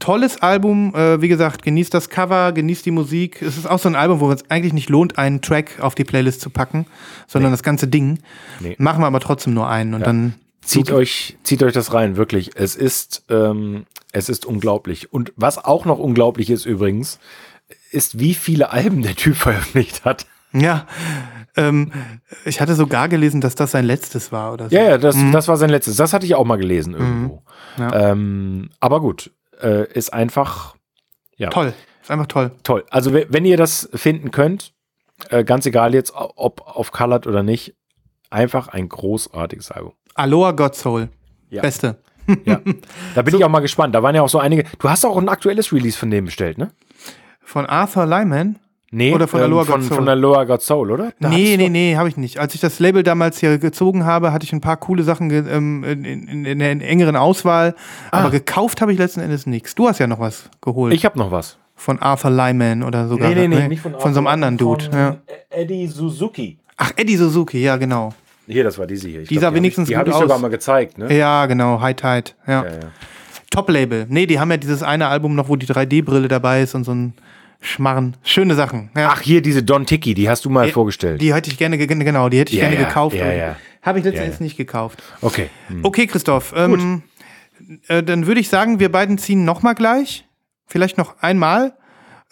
Tolles 0.00 0.42
Album. 0.42 0.94
Äh, 0.94 1.22
wie 1.22 1.28
gesagt, 1.28 1.62
genießt 1.62 1.94
das 1.94 2.08
Cover, 2.08 2.52
genießt 2.52 2.84
die 2.84 2.90
Musik. 2.90 3.40
Es 3.40 3.56
ist 3.56 3.70
auch 3.70 3.78
so 3.78 3.88
ein 3.88 3.94
Album, 3.94 4.18
wo 4.18 4.32
es 4.32 4.50
eigentlich 4.50 4.72
nicht 4.72 4.88
lohnt, 4.88 5.18
einen 5.18 5.40
Track 5.40 5.78
auf 5.80 5.94
die 5.94 6.04
Playlist 6.04 6.40
zu 6.40 6.50
packen, 6.50 6.86
sondern 7.28 7.52
das 7.52 7.62
ganze 7.62 7.86
Ding. 7.86 8.18
Nee. 8.58 8.74
Machen 8.78 9.02
wir 9.02 9.06
aber 9.06 9.20
trotzdem 9.20 9.54
nur 9.54 9.68
einen 9.68 9.94
und 9.94 10.04
dann. 10.04 10.34
Zieht 10.62 10.90
euch, 10.90 11.36
zieht 11.42 11.62
euch 11.62 11.72
das 11.72 11.94
rein, 11.94 12.16
wirklich. 12.16 12.50
Es 12.54 12.76
ist, 12.76 13.24
ähm, 13.30 13.86
es 14.12 14.28
ist 14.28 14.44
unglaublich. 14.44 15.12
Und 15.12 15.32
was 15.36 15.56
auch 15.58 15.84
noch 15.84 15.98
unglaublich 15.98 16.50
ist 16.50 16.66
übrigens, 16.66 17.18
ist, 17.90 18.18
wie 18.18 18.34
viele 18.34 18.70
Alben 18.70 19.02
der 19.02 19.16
Typ 19.16 19.36
veröffentlicht 19.36 20.04
hat. 20.04 20.26
Ja. 20.52 20.86
Ähm, 21.56 21.92
ich 22.44 22.60
hatte 22.60 22.74
sogar 22.74 23.08
gelesen, 23.08 23.40
dass 23.40 23.54
das 23.54 23.72
sein 23.72 23.84
letztes 23.84 24.32
war 24.32 24.52
oder 24.52 24.68
so. 24.68 24.76
Ja, 24.76 24.82
ja, 24.82 24.98
das, 24.98 25.16
das 25.32 25.48
war 25.48 25.56
sein 25.56 25.70
letztes. 25.70 25.96
Das 25.96 26.12
hatte 26.12 26.26
ich 26.26 26.34
auch 26.34 26.44
mal 26.44 26.56
gelesen 26.56 26.94
irgendwo. 26.94 27.42
Ja. 27.78 28.10
Ähm, 28.10 28.70
aber 28.80 29.00
gut, 29.00 29.30
äh, 29.62 29.92
ist 29.92 30.12
einfach 30.12 30.74
ja, 31.36 31.48
Toll. 31.50 31.72
Ist 32.02 32.10
einfach 32.10 32.26
toll. 32.26 32.50
toll. 32.62 32.84
Also 32.90 33.12
we- 33.14 33.26
wenn 33.30 33.44
ihr 33.46 33.56
das 33.56 33.88
finden 33.94 34.30
könnt, 34.30 34.72
äh, 35.30 35.42
ganz 35.44 35.64
egal 35.66 35.94
jetzt, 35.94 36.12
ob 36.14 36.60
auf 36.66 36.92
Colored 36.92 37.26
oder 37.26 37.42
nicht, 37.42 37.74
einfach 38.30 38.68
ein 38.68 38.88
großartiges 38.88 39.70
Album. 39.70 39.92
Aloha 40.14 40.50
God 40.52 40.74
Soul. 40.74 41.08
Ja. 41.48 41.62
Beste. 41.62 41.96
Ja. 42.44 42.60
Da 43.14 43.22
bin 43.22 43.34
ich 43.34 43.44
auch 43.44 43.48
mal 43.48 43.60
gespannt. 43.60 43.94
Da 43.94 44.02
waren 44.02 44.14
ja 44.14 44.22
auch 44.22 44.28
so 44.28 44.38
einige. 44.38 44.64
Du 44.78 44.88
hast 44.88 45.04
auch 45.04 45.16
ein 45.16 45.28
aktuelles 45.28 45.72
Release 45.72 45.98
von 45.98 46.10
dem 46.10 46.26
bestellt, 46.26 46.58
ne? 46.58 46.70
Von 47.42 47.66
Arthur 47.66 48.06
Lyman? 48.06 48.58
Nee, 48.92 49.14
Oder 49.14 49.28
von 49.28 49.38
der 49.38 49.48
ähm, 49.48 49.54
von, 49.54 49.66
God 49.66 49.84
Soul? 49.84 50.04
von 50.04 50.46
God 50.46 50.62
Soul, 50.62 50.90
oder? 50.90 51.12
Da 51.20 51.28
nee, 51.28 51.56
nee, 51.56 51.68
nee, 51.68 51.94
habe 51.96 52.08
ich 52.08 52.16
nicht. 52.16 52.38
Als 52.40 52.56
ich 52.56 52.60
das 52.60 52.80
Label 52.80 53.04
damals 53.04 53.38
hier 53.38 53.58
gezogen 53.58 54.04
habe, 54.04 54.32
hatte 54.32 54.44
ich 54.44 54.52
ein 54.52 54.60
paar 54.60 54.76
coole 54.78 55.04
Sachen 55.04 55.30
ähm, 55.30 55.84
in, 55.84 56.04
in, 56.04 56.44
in 56.44 56.58
der 56.58 56.70
engeren 56.72 57.14
Auswahl. 57.14 57.76
Aber 58.10 58.30
gekauft 58.30 58.80
habe 58.80 58.92
ich 58.92 58.98
letzten 58.98 59.20
Endes 59.20 59.46
nichts. 59.46 59.76
Du 59.76 59.86
hast 59.86 60.00
ja 60.00 60.08
noch 60.08 60.18
was 60.18 60.50
geholt. 60.60 60.92
Ah. 60.92 60.94
Ich 60.96 61.04
habe 61.04 61.16
noch 61.18 61.30
was. 61.30 61.56
von 61.76 62.00
Arthur 62.00 62.32
Lyman 62.32 62.82
oder 62.82 63.06
sogar. 63.06 63.30
ne? 63.30 63.76
Von 63.98 64.12
so 64.12 64.18
einem 64.18 64.26
anderen 64.26 64.56
Dude. 64.56 64.90
Ja. 64.92 65.16
Eddie 65.50 65.86
Suzuki. 65.86 66.58
Ach, 66.76 66.90
Eddie 66.96 67.16
Suzuki, 67.16 67.62
ja, 67.62 67.76
genau. 67.76 68.12
Hier, 68.48 68.64
das 68.64 68.76
war 68.76 68.86
diese 68.88 69.08
hier. 69.08 69.20
Ich 69.22 69.28
Die 69.28 69.38
sah 69.38 69.46
hab 69.48 69.54
wenigstens 69.54 69.88
ich, 69.88 69.92
Die 69.94 69.96
habe 69.96 70.10
gut 70.10 70.16
ich 70.16 70.20
sogar 70.22 70.36
aus. 70.36 70.42
mal 70.42 70.48
gezeigt, 70.48 70.98
ne? 70.98 71.16
Ja, 71.16 71.46
genau. 71.46 71.80
High 71.80 71.94
Tide. 71.94 72.32
Ja. 72.48 72.64
Ja, 72.64 72.70
ja. 72.70 72.78
Top-Label. 73.50 74.06
Nee, 74.08 74.26
die 74.26 74.40
haben 74.40 74.50
ja 74.50 74.56
dieses 74.56 74.82
eine 74.82 75.06
Album 75.06 75.36
noch, 75.36 75.48
wo 75.48 75.54
die 75.54 75.66
3D-Brille 75.66 76.26
dabei 76.26 76.62
ist 76.62 76.74
und 76.74 76.82
so 76.84 76.92
ein 76.92 77.14
Schmarren. 77.60 78.16
Schöne 78.22 78.54
Sachen. 78.54 78.90
Ja. 78.96 79.10
Ach, 79.12 79.20
hier 79.20 79.42
diese 79.42 79.62
Don 79.62 79.84
Tiki, 79.86 80.14
die 80.14 80.28
hast 80.30 80.44
du 80.44 80.50
mal 80.50 80.68
vorgestellt. 80.70 81.20
Die 81.20 81.34
hätte 81.34 81.50
ich 81.50 81.58
gerne, 81.58 81.76
ge- 81.76 81.86
genau, 81.86 82.28
die 82.28 82.38
hätte 82.38 82.52
ich 82.52 82.58
Ja, 82.58 82.68
gerne 82.68 82.80
ja, 82.82 82.88
gekauft. 82.88 83.16
ja, 83.16 83.32
ja. 83.32 83.56
Habe 83.82 83.98
ich 83.98 84.04
letzten 84.04 84.16
Ja, 84.16 84.22
ja. 84.22 84.26
Endes 84.26 84.40
nicht 84.40 84.56
gekauft. 84.56 85.02
Okay. 85.20 85.48
Hm. 85.68 85.84
Okay, 85.84 86.06
Christoph. 86.06 86.52
Ähm, 86.56 87.02
äh, 87.88 88.02
dann 88.02 88.26
würde 88.26 88.40
ich 88.40 88.48
sagen, 88.48 88.80
wir 88.80 88.90
beiden 88.90 89.18
ziehen 89.18 89.44
nochmal 89.44 89.74
gleich. 89.74 90.26
Vielleicht 90.66 90.96
noch 90.98 91.18
einmal. 91.22 91.74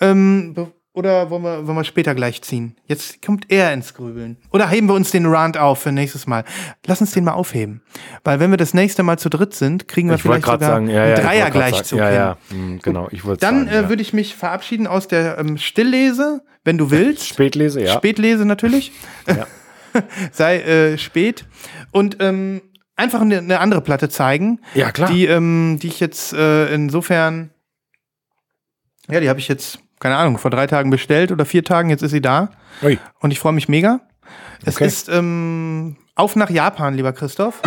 Ähm, 0.00 0.54
oder 0.98 1.30
wollen 1.30 1.44
wir, 1.44 1.66
wollen 1.68 1.76
wir 1.76 1.84
später 1.84 2.12
gleich 2.16 2.42
ziehen? 2.42 2.74
Jetzt 2.86 3.22
kommt 3.24 3.46
er 3.52 3.72
ins 3.72 3.94
Grübeln. 3.94 4.36
Oder 4.50 4.68
heben 4.68 4.88
wir 4.88 4.94
uns 4.94 5.12
den 5.12 5.26
Rant 5.26 5.56
auf 5.56 5.80
für 5.82 5.92
nächstes 5.92 6.26
Mal? 6.26 6.42
Lass 6.86 7.00
uns 7.00 7.12
den 7.12 7.22
mal 7.22 7.34
aufheben. 7.34 7.82
Weil 8.24 8.40
wenn 8.40 8.50
wir 8.50 8.56
das 8.56 8.74
nächste 8.74 9.04
Mal 9.04 9.16
zu 9.16 9.28
dritt 9.28 9.54
sind, 9.54 9.86
kriegen 9.86 10.08
wir 10.08 10.16
Ich 10.16 10.22
vielleicht 10.22 10.44
sogar 10.44 10.58
sagen, 10.58 10.90
ja, 10.90 11.04
einen 11.04 11.14
Dreier 11.14 11.50
gleich 11.52 11.84
zu 11.84 11.96
Ja, 11.96 12.10
ja, 12.10 12.36
hm, 12.50 12.80
genau, 12.82 13.06
ich 13.12 13.24
wollte 13.24 13.40
Dann 13.40 13.66
sagen. 13.66 13.68
äh, 13.68 13.82
ja. 13.82 13.88
würde 13.88 14.02
ich 14.02 14.12
mich 14.12 14.34
verabschieden 14.34 14.88
aus 14.88 15.06
der 15.06 15.38
ähm, 15.38 15.56
Stilllese, 15.56 16.42
wenn 16.64 16.78
du 16.78 16.90
willst. 16.90 17.28
Spätlese, 17.28 17.80
ja. 17.80 17.94
Spätlese 17.94 18.44
natürlich. 18.44 18.90
Ja. 19.28 19.46
Sei 20.32 20.58
äh, 20.58 20.98
spät. 20.98 21.44
Und 21.92 22.16
ähm, 22.18 22.60
einfach 22.96 23.20
eine, 23.20 23.38
eine 23.38 23.60
andere 23.60 23.80
Platte 23.82 24.08
zeigen. 24.08 24.60
Ja, 24.74 24.90
klar. 24.90 25.10
Die, 25.10 25.26
ähm, 25.26 25.78
die 25.80 25.86
ich 25.86 26.00
jetzt 26.00 26.32
äh, 26.32 26.74
insofern. 26.74 27.50
Ja, 29.08 29.20
die 29.20 29.28
habe 29.28 29.38
ich 29.38 29.48
jetzt, 29.48 29.78
keine 30.00 30.16
Ahnung, 30.16 30.38
vor 30.38 30.50
drei 30.50 30.66
Tagen 30.66 30.90
bestellt 30.90 31.32
oder 31.32 31.44
vier 31.44 31.64
Tagen. 31.64 31.90
Jetzt 31.90 32.02
ist 32.02 32.10
sie 32.12 32.20
da. 32.20 32.50
Ui. 32.82 32.98
Und 33.20 33.30
ich 33.30 33.38
freue 33.40 33.52
mich 33.52 33.68
mega. 33.68 34.00
Es 34.64 34.76
Okay. 34.76 34.86
ist 34.86 35.08
ähm, 35.08 35.96
auf 36.14 36.36
nach 36.36 36.50
Japan, 36.50 36.94
lieber 36.94 37.12
Christoph. 37.12 37.60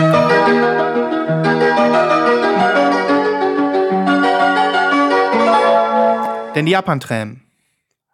Denn 6.55 6.65
die 6.65 6.73
Japan-Tram 6.73 7.39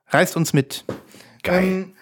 reißt 0.10 0.38
uns 0.38 0.54
mit. 0.54 0.86
Geil. 1.44 1.64
Ähm, 1.64 1.94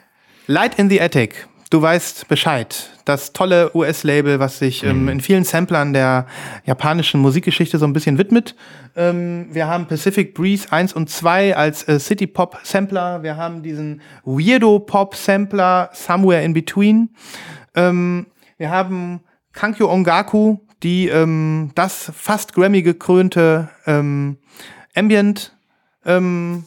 Light 0.47 0.77
in 0.77 0.89
the 0.89 1.01
Attic. 1.01 1.47
Du 1.69 1.81
weißt 1.81 2.27
Bescheid. 2.27 2.89
Das 3.05 3.33
tolle 3.33 3.69
US-Label, 3.75 4.39
was 4.39 4.57
sich 4.59 4.81
Mhm. 4.83 4.89
ähm, 4.89 5.09
in 5.09 5.19
vielen 5.21 5.43
Samplern 5.43 5.93
der 5.93 6.25
japanischen 6.65 7.21
Musikgeschichte 7.21 7.77
so 7.77 7.85
ein 7.85 7.93
bisschen 7.93 8.17
widmet. 8.17 8.55
Ähm, 8.95 9.47
wir 9.51 9.67
haben 9.67 9.85
Pacific 9.85 10.33
Breeze 10.33 10.71
1 10.71 10.93
und 10.93 11.09
2 11.09 11.55
als 11.55 11.87
äh, 11.87 11.99
City-Pop-Sampler. 11.99 13.21
Wir 13.21 13.37
haben 13.37 13.61
diesen 13.61 14.01
Weirdo-Pop-Sampler 14.23 15.89
Somewhere 15.93 16.43
in 16.43 16.53
Between. 16.53 17.09
Ähm, 17.75 18.27
wir 18.57 18.69
haben 18.71 19.21
Kankyo 19.53 19.91
Ongaku, 19.91 20.57
die 20.83 21.07
ähm, 21.07 21.71
das 21.75 22.11
fast 22.15 22.53
Grammy 22.53 22.81
gekrönte 22.81 23.69
ähm, 23.85 24.37
Ambient 24.95 25.55
ähm, 26.05 26.63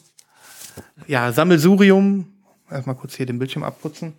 ja, 1.06 1.32
Sammelsurium. 1.32 2.26
Erstmal 2.70 2.96
kurz 2.96 3.14
hier 3.14 3.26
den 3.26 3.38
Bildschirm 3.38 3.62
abputzen. 3.62 4.14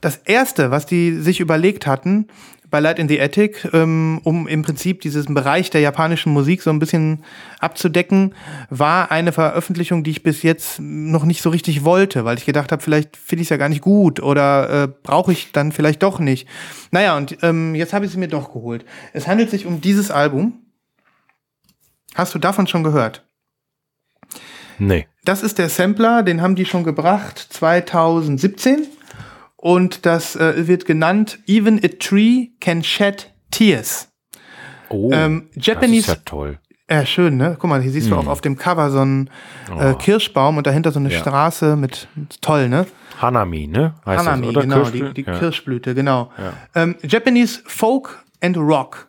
Das 0.00 0.16
erste, 0.16 0.70
was 0.70 0.86
die 0.86 1.20
sich 1.20 1.40
überlegt 1.40 1.86
hatten 1.86 2.28
bei 2.70 2.80
Light 2.80 2.98
in 2.98 3.08
the 3.08 3.20
Attic, 3.20 3.68
ähm, 3.72 4.20
um 4.24 4.46
im 4.46 4.62
Prinzip 4.62 5.00
diesen 5.00 5.34
Bereich 5.34 5.70
der 5.70 5.80
japanischen 5.80 6.32
Musik 6.32 6.62
so 6.62 6.70
ein 6.70 6.78
bisschen 6.78 7.24
abzudecken, 7.58 8.34
war 8.70 9.10
eine 9.10 9.32
Veröffentlichung, 9.32 10.04
die 10.04 10.12
ich 10.12 10.22
bis 10.22 10.42
jetzt 10.42 10.78
noch 10.80 11.24
nicht 11.24 11.42
so 11.42 11.50
richtig 11.50 11.84
wollte, 11.84 12.24
weil 12.24 12.38
ich 12.38 12.46
gedacht 12.46 12.72
habe, 12.72 12.82
vielleicht 12.82 13.16
finde 13.16 13.42
ich 13.42 13.46
es 13.46 13.50
ja 13.50 13.56
gar 13.56 13.68
nicht 13.68 13.82
gut 13.82 14.20
oder 14.20 14.84
äh, 14.84 14.88
brauche 15.02 15.32
ich 15.32 15.52
dann 15.52 15.72
vielleicht 15.72 16.02
doch 16.02 16.20
nicht. 16.20 16.48
Naja, 16.90 17.16
und 17.16 17.38
ähm, 17.42 17.74
jetzt 17.74 17.92
habe 17.92 18.06
ich 18.06 18.12
sie 18.12 18.18
mir 18.18 18.28
doch 18.28 18.52
geholt. 18.52 18.84
Es 19.12 19.26
handelt 19.26 19.50
sich 19.50 19.66
um 19.66 19.80
dieses 19.80 20.10
Album. 20.10 20.62
Hast 22.14 22.34
du 22.34 22.38
davon 22.38 22.66
schon 22.66 22.84
gehört? 22.84 23.26
Nee. 24.78 25.06
Das 25.24 25.42
ist 25.42 25.58
der 25.58 25.68
Sampler, 25.68 26.22
den 26.22 26.40
haben 26.40 26.54
die 26.56 26.64
schon 26.64 26.84
gebracht 26.84 27.38
2017 27.38 28.86
und 29.56 30.06
das 30.06 30.36
äh, 30.36 30.66
wird 30.66 30.86
genannt 30.86 31.38
Even 31.46 31.78
a 31.84 31.88
Tree 31.98 32.48
Can 32.60 32.82
Shed 32.82 33.30
Tears. 33.50 34.08
Oh, 34.88 35.10
Ähm, 35.12 35.48
das 35.54 35.66
Japanese- 35.66 36.00
ist 36.00 36.08
ja 36.08 36.22
toll. 36.24 36.58
Ja, 36.90 37.06
schön, 37.06 37.36
ne? 37.36 37.56
Guck 37.56 37.70
mal, 37.70 37.80
hier 37.80 37.92
siehst 37.92 38.10
du 38.10 38.16
auch 38.16 38.26
auf 38.26 38.40
dem 38.40 38.56
Cover 38.56 38.90
so 38.90 38.98
einen 38.98 39.30
äh, 39.78 39.94
Kirschbaum 39.94 40.56
und 40.56 40.66
dahinter 40.66 40.90
so 40.90 40.98
eine 40.98 41.10
Ja. 41.12 41.20
Straße 41.20 41.76
mit, 41.76 42.08
toll, 42.40 42.68
ne? 42.68 42.84
Hanami, 43.22 43.68
ne? 43.68 43.94
Heißt 44.04 44.18
Hanami, 44.26 44.46
das, 44.46 44.56
oder? 44.56 44.60
genau, 44.62 44.74
die, 44.76 44.82
Kirschblüte? 44.98 45.14
die 45.14 45.22
ja. 45.30 45.38
Kirschblüte, 45.38 45.94
genau. 45.94 46.32
Ähm, 46.74 46.96
Japanese 47.04 47.60
Folk 47.64 48.24
and 48.40 48.56
Rock 48.56 49.08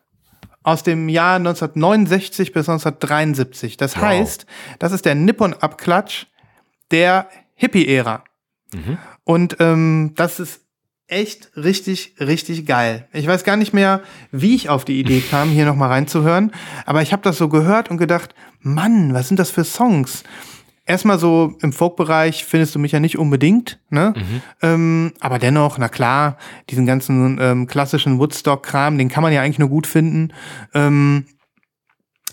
aus 0.64 0.84
dem 0.84 1.10
Jahr 1.10 1.36
1969 1.38 2.54
bis 2.54 2.70
1973. 2.70 3.78
Das 3.78 3.96
Wow. 3.96 4.04
heißt, 4.04 4.46
das 4.80 4.92
ist 4.92 5.06
der 5.06 5.16
Nippon-Abklatsch 5.16 6.26
der 6.92 7.28
Hippie-Ära. 7.56 8.24
Mhm. 8.74 8.98
Und 9.24 9.58
ähm, 9.60 10.14
das 10.16 10.40
ist 10.40 10.62
echt 11.08 11.52
richtig, 11.58 12.16
richtig 12.20 12.66
geil. 12.66 13.08
Ich 13.12 13.28
weiß 13.28 13.44
gar 13.44 13.58
nicht 13.58 13.74
mehr, 13.74 14.02
wie 14.32 14.56
ich 14.56 14.70
auf 14.70 14.86
die 14.86 15.00
Idee 15.00 15.22
kam, 15.30 15.50
hier 15.50 15.66
nochmal 15.66 15.90
reinzuhören. 15.90 16.52
Aber 16.86 17.02
ich 17.02 17.12
habe 17.12 17.22
das 17.24 17.38
so 17.38 17.50
gehört 17.50 17.90
und 17.92 17.98
gedacht, 17.98 18.34
Mann, 18.62 19.14
was 19.14 19.28
sind 19.28 19.38
das 19.38 19.52
für 19.52 19.64
Songs? 19.64 20.24
Erstmal 20.92 21.18
so 21.18 21.56
im 21.62 21.72
Folk-Bereich 21.72 22.44
findest 22.44 22.76
du 22.76 22.80
mich 22.80 22.92
ja 22.92 23.00
nicht 23.00 23.18
unbedingt, 23.18 23.80
ne? 23.90 24.14
Ähm, 24.62 25.14
aber 25.22 25.40
dennoch, 25.40 25.78
na 25.78 25.88
klar, 25.88 26.36
diesen 26.70 26.86
ganzen 26.86 27.38
ähm, 27.40 27.66
klassischen 27.66 28.20
Woodstock-Kram, 28.20 28.98
den 28.98 29.08
kann 29.08 29.24
man 29.24 29.32
ja 29.32 29.42
eigentlich 29.42 29.58
nur 29.58 29.70
gut 29.70 29.88
finden. 29.88 30.34
Ähm, 30.74 31.28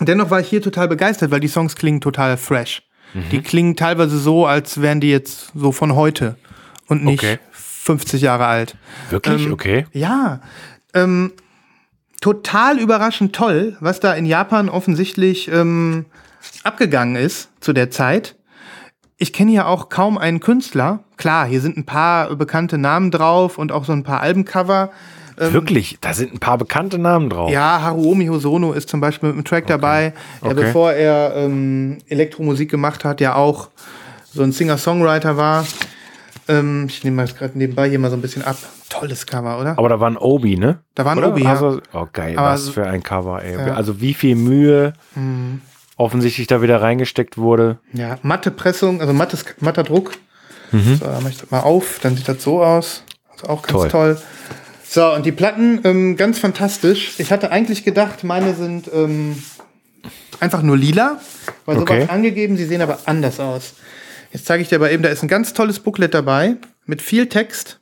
dennoch 0.00 0.30
war 0.30 0.40
ich 0.40 0.48
hier 0.48 0.60
total 0.60 0.88
begeistert, 0.88 1.30
weil 1.30 1.38
die 1.38 1.46
Songs 1.46 1.76
klingen 1.76 2.00
total 2.00 2.36
fresh. 2.36 2.82
Die 3.30 3.40
klingen 3.40 3.76
teilweise 3.76 4.18
so, 4.18 4.44
als 4.44 4.82
wären 4.82 5.00
die 5.00 5.10
jetzt 5.10 5.52
so 5.54 5.70
von 5.70 5.94
heute 5.94 6.36
und 6.88 7.04
nicht 7.04 7.22
Okay. 7.22 7.38
50 7.52 8.20
Jahre 8.20 8.46
alt. 8.46 8.76
Wirklich? 9.10 9.46
Ähm, 9.46 9.52
okay. 9.52 9.86
Ja, 9.92 10.40
ähm, 10.94 11.32
total 12.20 12.80
überraschend 12.80 13.36
toll, 13.36 13.76
was 13.78 14.00
da 14.00 14.14
in 14.14 14.26
Japan 14.26 14.68
offensichtlich 14.68 15.46
ähm, 15.46 16.06
abgegangen 16.64 17.14
ist 17.14 17.50
zu 17.60 17.72
der 17.72 17.90
Zeit. 17.90 18.34
Ich 19.20 19.32
kenne 19.32 19.50
ja 19.52 19.66
auch 19.66 19.88
kaum 19.88 20.16
einen 20.16 20.38
Künstler. 20.38 21.00
Klar, 21.16 21.46
hier 21.46 21.60
sind 21.60 21.76
ein 21.76 21.84
paar 21.84 22.34
bekannte 22.36 22.78
Namen 22.78 23.10
drauf 23.10 23.58
und 23.58 23.72
auch 23.72 23.84
so 23.84 23.92
ein 23.92 24.04
paar 24.04 24.20
Albencover. 24.20 24.90
Wirklich? 25.36 25.98
Da 26.00 26.14
sind 26.14 26.32
ein 26.34 26.38
paar 26.38 26.56
bekannte 26.58 26.98
Namen 26.98 27.28
drauf. 27.28 27.48
ähm, 27.48 27.54
Ja, 27.54 27.82
Haruomi 27.82 28.26
Hosono 28.26 28.72
ist 28.72 28.88
zum 28.88 29.00
Beispiel 29.00 29.28
mit 29.28 29.36
einem 29.36 29.44
Track 29.44 29.66
dabei, 29.66 30.12
der 30.42 30.52
Okay. 30.52 30.60
bevor 30.62 30.92
er 30.92 31.34
ähm, 31.36 31.98
Elektromusik 32.08 32.70
gemacht 32.70 33.04
hat, 33.04 33.20
ja 33.20 33.34
auch 33.34 33.68
so 34.32 34.42
ein 34.42 34.52
Singer-Songwriter 34.52 35.36
war. 35.36 35.64
Ähm, 36.48 36.86
ich 36.88 37.02
nehme 37.04 37.16
mal 37.16 37.26
gerade 37.26 37.58
nebenbei 37.58 37.88
hier 37.88 37.98
mal 37.98 38.10
so 38.10 38.16
ein 38.16 38.22
bisschen 38.22 38.42
ab. 38.42 38.56
Tolles 38.88 39.26
Cover, 39.26 39.60
oder? 39.60 39.78
Aber 39.78 39.88
da 39.88 40.00
war 40.00 40.10
ein 40.10 40.16
Obi, 40.16 40.56
ne? 40.56 40.78
Da 40.94 41.04
war 41.04 41.12
ein? 41.16 41.22
Obi, 41.22 41.42
ja. 41.44 41.50
Also, 41.50 41.80
oh, 41.92 42.06
geil, 42.12 42.38
Aber 42.38 42.50
was 42.52 42.68
für 42.70 42.86
ein 42.86 43.02
Cover, 43.02 43.42
ey. 43.42 43.54
Ja. 43.56 43.66
Mhm. 43.66 43.70
Also 43.72 44.00
wie 44.00 44.14
viel 44.14 44.34
Mühe 44.34 44.92
offensichtlich 45.98 46.46
da 46.46 46.62
wieder 46.62 46.80
reingesteckt 46.80 47.36
wurde. 47.36 47.78
Ja, 47.92 48.18
matte 48.22 48.50
Pressung, 48.50 49.00
also 49.00 49.12
mattes, 49.12 49.44
matter 49.60 49.82
Druck. 49.82 50.12
Mhm. 50.72 50.96
So, 50.98 51.04
dann 51.04 51.22
mache 51.22 51.30
ich 51.32 51.38
das 51.38 51.50
mal 51.50 51.60
auf, 51.60 51.98
dann 52.02 52.16
sieht 52.16 52.28
das 52.28 52.42
so 52.42 52.62
aus. 52.62 53.02
Also 53.32 53.46
auch 53.48 53.62
ganz 53.62 53.72
Toll. 53.72 53.88
toll. 53.90 54.22
So, 54.88 55.12
und 55.12 55.26
die 55.26 55.32
Platten, 55.32 55.80
ähm, 55.84 56.16
ganz 56.16 56.38
fantastisch. 56.38 57.14
Ich 57.18 57.30
hatte 57.30 57.50
eigentlich 57.50 57.84
gedacht, 57.84 58.24
meine 58.24 58.54
sind 58.54 58.90
ähm, 58.92 59.42
einfach 60.40 60.62
nur 60.62 60.76
lila, 60.78 61.20
weil 61.66 61.76
Okay. 61.78 62.00
sowas 62.02 62.10
angegeben, 62.10 62.56
sie 62.56 62.64
sehen 62.64 62.80
aber 62.80 62.98
anders 63.04 63.38
aus. 63.38 63.74
Jetzt 64.32 64.46
zeige 64.46 64.62
ich 64.62 64.68
dir 64.68 64.76
aber 64.76 64.90
eben, 64.90 65.02
da 65.02 65.08
ist 65.10 65.22
ein 65.22 65.28
ganz 65.28 65.52
tolles 65.52 65.80
Booklet 65.80 66.14
dabei 66.14 66.56
mit 66.86 67.02
viel 67.02 67.28
Text 67.28 67.77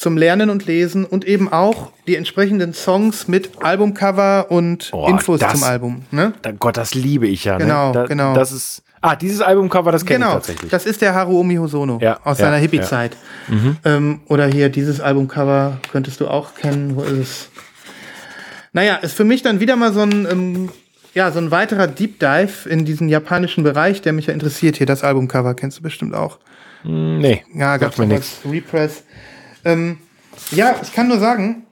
zum 0.00 0.16
Lernen 0.16 0.48
und 0.48 0.64
Lesen 0.64 1.04
und 1.04 1.26
eben 1.26 1.52
auch 1.52 1.92
die 2.06 2.16
entsprechenden 2.16 2.72
Songs 2.72 3.28
mit 3.28 3.50
Albumcover 3.62 4.50
und 4.50 4.88
Oh, 4.94 5.06
Infos 5.08 5.40
das- 5.40 5.52
zum 5.52 5.62
Album. 5.64 6.02
Ne? 6.10 6.32
Da, 6.40 6.52
Gott, 6.52 6.78
das 6.78 6.94
liebe 6.94 7.26
ich 7.28 7.44
ja. 7.44 7.58
Genau, 7.58 7.88
ne? 7.88 7.92
da, 7.92 8.06
genau. 8.06 8.34
Das 8.34 8.50
ist. 8.50 8.82
Ah, 9.02 9.14
dieses 9.14 9.40
Albumcover, 9.42 9.92
das 9.92 10.04
kenne 10.06 10.18
ich 10.18 10.22
Genau, 10.24 10.34
tatsächlich. 10.34 10.70
das 10.70 10.86
ist 10.86 11.00
der 11.02 11.14
Haruomi 11.14 11.56
Hosono 11.56 11.98
Ja, 12.00 12.18
aus 12.24 12.38
ja, 12.38 12.46
seiner 12.46 12.56
Hippie-Zeit. 12.56 13.16
Ähm, 13.84 14.20
oder 14.26 14.46
hier 14.46 14.68
dieses 14.70 15.00
Albumcover 15.00 15.78
könntest 15.92 16.20
du 16.20 16.28
auch 16.28 16.54
kennen. 16.54 16.96
Wo 16.96 17.02
ist 17.02 17.18
es? 17.18 17.48
Naja, 18.72 18.96
ist 18.96 19.14
für 19.14 19.24
mich 19.24 19.42
dann 19.42 19.60
wieder 19.60 19.76
mal 19.76 19.92
so 19.92 20.00
ein 20.00 20.26
ähm, 20.30 20.68
ja, 21.12 21.30
so 21.32 21.40
ein 21.40 21.50
weiterer 21.50 21.88
Deep 21.88 22.20
Dive 22.20 22.68
in 22.68 22.84
diesen 22.84 23.08
japanischen 23.08 23.64
Bereich, 23.64 24.00
der 24.00 24.12
mich 24.12 24.26
ja 24.26 24.32
interessiert. 24.34 24.76
Hier, 24.76 24.86
das 24.86 25.02
Albumcover 25.02 25.54
kennst 25.54 25.78
du 25.78 25.82
bestimmt 25.82 26.14
auch. 26.14 26.38
Hm, 26.82 27.18
nee, 27.18 27.42
Ja, 27.54 27.76
gab's 27.78 27.98
mir 27.98 28.06
nichts. 28.06 28.38
Repress. 28.50 29.02
Ähm, 29.64 29.98
ja, 30.50 30.76
ich 30.82 30.92
kann 30.92 31.08
nur 31.08 31.18
sagen, 31.18 31.66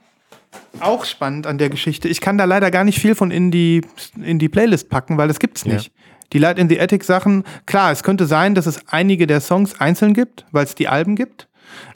auch 0.79 1.05
spannend 1.05 1.47
an 1.47 1.57
der 1.57 1.69
Geschichte. 1.69 2.07
Ich 2.07 2.21
kann 2.21 2.37
da 2.37 2.45
leider 2.45 2.71
gar 2.71 2.83
nicht 2.83 2.99
viel 2.99 3.15
von 3.15 3.31
in 3.31 3.51
die, 3.51 3.81
in 4.21 4.39
die 4.39 4.49
Playlist 4.49 4.89
packen, 4.89 5.17
weil 5.17 5.27
das 5.27 5.39
gibt's 5.39 5.65
nicht. 5.65 5.91
Die 6.33 6.37
Light 6.37 6.59
in 6.59 6.69
the 6.69 6.79
Attic 6.79 7.03
Sachen, 7.03 7.43
klar, 7.65 7.91
es 7.91 8.03
könnte 8.03 8.25
sein, 8.25 8.53
dass 8.53 8.67
es 8.67 8.87
einige 8.87 9.25
der 9.25 9.41
Songs 9.41 9.79
einzeln 9.79 10.13
gibt, 10.13 10.45
weil 10.51 10.63
es 10.63 10.75
die 10.75 10.87
Alben 10.87 11.15
gibt. 11.15 11.47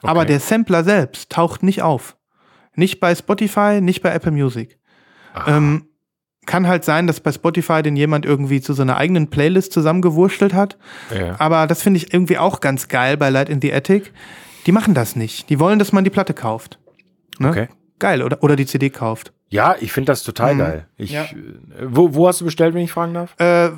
Aber 0.02 0.26
der 0.26 0.40
Sampler 0.40 0.84
selbst 0.84 1.30
taucht 1.30 1.64
nicht 1.64 1.82
auf. 1.82 2.16
Nicht 2.76 3.00
bei 3.00 3.14
Spotify, 3.14 3.80
nicht 3.82 4.02
bei 4.02 4.12
Apple 4.12 4.32
Music. 4.32 4.80
Ähm, 5.48 5.86
kann 6.46 6.68
halt 6.68 6.84
sein, 6.84 7.08
dass 7.08 7.20
bei 7.20 7.32
Spotify 7.32 7.82
den 7.82 7.96
jemand 7.96 8.26
irgendwie 8.26 8.62
zu 8.62 8.74
so 8.74 8.82
einer 8.82 8.98
eigenen 8.98 9.30
Playlist 9.30 9.72
zusammengewurstelt 9.72 10.54
hat. 10.54 10.78
Ja. 11.16 11.36
Aber 11.40 11.68
das 11.68 11.82
finde 11.82 11.98
ich 11.98 12.14
irgendwie 12.14 12.38
auch 12.38 12.60
ganz 12.60 12.88
geil 12.88 13.18
bei 13.18 13.30
Light 13.30 13.50
in 13.50 13.62
the 13.62 13.74
Attic. 13.74 14.12
Die 14.66 14.72
machen 14.72 14.94
das 14.94 15.16
nicht. 15.16 15.50
Die 15.50 15.60
wollen, 15.60 15.80
dass 15.80 15.92
man 15.92 16.04
die 16.04 16.10
Platte 16.10 16.34
kauft. 16.34 16.80
Ne? 17.40 17.50
Okay. 17.50 17.68
Geil, 18.00 18.22
oder, 18.22 18.42
oder 18.44 18.56
die 18.56 18.66
CD 18.66 18.90
kauft. 18.90 19.32
Ja, 19.50 19.76
ich 19.80 19.92
finde 19.94 20.12
das 20.12 20.24
total 20.24 20.58
geil. 20.58 20.88
Ich, 20.98 21.12
Ja. 21.12 21.24
äh, 21.24 21.28
wo, 21.84 22.16
wo 22.16 22.28
hast 22.28 22.42
du 22.42 22.46
bestellt, 22.46 22.74
wenn 22.74 22.82
ich 22.84 22.92
fragen 22.92 23.14
darf? 23.14 23.36
Äh, 23.40 23.70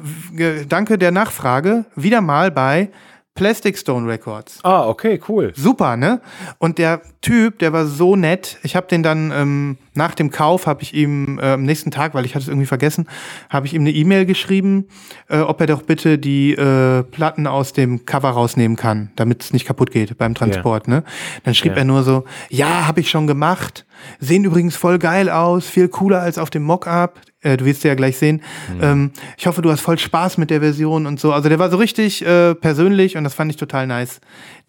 danke 0.68 0.98
der 0.98 1.12
Nachfrage. 1.12 1.86
Wieder 1.96 2.22
mal 2.22 2.50
bei 2.50 2.90
Plastic 3.36 3.78
Stone 3.78 4.08
Records. 4.08 4.60
Ah, 4.64 4.88
okay, 4.88 5.20
cool. 5.28 5.52
Super, 5.58 5.98
ne? 5.98 6.22
Und 6.58 6.78
der 6.78 7.02
Typ, 7.20 7.60
der 7.60 7.74
war 7.74 7.86
so 7.86 8.16
nett. 8.16 8.58
Ich 8.64 8.78
habe 8.78 8.88
den 8.88 9.04
dann 9.04 9.30
ähm, 9.36 9.78
nach 9.94 10.16
dem 10.16 10.32
Kauf, 10.32 10.68
habe 10.68 10.84
ich 10.84 10.94
ihm 10.94 11.38
äh, 11.40 11.52
am 11.52 11.64
nächsten 11.64 11.92
Tag, 11.92 12.14
weil 12.14 12.24
ich 12.24 12.34
hatte 12.34 12.44
es 12.44 12.48
irgendwie 12.48 12.66
vergessen, 12.66 13.10
habe 13.50 13.68
ich 13.68 13.74
ihm 13.74 13.82
eine 13.82 13.92
E-Mail 13.92 14.26
geschrieben, 14.26 14.88
äh, 15.28 15.40
ob 15.40 15.60
er 15.60 15.68
doch 15.68 15.82
bitte 15.82 16.18
die 16.18 16.54
äh, 16.54 17.04
Platten 17.04 17.46
aus 17.46 17.74
dem 17.74 18.06
Cover 18.06 18.30
rausnehmen 18.30 18.78
kann, 18.78 19.12
damit 19.18 19.44
es 19.44 19.52
nicht 19.52 19.66
kaputt 19.66 19.92
geht 19.92 20.18
beim 20.18 20.34
Transport. 20.34 20.88
Ne? 20.88 21.04
Dann 21.44 21.54
schrieb 21.56 21.74
Ja. 21.74 21.80
er 21.80 21.84
nur 21.86 22.04
so, 22.04 22.24
ja, 22.50 22.88
habe 22.88 23.02
ich 23.02 23.10
schon 23.10 23.28
gemacht. 23.28 23.86
Sehen 24.20 24.44
übrigens 24.44 24.76
voll 24.76 25.00
geil 25.00 25.30
aus, 25.30 25.68
viel 25.68 25.88
cooler 25.88 26.22
als 26.22 26.38
auf 26.38 26.50
dem 26.50 26.64
Mockup. 26.64 27.20
Äh, 27.42 27.58
du 27.58 27.66
wirst 27.66 27.84
ja 27.84 27.96
gleich 27.96 28.18
sehen. 28.18 28.42
Ähm, 28.82 29.12
ich 29.38 29.48
hoffe, 29.48 29.62
du 29.62 29.72
hast 29.72 29.82
voll 29.82 29.98
Spaß 29.98 30.38
mit 30.38 30.50
der 30.50 30.62
Version 30.62 31.06
und 31.06 31.20
so. 31.20 31.34
Also 31.34 31.50
der 31.50 31.60
war 31.60 31.70
so 31.70 31.78
richtig 31.78 32.26
äh, 32.26 32.56
persönlich 32.56 33.18
und 33.18 33.24
das 33.24 33.34
fand 33.34 33.52
ich 33.52 33.58
total 33.58 33.88
nice. 33.88 34.20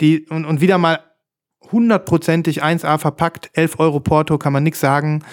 Die, 0.00 0.26
und, 0.26 0.44
und 0.44 0.60
wieder 0.60 0.78
mal 0.78 1.00
hundertprozentig 1.72 2.62
1A 2.62 2.98
verpackt, 2.98 3.50
11 3.54 3.80
Euro 3.80 4.00
Porto, 4.00 4.38
kann 4.38 4.52
man 4.52 4.62
nix 4.62 4.80
sagen. 4.80 5.24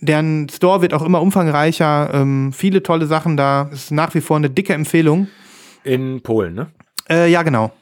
Deren 0.00 0.48
Store 0.48 0.80
wird 0.80 0.94
auch 0.94 1.02
immer 1.02 1.20
umfangreicher, 1.20 2.10
ähm, 2.14 2.52
viele 2.52 2.82
tolle 2.82 3.06
Sachen 3.06 3.36
da. 3.36 3.68
Ist 3.72 3.90
nach 3.90 4.14
wie 4.14 4.20
vor 4.20 4.36
eine 4.36 4.50
dicke 4.50 4.74
Empfehlung. 4.74 5.28
In 5.82 6.22
Polen, 6.22 6.54
ne? 6.54 6.68
Äh, 7.08 7.30
ja, 7.30 7.42
genau. 7.42 7.72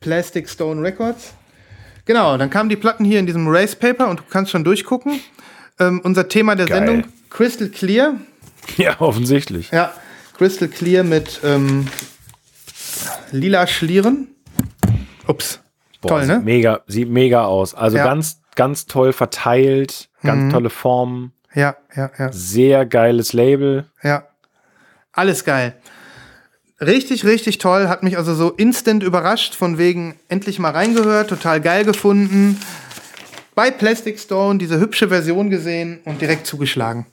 Plastic 0.00 0.48
Stone 0.48 0.82
Records. 0.82 1.34
Genau, 2.06 2.36
dann 2.36 2.50
kamen 2.50 2.68
die 2.68 2.76
Platten 2.76 3.04
hier 3.04 3.18
in 3.18 3.26
diesem 3.26 3.48
Race 3.48 3.74
Paper 3.74 4.08
und 4.08 4.20
du 4.20 4.24
kannst 4.28 4.50
schon 4.50 4.64
durchgucken. 4.64 5.20
Ähm, 5.80 6.00
unser 6.04 6.28
Thema 6.28 6.54
der 6.54 6.66
Geil. 6.66 6.86
Sendung, 6.86 7.04
Crystal 7.30 7.68
Clear. 7.68 8.14
Ja, 8.76 9.00
offensichtlich. 9.00 9.70
Ja, 9.70 9.92
Crystal 10.36 10.68
Clear 10.68 11.04
mit 11.04 11.40
ähm, 11.44 11.86
lila 13.30 13.66
Schlieren. 13.66 14.28
Ups. 15.26 15.60
Boah, 16.00 16.08
Toll, 16.08 16.20
sieht 16.22 16.30
ne? 16.30 16.40
Mega, 16.44 16.80
sieht 16.86 17.08
mega 17.08 17.44
aus. 17.44 17.74
Also 17.74 17.96
Ja. 17.96 18.04
ganz, 18.04 18.40
ganz 18.56 18.86
toll 18.86 19.12
verteilt, 19.12 20.08
ganz 20.22 20.52
tolle 20.52 20.70
Formen, 20.70 21.32
Ja, 21.54 21.76
ja, 21.96 22.10
ja. 22.18 22.32
sehr 22.32 22.84
geiles 22.86 23.32
Label. 23.32 23.86
Ja. 24.02 24.26
Alles 25.12 25.44
geil. 25.44 25.74
Richtig, 26.80 27.24
richtig 27.24 27.58
toll. 27.58 27.88
Hat 27.88 28.02
mich 28.02 28.18
also 28.18 28.34
so 28.34 28.50
instant 28.50 29.02
überrascht, 29.02 29.54
von 29.54 29.78
wegen 29.78 30.16
endlich 30.28 30.58
mal 30.58 30.72
reingehört, 30.72 31.30
total 31.30 31.60
geil 31.60 31.84
gefunden. 31.84 32.60
Bei 33.54 33.70
Plastic 33.70 34.18
Stone 34.18 34.58
diese 34.58 34.80
hübsche 34.80 35.08
Version 35.08 35.50
gesehen 35.50 36.00
und 36.04 36.20
direkt 36.20 36.46
zugeschlagen. 36.46 37.06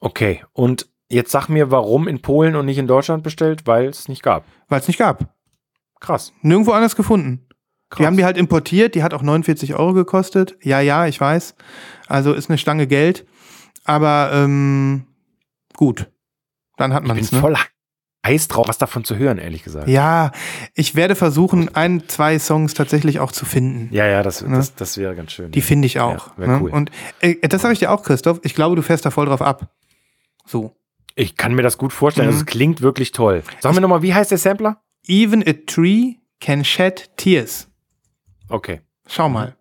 Okay, 0.00 0.42
und 0.52 0.88
jetzt 1.08 1.30
sag 1.30 1.48
mir, 1.48 1.70
warum 1.70 2.08
in 2.08 2.20
Polen 2.20 2.56
und 2.56 2.66
nicht 2.66 2.78
in 2.78 2.88
Deutschland 2.88 3.22
bestellt? 3.22 3.66
Weil 3.66 3.86
es 3.86 4.08
nicht 4.08 4.22
gab. 4.22 4.44
Weil 4.68 4.80
es 4.80 4.88
nicht 4.88 4.98
gab. 4.98 5.32
Krass. 6.00 6.32
Nirgendwo 6.42 6.72
anders 6.72 6.96
gefunden. 6.96 7.46
Krass. 7.90 7.98
Die 7.98 8.06
haben 8.06 8.16
die 8.16 8.24
halt 8.24 8.36
importiert, 8.36 8.96
die 8.96 9.04
hat 9.04 9.14
auch 9.14 9.22
49 9.22 9.74
Euro 9.74 9.92
gekostet. 9.92 10.56
Ja, 10.62 10.80
ja, 10.80 11.06
ich 11.06 11.20
weiß. 11.20 11.54
Also 12.08 12.32
ist 12.32 12.50
eine 12.50 12.58
Stange 12.58 12.88
Geld. 12.88 13.24
Aber 13.84 14.30
ähm, 14.34 15.06
gut. 15.76 16.10
Dann 16.76 16.92
hat 16.92 17.04
man 17.04 17.16
es. 17.18 17.30
Ne? 17.30 17.40
voll 17.40 17.56
heiß 18.24 18.48
drauf, 18.48 18.66
was 18.68 18.78
davon 18.78 19.04
zu 19.04 19.16
hören, 19.16 19.38
ehrlich 19.38 19.62
gesagt. 19.62 19.88
Ja, 19.88 20.32
ich 20.74 20.94
werde 20.94 21.14
versuchen, 21.14 21.74
ein, 21.76 22.08
zwei 22.08 22.38
Songs 22.38 22.74
tatsächlich 22.74 23.20
auch 23.20 23.30
zu 23.32 23.44
finden. 23.44 23.88
Ja, 23.94 24.06
ja, 24.06 24.22
das, 24.22 24.44
das, 24.48 24.74
das 24.74 24.96
wäre 24.96 25.14
ganz 25.14 25.32
schön. 25.32 25.50
Die 25.50 25.60
finde 25.60 25.86
ich 25.86 26.00
auch. 26.00 26.36
Ja, 26.38 26.46
ne? 26.46 26.60
cool. 26.62 26.70
Und 26.70 26.90
äh, 27.20 27.36
das 27.46 27.62
sage 27.62 27.74
ich 27.74 27.80
dir 27.80 27.90
auch, 27.92 28.02
Christoph. 28.02 28.40
Ich 28.42 28.54
glaube, 28.54 28.76
du 28.76 28.82
fährst 28.82 29.04
da 29.04 29.10
voll 29.10 29.26
drauf 29.26 29.42
ab. 29.42 29.70
So. 30.46 30.74
ich 31.14 31.36
kann 31.36 31.54
mir 31.54 31.62
das 31.62 31.78
gut 31.78 31.92
vorstellen. 31.92 32.28
Mhm. 32.28 32.32
Also, 32.34 32.40
es 32.44 32.46
klingt 32.46 32.80
wirklich 32.80 33.12
toll. 33.12 33.42
Sag 33.60 33.74
mir 33.74 33.80
nochmal, 33.80 34.02
wie 34.02 34.14
heißt 34.14 34.30
der 34.30 34.38
Sampler? 34.38 34.82
Even 35.06 35.42
a 35.46 35.52
tree 35.66 36.14
can 36.40 36.64
shed 36.64 37.10
tears. 37.16 37.68
Okay. 38.48 38.80
Schau 39.06 39.28
mal. 39.28 39.56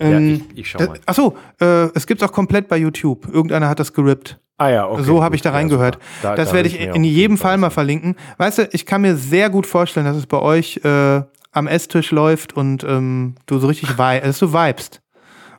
Ja, 0.00 0.06
Ähm, 0.06 0.46
ich, 0.54 0.58
ich 0.60 0.70
schau 0.70 0.78
das- 0.78 0.88
mal. 0.88 1.00
Achso, 1.06 1.36
äh, 1.60 1.88
es 1.94 2.06
gibt's 2.06 2.22
auch 2.22 2.32
komplett 2.32 2.68
bei 2.68 2.76
YouTube. 2.76 3.26
Irgendeiner 3.32 3.68
hat 3.68 3.78
das 3.80 3.92
gerippt. 3.92 4.38
Ah 4.60 4.68
ja, 4.70 4.88
okay. 4.88 5.02
so 5.04 5.22
habe 5.24 5.34
ich 5.36 5.42
da 5.42 5.50
reingehört. 5.52 5.98
Da- 6.22 6.34
das 6.36 6.50
da 6.50 6.54
werde 6.54 6.68
ich 6.68 6.78
in 6.80 7.02
jedem 7.02 7.38
Fall 7.38 7.56
mal 7.56 7.70
verlinken. 7.70 8.14
Weißt 8.36 8.58
du, 8.58 8.68
ich 8.72 8.84
kann 8.84 9.00
mir 9.00 9.16
sehr 9.16 9.48
gut 9.50 9.66
vorstellen, 9.66 10.04
dass 10.06 10.16
es 10.16 10.26
bei 10.26 10.38
euch 10.38 10.80
äh, 10.84 11.22
am 11.52 11.66
Esstisch 11.66 12.10
läuft 12.10 12.52
und 12.56 12.84
ähm, 12.84 13.34
du 13.46 13.58
so 13.58 13.66
richtig 13.68 13.96
vi 13.98 14.20
dass 14.20 14.38
du 14.38 14.52
vibest. 14.52 15.00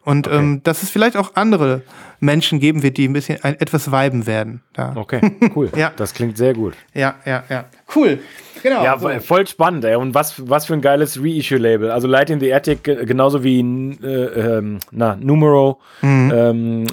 Und 0.04 0.28
ähm, 0.28 0.62
dass 0.64 0.82
es 0.84 0.89
vielleicht 0.89 1.16
auch 1.18 1.32
andere 1.36 1.82
Menschen 2.20 2.60
geben 2.60 2.82
wird, 2.82 2.97
die 2.97 3.08
ein 3.08 3.14
bisschen 3.14 3.43
ein, 3.43 3.60
etwas 3.60 3.91
viben 3.91 4.26
werden. 4.28 4.62
Da. 4.74 4.93
Okay, 4.95 5.20
cool. 5.56 5.70
Ja. 5.76 5.91
Das 5.95 6.14
klingt 6.14 6.38
sehr 6.38 6.54
gut. 6.54 6.74
Ja, 6.93 7.16
ja, 7.26 7.43
ja. 7.49 7.66
Cool. 7.95 8.20
Genau. 8.64 8.84
Ja, 8.84 8.97
so. 8.99 9.08
vo- 9.08 9.20
voll 9.20 9.45
spannend, 9.47 9.84
ey. 9.86 9.95
Und 9.95 10.14
was, 10.16 10.47
was 10.49 10.66
für 10.68 10.74
ein 10.74 10.82
geiles 10.82 11.20
Reissue-Label. 11.22 11.89
Also 11.91 12.08
Light 12.08 12.30
in 12.32 12.39
the 12.39 12.52
Attic, 12.54 12.84
ge- 12.84 13.06
genauso 13.06 13.43
wie 13.43 13.60
äh, 13.60 14.58
ähm, 14.58 14.80
na, 14.91 15.16
Numero, 15.20 15.80
Mhm. 16.04 16.32
ähm, 16.36 16.88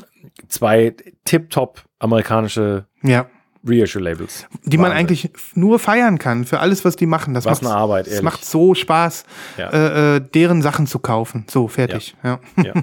zwei 0.48 0.94
tip-top 1.24 1.82
amerikanische 1.98 2.86
ja. 3.02 3.26
Reissue-Labels. 3.66 4.46
Die 4.64 4.76
man 4.78 4.86
Wahnsinn. 4.90 4.98
eigentlich 4.98 5.30
nur 5.54 5.78
feiern 5.78 6.18
kann 6.18 6.44
für 6.44 6.60
alles, 6.60 6.84
was 6.84 6.96
die 6.96 7.06
machen. 7.06 7.34
Das 7.34 7.44
Was 7.44 7.60
macht, 7.60 7.72
eine 7.72 7.80
Arbeit, 7.80 8.06
Es 8.06 8.12
ehrlich. 8.14 8.24
macht 8.24 8.44
so 8.44 8.74
Spaß, 8.74 9.24
Ja. 9.56 9.70
äh, 9.70 10.16
äh, 10.16 10.20
deren 10.20 10.62
Sachen 10.62 10.86
zu 10.86 10.98
kaufen. 11.00 11.44
So, 11.48 11.68
fertig. 11.68 12.16
Ja. 12.22 12.38
Ja. 12.62 12.72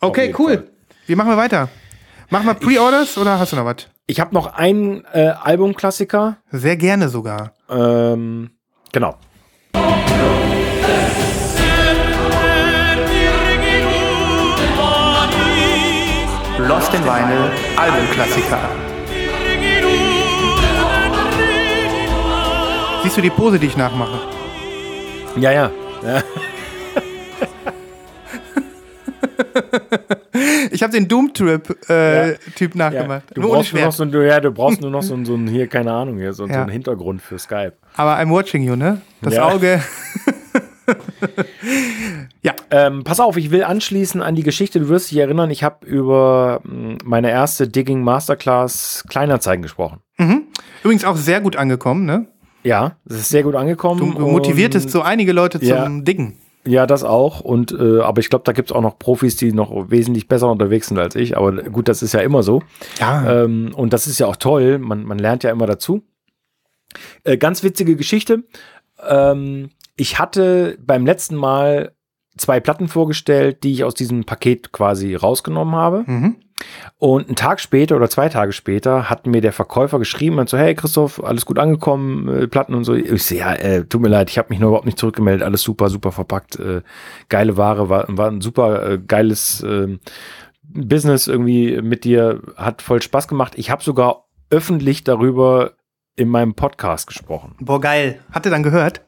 Okay, 0.00 0.32
cool. 0.38 0.54
Fall. 0.58 0.68
Wie 1.06 1.16
machen 1.16 1.28
wir 1.30 1.36
weiter? 1.36 1.68
Machen 2.30 2.46
wir 2.46 2.54
Pre-Orders 2.54 3.18
oder 3.18 3.38
hast 3.40 3.50
du 3.52 3.56
noch 3.56 3.64
was? 3.64 3.88
Ich 4.06 4.20
habe 4.20 4.32
noch 4.32 4.54
einen 4.54 5.04
äh, 5.12 5.30
Albumklassiker. 5.42 6.36
Sehr 6.52 6.76
gerne 6.76 7.08
sogar. 7.08 7.52
Ähm, 7.68 8.50
genau. 8.92 9.16
Lost 16.68 16.92
in 16.94 17.02
Vinyl, 17.04 17.50
Albumklassiker. 17.76 18.58
Siehst 23.02 23.16
du 23.16 23.20
die 23.22 23.30
Pose, 23.30 23.58
die 23.58 23.66
ich 23.66 23.76
nachmache? 23.76 24.18
Ja, 25.36 25.50
ja. 25.52 25.70
ja. 26.04 26.22
Ich 30.70 30.82
habe 30.82 30.92
den 30.92 31.08
Doom-Trip-Typ 31.08 31.90
äh, 31.90 32.34
Typ 32.54 32.74
ja. 32.74 32.90
nachgemacht. 32.90 33.22
Du, 33.34 33.40
Nur 33.40 33.50
ohne 33.50 33.58
brauchst 33.60 33.72
nur 33.74 33.82
noch 33.84 33.92
so, 33.92 34.02
ein- 34.04 34.12
du, 34.12 34.26
ja, 34.26 34.40
du 34.40 34.50
brauchst 34.52 34.80
nur 34.80 34.90
noch 34.90 35.02
so, 35.02 35.14
ein- 35.14 35.24
so 35.24 35.34
ein, 35.34 35.46
hier, 35.48 35.66
keine 35.66 35.92
Ahnung, 35.92 36.18
hier, 36.18 36.32
so, 36.32 36.46
so 36.46 36.52
Ja. 36.52 36.60
einen 36.62 36.70
Hintergrund 36.70 37.22
für 37.22 37.38
Skype. 37.38 37.72
Aber 37.96 38.16
I'm 38.18 38.30
watching 38.30 38.62
you, 38.62 38.76
ne? 38.76 39.00
Das 39.22 39.34
Ja. 39.34 39.48
Auge. 39.48 39.82
ja. 42.42 42.54
Ähm, 42.70 43.04
pass 43.04 43.20
auf, 43.20 43.36
ich 43.36 43.50
will 43.50 43.64
anschließen 43.64 44.22
an 44.22 44.34
die 44.34 44.42
Geschichte. 44.42 44.80
Du 44.80 44.88
wirst 44.88 45.10
dich 45.10 45.18
erinnern, 45.18 45.50
ich 45.50 45.62
habe 45.62 45.86
über 45.86 46.60
mh, 46.64 46.98
meine 47.04 47.30
erste 47.30 47.68
Digging 47.68 48.02
Masterclass 48.02 49.04
Kleinanzeigen 49.08 49.62
gesprochen. 49.62 50.00
Übrigens 50.82 51.04
auch 51.04 51.16
sehr 51.16 51.40
gut 51.40 51.56
angekommen, 51.56 52.04
ne? 52.04 52.26
Ja, 52.64 52.96
das 53.04 53.18
ist 53.18 53.28
sehr 53.28 53.42
gut 53.44 53.54
angekommen. 53.54 54.14
Du, 54.14 54.26
motiviertest 54.26 54.90
so 54.90 55.00
einige 55.02 55.32
Leute 55.32 55.60
zum 55.60 55.68
Ja. 55.68 55.88
Diggen. 55.88 56.36
Ja, 56.66 56.86
das 56.86 57.04
auch. 57.04 57.40
Und 57.40 57.72
äh, 57.72 58.00
aber 58.00 58.20
ich 58.20 58.28
glaube, 58.28 58.42
da 58.44 58.52
gibt 58.52 58.70
es 58.70 58.76
auch 58.76 58.82
noch 58.82 58.98
Profis, 58.98 59.36
die 59.36 59.52
noch 59.52 59.90
wesentlich 59.90 60.28
besser 60.28 60.50
unterwegs 60.50 60.88
sind 60.88 60.98
als 60.98 61.14
ich. 61.14 61.36
Aber 61.36 61.52
gut, 61.52 61.88
das 61.88 62.02
ist 62.02 62.12
ja 62.12 62.20
immer 62.20 62.42
so. 62.42 62.62
Ja. 62.98 63.44
Ähm, 63.44 63.70
und 63.74 63.92
das 63.92 64.06
ist 64.06 64.18
ja 64.18 64.26
auch 64.26 64.36
toll. 64.36 64.78
Man, 64.78 65.04
man 65.04 65.18
lernt 65.18 65.44
ja 65.44 65.50
immer 65.50 65.66
dazu. 65.66 66.02
Äh, 67.24 67.38
ganz 67.38 67.62
witzige 67.62 67.96
Geschichte. 67.96 68.42
Ähm, 69.08 69.70
ich 69.98 70.18
hatte 70.18 70.78
beim 70.80 71.04
letzten 71.04 71.36
Mal 71.36 71.92
zwei 72.36 72.60
Platten 72.60 72.88
vorgestellt, 72.88 73.64
die 73.64 73.72
ich 73.72 73.84
aus 73.84 73.94
diesem 73.94 74.24
Paket 74.24 74.72
quasi 74.72 75.14
rausgenommen 75.14 75.74
habe. 75.74 76.04
Mhm. 76.06 76.36
Und 76.96 77.26
einen 77.26 77.36
Tag 77.36 77.60
später 77.60 77.96
oder 77.96 78.08
zwei 78.08 78.28
Tage 78.28 78.52
später 78.52 79.08
hat 79.08 79.26
mir 79.26 79.40
der 79.40 79.52
Verkäufer 79.52 79.98
geschrieben 79.98 80.38
und 80.38 80.48
so, 80.48 80.56
hey 80.56 80.74
Christoph, 80.74 81.22
alles 81.22 81.46
gut 81.46 81.58
angekommen, 81.58 82.28
äh, 82.28 82.46
Platten 82.48 82.74
und 82.74 82.84
so. 82.84 82.94
Ich 82.94 83.24
so, 83.24 83.34
ja, 83.34 83.54
äh, 83.54 83.84
tut 83.84 84.00
mir 84.00 84.08
leid, 84.08 84.30
ich 84.30 84.38
habe 84.38 84.48
mich 84.50 84.58
nur 84.58 84.70
überhaupt 84.70 84.86
nicht 84.86 84.98
zurückgemeldet, 84.98 85.44
alles 85.44 85.62
super, 85.62 85.88
super 85.88 86.10
verpackt, 86.10 86.58
äh, 86.58 86.82
geile 87.28 87.56
Ware, 87.56 87.88
war, 87.88 88.06
war 88.08 88.28
ein 88.28 88.40
super 88.40 88.90
äh, 88.90 88.98
geiles 88.98 89.62
äh, 89.62 89.98
Business 90.62 91.28
irgendwie 91.28 91.80
mit 91.80 92.04
dir, 92.04 92.42
hat 92.56 92.82
voll 92.82 93.02
Spaß 93.02 93.28
gemacht. 93.28 93.54
Ich 93.56 93.70
habe 93.70 93.82
sogar 93.82 94.26
öffentlich 94.50 95.04
darüber 95.04 95.72
in 96.16 96.28
meinem 96.28 96.54
Podcast 96.54 97.06
gesprochen 97.06 97.54
Boah, 97.60 97.80
geil. 97.80 98.18
Hat 98.32 98.44
er 98.44 98.50
dann 98.50 98.64
gehört? 98.64 99.02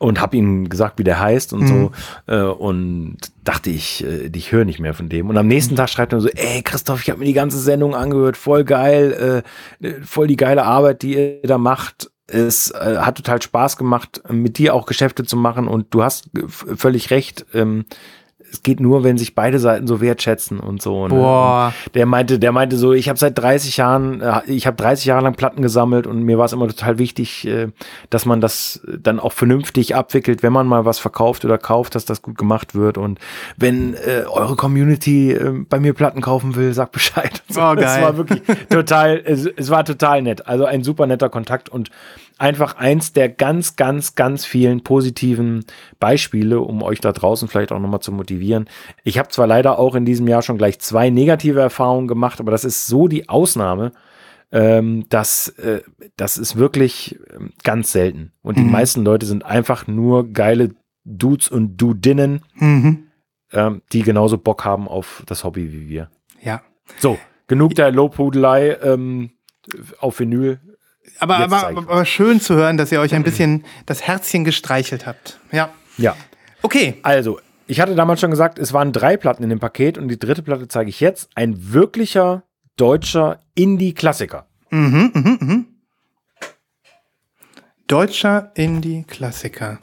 Und 0.00 0.18
habe 0.18 0.34
ihm 0.34 0.70
gesagt, 0.70 0.98
wie 0.98 1.04
der 1.04 1.20
heißt 1.20 1.52
und 1.52 1.68
so 1.68 1.92
äh, 2.26 2.40
und 2.40 3.18
dachte 3.44 3.68
ich, 3.68 4.02
äh, 4.02 4.30
ich 4.34 4.50
höre 4.50 4.64
nicht 4.64 4.80
mehr 4.80 4.94
von 4.94 5.10
dem. 5.10 5.28
Und 5.28 5.36
am 5.36 5.46
nächsten 5.46 5.76
Tag 5.76 5.90
schreibt 5.90 6.14
er 6.14 6.22
so, 6.22 6.28
ey 6.28 6.62
Christoph, 6.62 7.02
ich 7.02 7.10
habe 7.10 7.20
mir 7.20 7.26
die 7.26 7.34
ganze 7.34 7.58
Sendung 7.58 7.94
angehört, 7.94 8.38
voll 8.38 8.64
geil, 8.64 9.44
äh, 9.82 9.86
äh, 9.86 10.00
voll 10.02 10.26
die 10.26 10.36
geile 10.36 10.64
Arbeit, 10.64 11.02
die 11.02 11.14
ihr 11.14 11.42
da 11.42 11.58
macht. 11.58 12.10
Es 12.26 12.70
äh, 12.70 12.96
hat 12.98 13.16
total 13.18 13.42
Spaß 13.42 13.76
gemacht, 13.76 14.22
mit 14.30 14.56
dir 14.56 14.74
auch 14.74 14.86
Geschäfte 14.86 15.24
zu 15.24 15.36
machen 15.36 15.68
und 15.68 15.92
du 15.92 16.02
hast 16.02 16.30
äh, 16.34 16.48
völlig 16.48 17.10
recht. 17.10 17.44
Ähm, 17.52 17.84
es 18.52 18.62
geht 18.62 18.80
nur, 18.80 19.04
wenn 19.04 19.16
sich 19.18 19.34
beide 19.34 19.58
Seiten 19.58 19.86
so 19.86 20.00
wertschätzen 20.00 20.58
und 20.60 20.82
so. 20.82 21.06
Ne? 21.08 21.14
Boah. 21.14 21.72
Und 21.86 21.94
der 21.94 22.06
meinte, 22.06 22.38
der 22.38 22.52
meinte 22.52 22.76
so, 22.76 22.92
ich 22.92 23.08
habe 23.08 23.18
seit 23.18 23.38
30 23.38 23.76
Jahren, 23.76 24.20
äh, 24.20 24.40
ich 24.46 24.66
habe 24.66 24.76
30 24.76 25.04
Jahre 25.06 25.22
lang 25.22 25.34
Platten 25.34 25.62
gesammelt 25.62 26.06
und 26.06 26.22
mir 26.22 26.38
war 26.38 26.44
es 26.46 26.52
immer 26.52 26.66
total 26.68 26.98
wichtig, 26.98 27.46
äh, 27.46 27.68
dass 28.10 28.26
man 28.26 28.40
das 28.40 28.80
dann 28.98 29.20
auch 29.20 29.32
vernünftig 29.32 29.94
abwickelt, 29.94 30.42
wenn 30.42 30.52
man 30.52 30.66
mal 30.66 30.84
was 30.84 30.98
verkauft 30.98 31.44
oder 31.44 31.58
kauft, 31.58 31.94
dass 31.94 32.04
das 32.04 32.22
gut 32.22 32.36
gemacht 32.38 32.74
wird. 32.74 32.98
Und 32.98 33.18
wenn 33.56 33.94
äh, 33.94 34.24
eure 34.28 34.56
Community 34.56 35.32
äh, 35.32 35.52
bei 35.68 35.78
mir 35.80 35.94
Platten 35.94 36.20
kaufen 36.20 36.56
will, 36.56 36.72
sagt 36.74 36.92
Bescheid. 36.92 37.42
So, 37.50 37.60
Oh, 37.62 37.72
Es 37.74 37.80
geil. 37.80 38.02
war 38.02 38.16
wirklich 38.16 38.42
total, 38.68 39.20
es, 39.24 39.44
es 39.46 39.70
war 39.70 39.84
total 39.84 40.22
nett. 40.22 40.46
Also 40.46 40.64
ein 40.64 40.82
super 40.84 41.06
netter 41.06 41.28
Kontakt 41.28 41.68
und 41.68 41.90
einfach 42.40 42.76
eins 42.76 43.12
der 43.12 43.28
ganz, 43.28 43.76
ganz, 43.76 44.14
ganz 44.14 44.44
vielen 44.44 44.82
positiven 44.82 45.64
Beispiele, 45.98 46.60
um 46.60 46.82
euch 46.82 47.00
da 47.00 47.12
draußen 47.12 47.48
vielleicht 47.48 47.70
auch 47.72 47.78
nochmal 47.78 48.00
zu 48.00 48.12
motivieren. 48.12 48.68
Ich 49.04 49.18
habe 49.18 49.28
zwar 49.28 49.46
leider 49.46 49.78
auch 49.78 49.94
in 49.94 50.04
diesem 50.04 50.26
Jahr 50.26 50.42
schon 50.42 50.58
gleich 50.58 50.78
zwei 50.78 51.10
negative 51.10 51.60
Erfahrungen 51.60 52.08
gemacht, 52.08 52.40
aber 52.40 52.50
das 52.50 52.64
ist 52.64 52.86
so 52.86 53.08
die 53.08 53.28
Ausnahme, 53.28 53.92
ähm, 54.52 55.04
dass 55.10 55.48
äh, 55.58 55.82
das 56.16 56.38
ist 56.38 56.56
wirklich 56.56 57.18
ähm, 57.34 57.52
ganz 57.62 57.92
selten. 57.92 58.32
Und 58.42 58.58
die 58.58 58.64
meisten 58.64 59.04
Leute 59.04 59.26
sind 59.26 59.44
einfach 59.44 59.86
nur 59.86 60.32
geile 60.32 60.70
Dudes 61.04 61.48
und 61.48 61.76
Dudinnen, 61.76 62.42
Mhm. 62.54 63.04
ähm, 63.52 63.82
die 63.92 64.02
genauso 64.02 64.38
Bock 64.38 64.64
haben 64.64 64.88
auf 64.88 65.22
das 65.26 65.44
Hobby 65.44 65.72
wie 65.72 65.88
wir. 65.88 66.10
Ja. 66.42 66.62
So, 66.98 67.18
genug 67.46 67.74
der 67.74 67.92
Lobhudelei 67.92 68.76
ähm, 68.82 69.30
auf 70.00 70.18
Vinyl. 70.20 70.58
Aber, 71.20 71.36
aber, 71.36 71.68
aber 71.68 72.04
schön 72.06 72.40
zu 72.40 72.54
hören, 72.54 72.76
dass 72.76 72.90
ihr 72.90 73.00
euch 73.00 73.14
ein 73.14 73.22
bisschen 73.22 73.64
das 73.86 74.02
Herzchen 74.02 74.44
gestreichelt 74.44 75.06
habt. 75.06 75.38
Ja. 75.52 75.68
Ja. 75.98 76.16
Okay. 76.62 76.98
Also, 77.02 77.38
ich 77.66 77.80
hatte 77.80 77.94
damals 77.94 78.20
schon 78.20 78.30
gesagt, 78.30 78.58
es 78.58 78.72
waren 78.72 78.92
drei 78.92 79.16
Platten 79.16 79.42
in 79.42 79.50
dem 79.50 79.60
Paket 79.60 79.98
und 79.98 80.08
die 80.08 80.18
dritte 80.18 80.42
Platte 80.42 80.66
zeige 80.66 80.90
ich 80.90 81.00
jetzt. 81.00 81.28
Ein 81.34 81.72
wirklicher 81.72 82.42
deutscher 82.76 83.38
Indie-Klassiker. 83.54 84.46
Mhm, 84.70 85.10
mhm, 85.14 85.38
mhm. 85.40 85.66
Deutscher 87.86 88.52
Indie-Klassiker. 88.54 89.78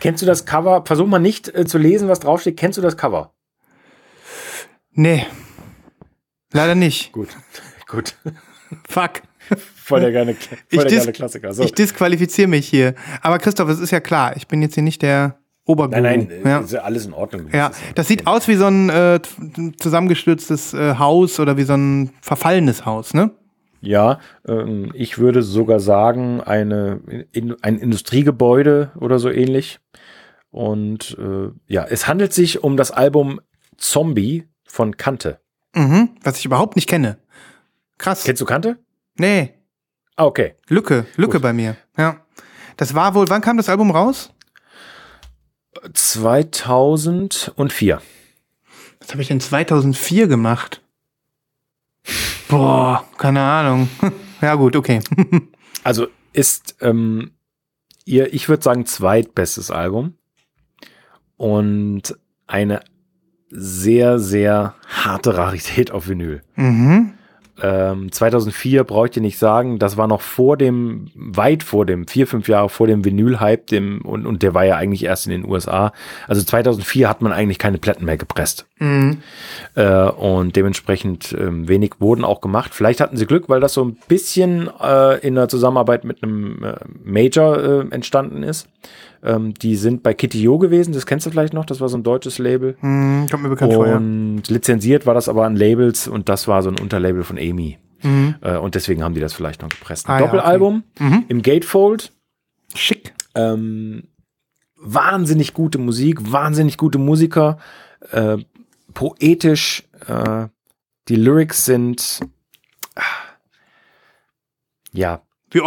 Kennst 0.00 0.22
du 0.22 0.26
das 0.26 0.44
Cover? 0.44 0.84
Versuch 0.84 1.06
mal 1.06 1.18
nicht 1.18 1.54
äh, 1.54 1.64
zu 1.64 1.78
lesen, 1.78 2.08
was 2.08 2.20
draufsteht. 2.20 2.56
Kennst 2.56 2.78
du 2.78 2.82
das 2.82 2.96
Cover? 2.96 3.34
Nee. 4.92 5.26
Leider 6.52 6.74
nicht. 6.74 7.10
Gut. 7.12 7.30
Gut. 7.86 8.16
Fuck. 8.88 9.22
Voll 9.74 10.00
der 10.00 10.12
geile, 10.12 10.34
voll 10.34 10.58
Ich, 10.70 10.78
der 10.78 10.88
dis 10.88 10.98
geile 11.00 11.12
Klassiker. 11.12 11.52
So. 11.52 11.62
ich 11.62 11.72
disqualifiziere 11.74 12.48
mich 12.48 12.66
hier. 12.66 12.94
Aber 13.20 13.38
Christoph, 13.38 13.68
es 13.68 13.80
ist 13.80 13.90
ja 13.90 14.00
klar, 14.00 14.36
ich 14.36 14.48
bin 14.48 14.62
jetzt 14.62 14.74
hier 14.74 14.82
nicht 14.82 15.02
der 15.02 15.38
Oberguru. 15.66 16.00
nein, 16.00 16.28
nein, 16.30 16.40
ja. 16.44 16.58
ist 16.60 16.72
ja 16.72 16.82
alles 16.82 17.06
in 17.06 17.12
Ordnung. 17.12 17.48
Ja, 17.52 17.68
Das 17.68 17.78
das 17.94 18.08
sieht 18.08 18.26
aus 18.26 18.48
wie 18.48 18.56
so 18.56 18.66
ein 18.66 18.90
äh, 18.90 19.20
zusammengestürztes 19.78 20.74
äh, 20.74 20.96
Haus 20.98 21.40
oder 21.40 21.56
wie 21.56 21.62
so 21.62 21.74
ein 21.74 22.10
verfallenes 22.20 22.84
Haus, 22.84 23.14
ne? 23.14 23.30
Ja, 23.80 24.20
ähm, 24.46 24.90
ich 24.94 25.18
würde 25.18 25.42
sogar 25.42 25.80
sagen, 25.80 26.40
eine, 26.40 27.00
in, 27.32 27.54
ein 27.62 27.78
Industriegebäude 27.78 28.92
oder 28.98 29.18
so 29.18 29.30
ähnlich. 29.30 29.78
Und 30.50 31.16
äh, 31.18 31.50
ja, 31.66 31.84
es 31.84 32.06
handelt 32.08 32.32
sich 32.32 32.62
um 32.62 32.76
das 32.76 32.90
Album 32.90 33.40
Zombie 33.76 34.44
von 34.64 34.96
Kante. 34.96 35.40
Mhm, 35.74 36.10
was 36.22 36.38
ich 36.38 36.44
überhaupt 36.44 36.76
nicht 36.76 36.88
kenne. 36.88 37.18
Krass. 37.98 38.24
Kennst 38.24 38.40
du 38.40 38.46
Kante? 38.46 38.78
Nee, 39.18 39.54
Ah, 40.16 40.26
okay. 40.26 40.54
Lücke, 40.68 41.06
Lücke 41.16 41.32
Gut. 41.34 41.42
bei 41.42 41.52
mir. 41.52 41.76
Ja. 41.96 42.20
Das 42.76 42.94
war 42.94 43.14
wohl, 43.16 43.28
wann 43.28 43.40
kam 43.40 43.56
das 43.56 43.68
Album 43.68 43.90
raus? 43.90 44.32
2004. 45.92 48.00
Was 49.00 49.10
habe 49.10 49.22
ich 49.22 49.28
denn 49.28 49.40
2004 49.40 50.28
gemacht? 50.28 50.82
Boah, 52.48 53.04
keine 53.18 53.42
Ahnung. 53.42 53.88
ja 54.40 54.54
gut, 54.54 54.76
okay. 54.76 55.00
Also 55.82 56.06
ist 56.32 56.76
ähm, 56.80 57.32
ihr, 58.06 58.32
ich 58.32 58.48
würde 58.48 58.62
sagen, 58.62 58.86
zweitbestes 58.86 59.70
Album. 59.70 60.16
Und 61.36 62.16
eine 62.46 62.80
sehr, 63.50 64.18
sehr 64.18 64.74
harte 64.88 65.36
Rarität 65.36 65.90
auf 65.90 66.08
Vinyl. 66.08 66.42
mhm. 66.56 67.12
Ähm, 67.62 68.10
2004 68.10 68.82
brauche 68.84 69.06
ich 69.06 69.12
dir 69.12 69.20
nicht 69.20 69.38
sagen, 69.38 69.78
das 69.78 69.96
war 69.96 70.08
noch 70.08 70.20
vor 70.20 70.56
dem, 70.56 71.10
weit 71.14 71.62
vor 71.62 71.86
dem, 71.86 72.08
vier, 72.08 72.26
fünf 72.26 72.48
Jahre 72.48 72.68
vor 72.68 72.86
dem 72.86 73.04
Vinyl-Hype, 73.04 73.68
dem, 73.68 74.00
und, 74.00 74.26
und 74.26 74.42
der 74.42 74.54
war 74.54 74.64
ja 74.64 74.76
eigentlich 74.76 75.04
erst 75.04 75.26
in 75.26 75.32
den 75.32 75.48
USA. 75.48 75.92
Also 76.26 76.42
2004 76.42 77.08
hat 77.08 77.22
man 77.22 77.32
eigentlich 77.32 77.58
keine 77.58 77.78
Platten 77.78 78.04
mehr 78.04 78.16
gepresst. 78.16 78.66
Mhm. 78.80 79.18
Äh, 79.76 80.08
und 80.08 80.56
dementsprechend 80.56 81.34
ähm, 81.38 81.68
wenig 81.68 81.92
wurden 82.00 82.24
auch 82.24 82.40
gemacht. 82.40 82.74
Vielleicht 82.74 83.00
hatten 83.00 83.16
sie 83.16 83.26
Glück, 83.26 83.48
weil 83.48 83.60
das 83.60 83.74
so 83.74 83.84
ein 83.84 83.96
bisschen 84.08 84.68
äh, 84.80 85.18
in 85.20 85.36
der 85.36 85.48
Zusammenarbeit 85.48 86.04
mit 86.04 86.22
einem 86.22 86.62
äh, 86.64 86.74
Major 87.04 87.58
äh, 87.58 87.86
entstanden 87.90 88.42
ist. 88.42 88.68
Ähm, 89.24 89.54
die 89.54 89.76
sind 89.76 90.02
bei 90.02 90.12
Kitty 90.14 90.42
Yo 90.42 90.58
gewesen, 90.58 90.92
das 90.92 91.06
kennst 91.06 91.24
du 91.26 91.30
vielleicht 91.30 91.54
noch, 91.54 91.64
das 91.64 91.80
war 91.80 91.88
so 91.88 91.96
ein 91.96 92.02
deutsches 92.02 92.38
Label. 92.38 92.76
Mhm. 92.80 93.26
Kommt 93.30 93.42
mir 93.42 93.48
bekannt 93.48 93.72
vor, 93.72 93.86
ja. 93.86 93.96
Und 93.96 94.42
lizenziert 94.48 95.06
war 95.06 95.14
das 95.14 95.28
aber 95.28 95.46
an 95.46 95.56
Labels 95.56 96.06
und 96.08 96.28
das 96.28 96.46
war 96.46 96.62
so 96.62 96.68
ein 96.70 96.78
Unterlabel 96.78 97.22
von 97.24 97.36
EMI. 97.38 97.78
Äh, 98.42 98.58
und 98.58 98.74
deswegen 98.74 99.02
haben 99.02 99.14
die 99.14 99.20
das 99.22 99.32
vielleicht 99.32 99.62
noch 99.62 99.70
gepresst. 99.70 100.08
Ein 100.08 100.12
Mhm. 100.12 100.16
Ah, 100.16 100.20
ja, 100.20 100.26
Doppelalbum 100.32 100.82
Mhm. 100.98 101.24
im 101.28 101.40
Gatefold. 101.40 102.12
Schick. 102.74 103.14
Ähm, 103.34 104.08
wahnsinnig 104.76 105.54
gute 105.54 105.78
Musik, 105.78 106.18
wahnsinnig 106.30 106.76
gute 106.76 106.98
Musiker, 106.98 107.56
äh, 108.12 108.36
poetisch. 108.92 109.84
Äh, 110.06 110.48
die 111.08 111.16
Lyrics 111.16 111.64
sind 111.64 112.20
ah, 112.94 113.00
ja 114.92 115.22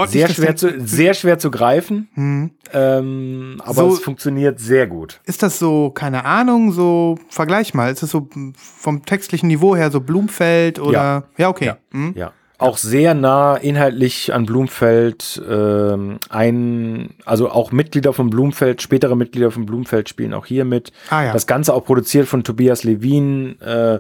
sehr 0.08 0.28
das 0.28 0.36
schwer, 0.36 0.48
denn- 0.48 0.58
zu, 0.58 0.80
sehr 0.86 1.14
schwer 1.14 1.40
zu 1.40 1.50
greifen, 1.52 2.10
Mhm. 2.16 2.52
ähm, 2.74 3.62
aber 3.64 3.74
So- 3.74 3.94
es 3.94 4.00
funktioniert 4.00 4.60
sehr 4.60 4.88
gut. 4.88 5.22
Ist 5.26 5.44
das 5.44 5.60
so, 5.60 5.90
keine 5.92 6.26
Ahnung, 6.26 6.72
so, 6.72 7.18
vergleich 7.30 7.74
mal, 7.74 7.92
ist 7.92 8.04
das 8.04 8.12
so 8.12 8.28
vom 8.56 9.06
textlichen 9.06 9.48
Niveau 9.48 9.76
her 9.76 9.90
so 9.92 10.02
Blumfeld 10.02 10.80
oder? 10.80 11.24
Ja, 11.38 11.50
okay. 11.50 11.66
Ja. 11.66 11.78
Mhm. 11.92 12.14
Ja. 12.16 12.34
Auch 12.60 12.78
sehr 12.78 13.14
nah 13.14 13.56
inhaltlich 13.56 14.34
an 14.34 14.48
Blumfeld. 14.48 15.40
Ähm, 15.48 16.18
ein, 16.30 17.12
also 17.24 17.52
auch 17.52 17.72
Mitglieder 17.72 18.14
von 18.14 18.32
Blumfeld, 18.32 18.82
spätere 18.82 19.16
Mitglieder 19.16 19.52
von 19.52 19.68
Blumfeld 19.68 20.10
spielen 20.10 20.34
auch 20.34 20.48
hier 20.48 20.66
mit. 20.66 20.92
Ah, 21.12 21.26
ja. 21.26 21.34
Das 21.34 21.46
Ganze 21.46 21.74
auch 21.76 21.86
produziert 21.86 22.28
von 22.28 22.44
Tobias 22.44 22.84
Levin. 22.84 23.62
Äh, 23.62 24.00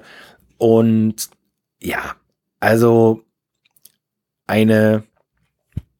und 0.57 1.29
ja, 1.79 2.15
also 2.59 3.21
eine 4.47 5.03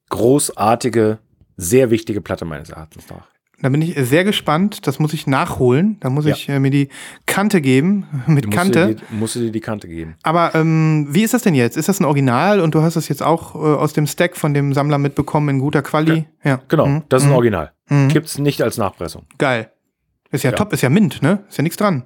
großartige, 0.08 1.18
sehr 1.56 1.90
wichtige 1.90 2.20
Platte 2.20 2.44
meines 2.44 2.70
Erachtens 2.70 3.08
nach. 3.10 3.26
Da 3.60 3.70
bin 3.70 3.82
ich 3.82 3.96
sehr 3.98 4.22
gespannt. 4.22 4.86
Das 4.86 5.00
muss 5.00 5.12
ich 5.12 5.26
nachholen. 5.26 5.96
Da 5.98 6.10
muss 6.10 6.24
Ja. 6.26 6.32
ich 6.32 6.48
äh, 6.48 6.60
mir 6.60 6.70
die 6.70 6.90
Kante 7.26 7.60
geben, 7.60 8.06
mit 8.28 8.44
Du 8.44 8.48
musst 8.50 8.56
Kante. 8.58 8.94
die- 8.94 9.14
musst 9.14 9.34
du 9.34 9.40
dir 9.40 9.50
die 9.50 9.60
Kante 9.60 9.88
geben. 9.88 10.14
Aber 10.22 10.54
ähm, 10.54 11.08
wie 11.10 11.24
ist 11.24 11.34
das 11.34 11.42
denn 11.42 11.54
jetzt? 11.54 11.76
Ist 11.76 11.88
das 11.88 11.98
ein 11.98 12.04
Original 12.04 12.60
und 12.60 12.76
du 12.76 12.82
hast 12.82 12.94
das 12.94 13.08
jetzt 13.08 13.22
auch 13.22 13.56
äh, 13.56 13.58
aus 13.58 13.94
dem 13.94 14.06
Stack 14.06 14.36
von 14.36 14.54
dem 14.54 14.74
Sammler 14.74 14.98
mitbekommen 14.98 15.48
in 15.48 15.58
guter 15.58 15.82
Quali? 15.82 16.28
Ja. 16.44 16.60
Genau, 16.68 16.86
Mhm. 16.86 17.02
das 17.08 17.22
ist 17.22 17.26
ein 17.26 17.30
Mhm. 17.30 17.36
Original. 17.36 17.72
Mhm. 17.88 18.08
Gibt's 18.10 18.38
nicht 18.38 18.62
als 18.62 18.76
Nachpressung. 18.78 19.26
Geil. 19.38 19.72
Ist 20.30 20.44
ja, 20.44 20.50
Ja. 20.50 20.56
top, 20.56 20.72
ist 20.72 20.82
ja 20.82 20.88
Mint, 20.90 21.20
ne? 21.22 21.42
Ist 21.48 21.56
ja 21.58 21.62
nichts 21.62 21.78
dran. 21.78 22.04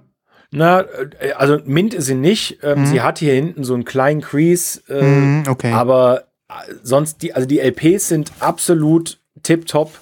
Na, 0.53 0.81
äh, 1.21 1.33
also 1.37 1.59
Mint 1.67 1.93
ist 1.93 2.07
sie 2.07 2.15
nicht. 2.15 2.61
Ähm, 2.63 2.87
Sie 2.87 3.03
hat 3.03 3.19
hier 3.19 3.35
hinten 3.35 3.65
so 3.65 3.75
einen 3.75 3.85
kleinen 3.85 4.23
Crease. 4.23 4.81
Äh, 4.89 5.03
Mhm, 5.03 5.43
okay. 5.49 5.73
Aber 5.73 6.25
sonst, 6.83 7.23
die, 7.23 7.35
also 7.35 7.47
die 7.47 7.61
LPs 7.61 8.09
sind 8.09 8.33
absolut 8.41 9.19
tipptopp. 9.43 9.99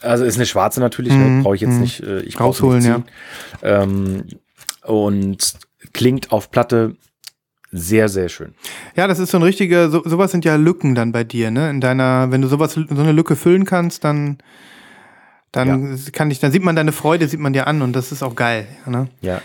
Also 0.00 0.24
ist 0.24 0.36
eine 0.36 0.46
schwarze 0.46 0.80
natürlich, 0.80 1.16
ne? 1.16 1.42
brauche 1.42 1.54
ich 1.54 1.60
jetzt 1.60 1.80
nicht. 1.80 2.00
Äh, 2.00 2.20
ich 2.22 2.34
Mhm, 2.34 2.44
Rausholen, 2.44 2.82
nicht 2.82 2.92
ziehen. 2.92 3.04
Ähm, 3.62 4.24
und 4.84 5.54
klingt 5.92 6.32
auf 6.32 6.50
Platte 6.50 6.96
sehr, 7.70 8.08
sehr 8.08 8.28
schön. 8.28 8.54
Ja, 8.96 9.06
das 9.06 9.18
ist 9.18 9.30
so 9.30 9.38
ein 9.38 9.42
richtiger, 9.42 9.88
so, 9.90 10.02
sowas 10.04 10.30
sind 10.30 10.44
ja 10.44 10.56
Lücken 10.56 10.94
dann 10.94 11.10
bei 11.10 11.24
dir, 11.24 11.50
ne? 11.50 11.70
In 11.70 11.80
deiner, 11.80 12.30
wenn 12.30 12.42
du 12.42 12.48
sowas, 12.48 12.74
so 12.74 12.80
eine 12.82 13.12
Lücke 13.12 13.34
füllen 13.34 13.64
kannst, 13.64 14.04
dann, 14.04 14.38
dann 15.52 15.98
kann 16.12 16.30
ich, 16.30 16.38
dann 16.38 16.52
sieht 16.52 16.62
man 16.62 16.76
deine 16.76 16.92
Freude, 16.92 17.28
sieht 17.28 17.40
man 17.40 17.54
dir 17.54 17.66
an 17.66 17.80
und 17.80 17.94
das 17.94 18.12
ist 18.12 18.22
auch 18.22 18.36
geil, 18.36 18.66
ne? 18.86 19.08
Ja. 19.22 19.40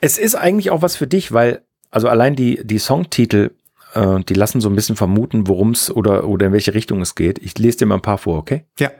Es 0.00 0.18
ist 0.18 0.34
eigentlich 0.34 0.70
auch 0.70 0.82
was 0.82 0.96
für 0.96 1.06
dich, 1.06 1.30
weil, 1.30 1.62
also 1.90 2.08
allein 2.08 2.34
die, 2.34 2.60
die 2.64 2.78
Songtitel, 2.78 3.50
äh, 3.94 4.20
die 4.20 4.34
lassen 4.34 4.60
so 4.60 4.68
ein 4.68 4.74
bisschen 4.76 4.96
vermuten, 4.96 5.46
worum 5.48 5.70
es 5.70 5.90
oder, 5.90 6.26
oder 6.26 6.46
in 6.46 6.52
welche 6.52 6.74
Richtung 6.74 7.00
es 7.00 7.14
geht. 7.14 7.38
Ich 7.38 7.58
lese 7.58 7.78
dir 7.78 7.86
mal 7.86 7.96
ein 7.96 8.02
paar 8.02 8.18
vor, 8.18 8.38
okay? 8.38 8.64
Ja. 8.78 8.90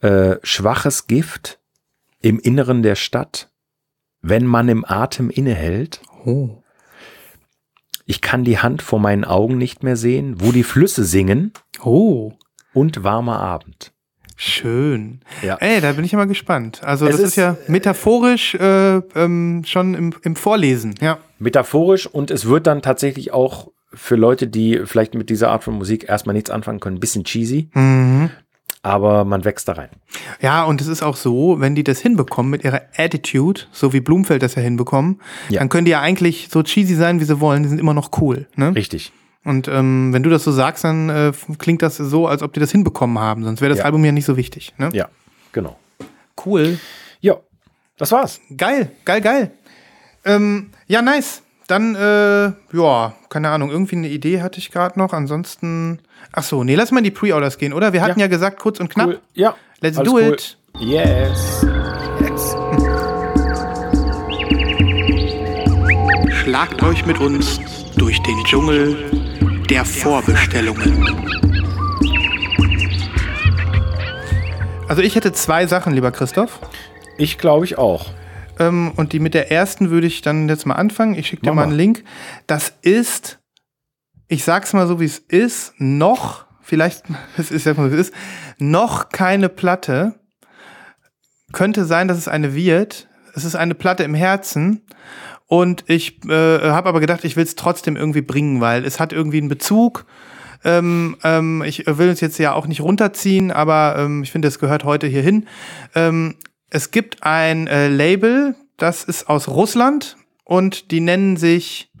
Äh, 0.00 0.38
schwaches 0.42 1.06
Gift 1.06 1.58
im 2.22 2.38
Inneren 2.38 2.82
der 2.82 2.94
Stadt, 2.94 3.50
wenn 4.22 4.46
man 4.46 4.68
im 4.68 4.84
Atem 4.84 5.30
innehält. 5.30 6.00
Oh. 6.24 6.62
Ich 8.06 8.20
kann 8.20 8.44
die 8.44 8.58
Hand 8.58 8.82
vor 8.82 8.98
meinen 8.98 9.24
Augen 9.24 9.56
nicht 9.56 9.82
mehr 9.82 9.96
sehen, 9.96 10.36
wo 10.40 10.52
die 10.52 10.64
Flüsse 10.64 11.04
singen 11.04 11.52
Oh. 11.82 12.32
und 12.74 13.04
warmer 13.04 13.38
Abend. 13.40 13.92
Schön. 14.36 15.20
Ja. 15.42 15.56
Ey, 15.60 15.82
da 15.82 15.92
bin 15.92 16.02
ich 16.04 16.14
immer 16.14 16.26
gespannt. 16.26 16.82
Also 16.82 17.04
Es 17.04 17.12
das 17.12 17.20
ist, 17.20 17.26
ist, 17.28 17.36
ja 17.36 17.56
metaphorisch 17.68 18.54
äh, 18.54 18.96
ähm, 19.14 19.64
schon 19.66 19.94
im, 19.94 20.14
im 20.22 20.34
Vorlesen. 20.34 20.94
Ja. 21.02 21.18
Metaphorisch 21.38 22.06
und 22.06 22.30
es 22.30 22.46
wird 22.46 22.66
dann 22.66 22.80
tatsächlich 22.80 23.32
auch 23.32 23.70
für 23.92 24.16
Leute, 24.16 24.46
die 24.46 24.82
vielleicht 24.84 25.14
mit 25.14 25.30
dieser 25.30 25.50
Art 25.50 25.64
von 25.64 25.74
Musik 25.74 26.08
erstmal 26.08 26.34
nichts 26.34 26.50
anfangen 26.50 26.80
können, 26.80 26.96
ein 26.96 27.00
bisschen 27.00 27.24
cheesy, 27.24 27.68
Mhm. 27.74 28.30
aber 28.82 29.24
man 29.24 29.44
wächst 29.44 29.68
da 29.68 29.72
rein. 29.72 29.90
Ja, 30.40 30.64
und 30.64 30.80
es 30.80 30.86
ist 30.86 31.02
auch 31.02 31.16
so, 31.16 31.60
wenn 31.60 31.74
die 31.74 31.84
das 31.84 31.98
hinbekommen 32.00 32.50
mit 32.50 32.64
ihrer 32.64 32.82
Attitude, 32.96 33.62
so 33.72 33.92
wie 33.92 34.00
Blumfeld 34.00 34.42
das 34.42 34.54
ja 34.54 34.62
hinbekommen, 34.62 35.20
Ja. 35.48 35.58
dann 35.60 35.68
können 35.68 35.84
die 35.84 35.90
ja 35.90 36.00
eigentlich 36.00 36.48
so 36.50 36.62
cheesy 36.62 36.94
sein, 36.94 37.20
wie 37.20 37.24
sie 37.24 37.40
wollen. 37.40 37.62
Die 37.64 37.68
sind 37.68 37.78
immer 37.80 37.94
noch 37.94 38.10
cool. 38.20 38.46
Ne? 38.56 38.74
Richtig. 38.74 39.12
Und 39.44 39.68
ähm, 39.68 40.12
wenn 40.12 40.22
du 40.22 40.28
das 40.30 40.44
so 40.44 40.52
sagst, 40.52 40.84
dann 40.84 41.08
äh, 41.08 41.32
klingt 41.58 41.80
das 41.82 41.96
so, 41.96 42.26
als 42.26 42.42
ob 42.42 42.52
die 42.52 42.60
das 42.60 42.70
hinbekommen 42.72 43.18
haben. 43.18 43.42
Sonst 43.42 43.60
wäre 43.62 43.70
das 43.70 43.78
Ja. 43.78 43.84
Album 43.86 44.04
ja 44.04 44.12
nicht 44.12 44.26
so 44.26 44.36
wichtig. 44.36 44.74
Ne? 44.78 44.90
Ja, 44.92 45.08
genau. 45.52 45.78
Cool. 46.44 46.78
Ja, 47.20 47.36
das 47.96 48.12
war's. 48.12 48.40
Geil, 48.56 48.92
geil, 49.04 49.20
geil. 49.20 49.50
Ähm, 50.24 50.70
ja, 50.86 51.00
nice. 51.02 51.42
Dann, 51.70 51.94
äh, 51.94 52.52
ja, 52.76 53.12
keine 53.28 53.48
Ahnung, 53.50 53.70
irgendwie 53.70 53.94
eine 53.94 54.08
Idee 54.08 54.42
hatte 54.42 54.58
ich 54.58 54.72
gerade 54.72 54.98
noch. 54.98 55.12
Ansonsten, 55.12 56.00
ach 56.32 56.42
so, 56.42 56.64
nee, 56.64 56.74
lass 56.74 56.90
mal 56.90 56.98
in 56.98 57.04
die 57.04 57.12
Pre-Orders 57.12 57.58
gehen, 57.58 57.72
oder? 57.72 57.92
Wir 57.92 58.02
hatten 58.02 58.18
ja, 58.18 58.26
Ja. 58.26 58.28
gesagt, 58.28 58.58
kurz 58.58 58.80
und 58.80 58.88
knapp. 58.88 59.06
Cool. 59.06 59.20
Ja. 59.34 59.54
Let's 59.80 59.96
alles 59.96 60.10
do 60.10 60.16
cool. 60.18 60.32
it. 60.34 60.56
Yes. 60.80 61.64
Schlagt 66.42 66.82
euch 66.82 67.06
mit 67.06 67.20
uns 67.20 67.60
durch 67.96 68.20
den 68.22 68.42
Dschungel 68.44 68.96
der 69.70 69.84
Vorbestellungen. 69.84 71.06
Also 74.88 75.02
ich 75.02 75.14
hätte 75.14 75.32
zwei 75.32 75.68
Sachen, 75.68 75.92
lieber 75.92 76.10
Christoph. 76.10 76.58
Ich 77.16 77.38
glaube 77.38 77.64
ich 77.64 77.78
auch. 77.78 78.06
Ähm, 78.60 78.92
und 78.94 79.12
die 79.12 79.18
mit 79.18 79.34
der 79.34 79.50
ersten 79.50 79.90
würde 79.90 80.06
ich 80.06 80.20
dann 80.20 80.48
jetzt 80.48 80.66
mal 80.66 80.74
anfangen. 80.74 81.14
Ich 81.14 81.26
schicke 81.26 81.42
dir 81.42 81.50
Mach 81.50 81.56
mal 81.56 81.62
mal. 81.62 81.68
einen 81.68 81.78
Link. 81.78 82.04
Das 82.46 82.74
ist, 82.82 83.40
ich 84.28 84.44
sag's 84.44 84.72
mal 84.74 84.86
so, 84.86 85.00
wie 85.00 85.06
es 85.06 85.18
ist, 85.18 85.72
noch, 85.78 86.44
vielleicht, 86.60 87.04
es 87.38 87.50
ist 87.50 87.66
ja 87.66 87.74
mal, 87.74 87.90
wie 87.90 87.96
es 87.96 88.08
ist, 88.08 88.14
noch 88.58 89.08
keine 89.08 89.48
Platte. 89.48 90.20
Könnte 91.52 91.84
sein, 91.86 92.06
dass 92.06 92.18
es 92.18 92.28
eine 92.28 92.54
wird. 92.54 93.08
Es 93.34 93.44
ist 93.44 93.56
eine 93.56 93.74
Platte 93.74 94.04
im 94.04 94.14
Herzen. 94.14 94.82
Und 95.46 95.84
ich 95.88 96.24
äh, 96.26 96.60
habe 96.60 96.88
aber 96.88 97.00
gedacht, 97.00 97.24
ich 97.24 97.34
will 97.34 97.42
es 97.42 97.56
trotzdem 97.56 97.96
irgendwie 97.96 98.20
bringen, 98.20 98.60
weil 98.60 98.84
es 98.84 99.00
hat 99.00 99.12
irgendwie 99.12 99.38
einen 99.38 99.48
Bezug. 99.48 100.06
Ähm, 100.62 101.16
ähm, 101.24 101.64
ich 101.66 101.86
will 101.86 102.10
uns 102.10 102.20
jetzt 102.20 102.38
ja 102.38 102.52
auch 102.52 102.66
nicht 102.66 102.82
runterziehen, 102.82 103.50
aber 103.50 103.96
ähm, 103.98 104.22
ich 104.22 104.30
finde, 104.30 104.46
es 104.46 104.58
gehört 104.58 104.84
heute 104.84 105.06
hier 105.06 105.22
hin. 105.22 105.48
Es 106.70 106.92
gibt 106.92 107.22
ein 107.24 107.66
äh, 107.66 107.88
Label, 107.88 108.54
das 108.76 109.04
ist 109.04 109.28
aus 109.28 109.48
Russland 109.48 110.16
und 110.44 110.90
die 110.92 111.00
nennen 111.00 111.36
sich 111.36 111.92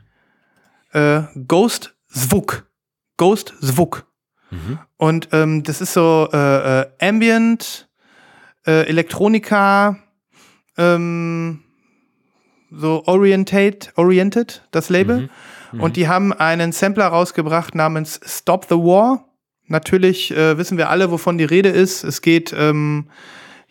äh, 0.92 1.22
Ghost 1.46 1.94
Zvuk. 2.08 2.70
Ghost 3.16 3.54
Zvuk. 3.60 4.06
Und 4.96 5.28
ähm, 5.32 5.62
das 5.62 5.80
ist 5.80 5.92
so 5.92 6.28
äh, 6.32 6.80
äh, 6.80 6.86
Ambient, 7.00 7.88
äh, 8.66 8.86
Elektronika, 8.88 9.98
ähm, 10.76 11.62
so 12.70 13.04
orientate, 13.06 13.90
oriented, 13.96 14.66
das 14.70 14.88
Label. 14.88 15.28
Und 15.72 15.96
die 15.96 16.08
haben 16.08 16.32
einen 16.32 16.72
Sampler 16.72 17.06
rausgebracht 17.06 17.74
namens 17.76 18.20
Stop 18.24 18.66
the 18.68 18.74
War. 18.74 19.24
Natürlich 19.66 20.32
äh, 20.32 20.58
wissen 20.58 20.78
wir 20.78 20.90
alle, 20.90 21.12
wovon 21.12 21.38
die 21.38 21.44
Rede 21.44 21.68
ist. 21.68 22.02
Es 22.02 22.22
geht 22.22 22.52
ähm, 22.56 23.06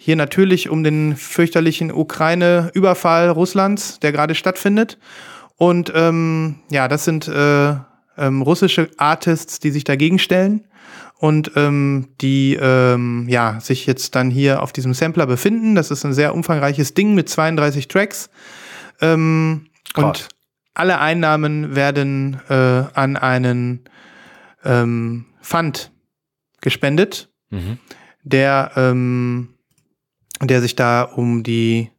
hier 0.01 0.15
natürlich 0.15 0.69
um 0.69 0.81
den 0.81 1.17
fürchterlichen 1.17 1.91
Ukraine-Überfall 1.91 3.29
Russlands, 3.29 3.99
der 3.99 4.13
gerade 4.13 4.33
stattfindet. 4.33 4.97
Und 5.57 5.91
ähm, 5.93 6.55
ja, 6.71 6.87
das 6.87 7.03
sind 7.03 7.27
äh, 7.27 7.73
ähm, 8.17 8.41
russische 8.41 8.89
Artists, 8.97 9.59
die 9.59 9.71
sich 9.71 9.83
dagegen 9.83 10.17
stellen 10.17 10.65
und 11.17 11.51
ähm, 11.57 12.07
die 12.21 12.57
ähm, 12.59 13.27
ja, 13.27 13.59
sich 13.59 13.85
jetzt 13.85 14.15
dann 14.15 14.31
hier 14.31 14.63
auf 14.63 14.71
diesem 14.71 14.93
Sampler 14.93 15.27
befinden. 15.27 15.75
Das 15.75 15.91
ist 15.91 16.05
ein 16.05 16.13
sehr 16.13 16.33
umfangreiches 16.33 16.93
Ding 16.93 17.13
mit 17.13 17.27
32 17.27 17.89
Tracks. 17.89 18.29
Ähm, 19.01 19.65
und 19.97 20.29
alle 20.75 21.01
Einnahmen 21.01 21.75
werden 21.75 22.39
äh, 22.47 22.53
an 22.93 23.17
einen 23.17 23.81
ähm, 24.63 25.25
Fund 25.41 25.91
gespendet, 26.61 27.29
Mhm. 27.51 27.79
der, 28.23 28.71
ähm, 28.77 29.55
der 30.41 30.61
sich 30.61 30.75
da 30.75 31.03
um 31.03 31.43
die 31.43 31.91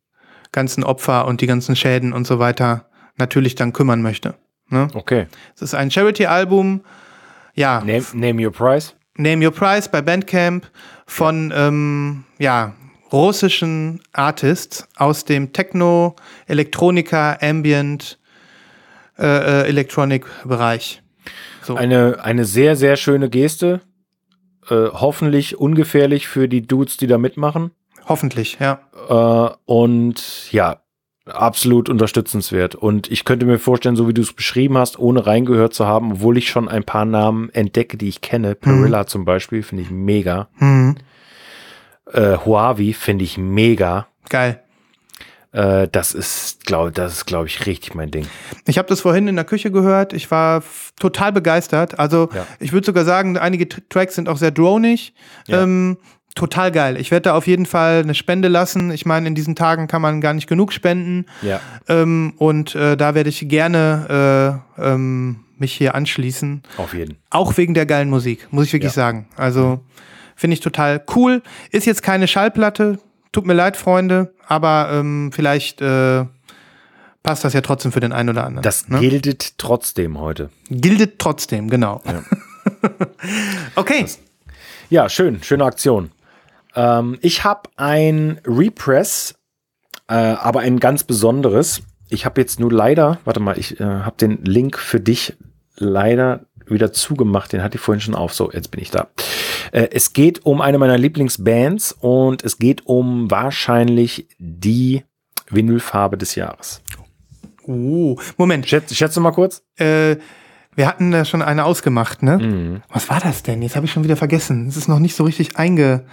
ganzen 0.53 0.85
Opfer 0.85 1.27
und 1.27 1.41
die 1.41 1.47
ganzen 1.47 1.77
Schäden 1.77 2.13
und 2.13 2.27
so 2.27 2.39
weiter 2.39 2.91
natürlich 3.17 3.55
dann 3.55 3.73
kümmern 3.73 4.03
möchte. 4.03 4.35
Ne? 4.69 4.89
Okay. 4.95 5.27
Es 5.55 5.63
ist 5.63 5.75
ein 5.75 5.91
Charity-Album, 5.91 6.83
ja, 7.55 7.81
Name, 7.81 8.05
name 8.15 8.45
your 8.47 8.53
price. 8.53 8.95
Name 9.21 9.45
Your 9.45 9.53
Price 9.53 9.89
bei 9.89 10.03
Bandcamp 10.03 10.71
von 11.07 11.53
ähm, 11.55 12.25
ja, 12.39 12.75
russischen 13.13 14.01
Artists 14.13 14.89
aus 14.97 15.25
dem 15.25 15.53
Techno, 15.53 16.17
Elektronika, 16.47 17.39
Ambient, 17.41 18.19
äh, 19.19 19.27
äh, 19.27 19.69
Electronic-Bereich. 19.69 21.03
So. 21.63 21.77
Eine, 21.77 22.25
eine 22.25 22.45
sehr, 22.45 22.77
sehr 22.77 22.97
schöne 22.97 23.29
Geste. 23.29 23.81
Äh, 24.69 24.87
hoffentlich 24.93 25.59
ungefährlich 25.59 26.29
für 26.29 26.49
die 26.49 26.67
Dudes, 26.67 26.97
die 26.97 27.07
da 27.07 27.19
mitmachen. 27.19 27.73
Hoffentlich, 28.11 28.59
ja. 28.61 28.81
Äh, 29.09 29.55
und 29.65 30.53
ja, 30.53 30.81
absolut 31.27 31.89
unterstützenswert. 31.89 32.75
Und 32.75 33.11
ich 33.11 33.25
könnte 33.25 33.47
mir 33.47 33.59
vorstellen, 33.59 33.95
so 33.97 34.09
wie 34.09 34.15
du 34.15 34.21
es 34.21 34.33
beschrieben 34.33 34.77
hast, 34.77 34.99
ohne 34.99 35.27
reingehört 35.27 35.73
zu 35.75 35.87
haben, 35.87 36.13
obwohl 36.13 36.37
ich 36.37 36.51
schon 36.51 36.69
ein 36.69 36.85
paar 36.85 37.05
Namen 37.05 37.51
entdecke, 37.51 37.97
die 37.97 38.09
ich 38.09 38.21
kenne. 38.21 38.55
Perilla 38.57 39.07
zum 39.07 39.25
Beispiel 39.25 39.63
finde 39.63 39.85
ich 39.85 39.91
mega. 39.91 40.49
Hm, 40.59 40.97
Äh, 42.13 42.37
Huawei 42.45 42.93
finde 42.93 43.25
ich 43.25 43.39
mega. 43.39 44.09
geil. 44.29 44.61
Äh, 45.53 45.89
das 45.91 46.13
ist, 46.13 46.65
glaube 46.67 46.93
das 46.93 47.13
ist, 47.13 47.27
glaube 47.27 47.47
ich, 47.47 47.67
richtig 47.67 47.95
mein 47.97 48.11
Ding. 48.11 48.27
Ich 48.67 48.79
habe 48.79 48.89
das 48.89 49.01
vorhin 49.01 49.27
in 49.29 49.35
der 49.37 49.45
Küche 49.45 49.71
gehört. 49.73 50.13
Ich 50.13 50.31
war 50.31 50.63
total 50.99 51.33
begeistert. 51.33 51.99
Also 51.99 52.29
Ja. 52.35 52.47
ich 52.61 52.73
würde 52.73 52.87
sogar 52.87 53.05
sagen, 53.05 53.37
einige 53.39 53.69
Tracks 53.69 54.15
sind 54.17 54.29
auch 54.29 54.37
sehr 54.37 54.51
dronig. 54.53 55.13
Ja. 55.49 55.63
Ähm, 55.63 55.97
total 56.41 56.73
geil. 56.73 56.97
Ich 56.97 57.11
werde 57.11 57.25
da 57.25 57.35
auf 57.35 57.47
jeden 57.47 57.67
Fall 57.67 58.01
eine 58.01 58.15
Spende 58.15 58.49
lassen. 58.49 58.91
Ich 58.91 59.05
meine, 59.05 59.29
in 59.29 59.35
diesen 59.35 59.57
Tagen 59.57 59.89
kann 59.89 60.01
man 60.01 60.23
gar 60.23 60.33
nicht 60.33 60.47
genug 60.47 60.73
spenden. 60.73 61.27
Ja. 61.43 61.61
Ähm, 61.87 62.33
und 62.39 62.75
äh, 62.75 62.97
da 62.97 63.15
werde 63.15 63.29
ich 63.29 63.47
gerne 63.49 64.63
äh, 64.79 64.83
ähm, 64.83 65.41
mich 65.59 65.75
hier 65.75 65.95
anschließen. 65.95 66.63
Auf 66.79 66.95
jeden. 66.95 67.19
Auch 67.29 67.59
wegen 67.59 67.75
der 67.75 67.85
geilen 67.85 68.09
Musik, 68.09 68.49
muss 68.51 68.67
ich 68.67 68.73
wirklich 68.73 68.93
Ja. 68.93 69.03
sagen. 69.03 69.29
Also 69.37 69.81
finde 70.35 70.55
ich 70.55 70.61
total 70.61 71.05
cool. 71.15 71.43
Ist 71.71 71.85
jetzt 71.85 72.03
keine 72.03 72.27
Schallplatte. 72.27 72.99
Tut 73.33 73.47
mir 73.47 73.53
leid, 73.53 73.77
Freunde, 73.77 74.33
aber 74.49 74.89
ähm, 74.93 75.31
vielleicht 75.33 75.83
äh, 75.83 76.25
passt 77.23 77.45
das 77.45 77.53
ja 77.53 77.61
trotzdem 77.61 77.93
für 77.93 78.01
den 78.01 78.13
einen 78.13 78.31
oder 78.31 78.45
anderen. 78.45 78.63
Das 78.63 78.89
ne? 78.89 78.99
gildet 78.99 79.59
trotzdem 79.59 80.19
heute. 80.19 80.49
Gildet 80.71 81.19
trotzdem, 81.19 81.69
genau. 81.69 82.01
okay. 83.77 84.07
Ja, 84.89 85.09
schön, 85.09 85.43
schöne 85.43 85.65
Aktion. 85.65 86.11
Ähm, 86.75 87.19
ich 87.21 87.45
habe 87.45 87.69
ein 87.77 88.41
Repress, 88.47 89.35
äh, 90.09 90.15
aber 90.15 90.61
ein 90.61 90.81
ganz 90.81 91.05
besonderes. 91.05 91.83
Ich 92.09 92.25
habe 92.25 92.41
jetzt 92.41 92.61
nur 92.61 92.73
leider, 92.73 93.19
warte 93.25 93.41
mal, 93.41 93.59
ich 93.59 93.81
äh, 93.81 93.85
habe 93.85 94.17
den 94.17 94.45
Link 94.45 94.79
für 94.79 95.01
dich 95.01 95.37
leider 95.77 96.47
wieder 96.67 96.93
zugemacht. 96.93 97.53
Den 97.53 97.63
hatte 97.63 97.77
ich 97.77 97.81
vorhin 97.81 98.01
schon 98.01 98.15
auf. 98.15 98.33
So, 98.35 98.51
jetzt 98.53 98.71
bin 98.71 98.81
ich 98.81 98.91
da. 98.91 99.09
Äh, 99.73 99.89
es 99.93 100.13
geht 100.13 100.45
um 100.45 100.61
eine 100.61 100.79
meiner 100.79 100.99
Lieblingsbands 100.99 101.93
und 101.93 102.45
es 102.45 102.59
geht 102.59 102.87
um 102.87 103.31
wahrscheinlich 103.31 104.29
die 104.39 105.05
Vinylfarbe 105.49 106.17
des 106.17 106.35
Jahres. 106.35 106.83
Oh, 107.67 108.19
Moment. 108.37 108.69
Schätze, 108.69 108.95
schätze 108.95 109.21
mal 109.21 109.33
kurz. 109.33 109.63
Äh, 109.77 110.17
wir 110.77 110.87
hatten 110.87 111.11
da 111.11 111.25
schon 111.25 111.43
eine 111.43 111.65
ausgemacht, 111.65 112.23
ne? 112.23 112.39
Mhm. 112.39 112.83
Was 112.89 113.09
war 113.11 113.21
das 113.21 113.43
denn? 113.43 113.61
Jetzt 113.63 113.77
habe 113.77 113.87
ich 113.87 113.93
schon 113.93 114.05
wieder 114.05 114.17
vergessen. 114.17 114.69
Es 114.69 114.77
ist 114.77 114.89
noch 114.89 115.01
nicht 115.01 115.17
so 115.17 115.25
richtig 115.25 115.57
einge. 115.57 116.05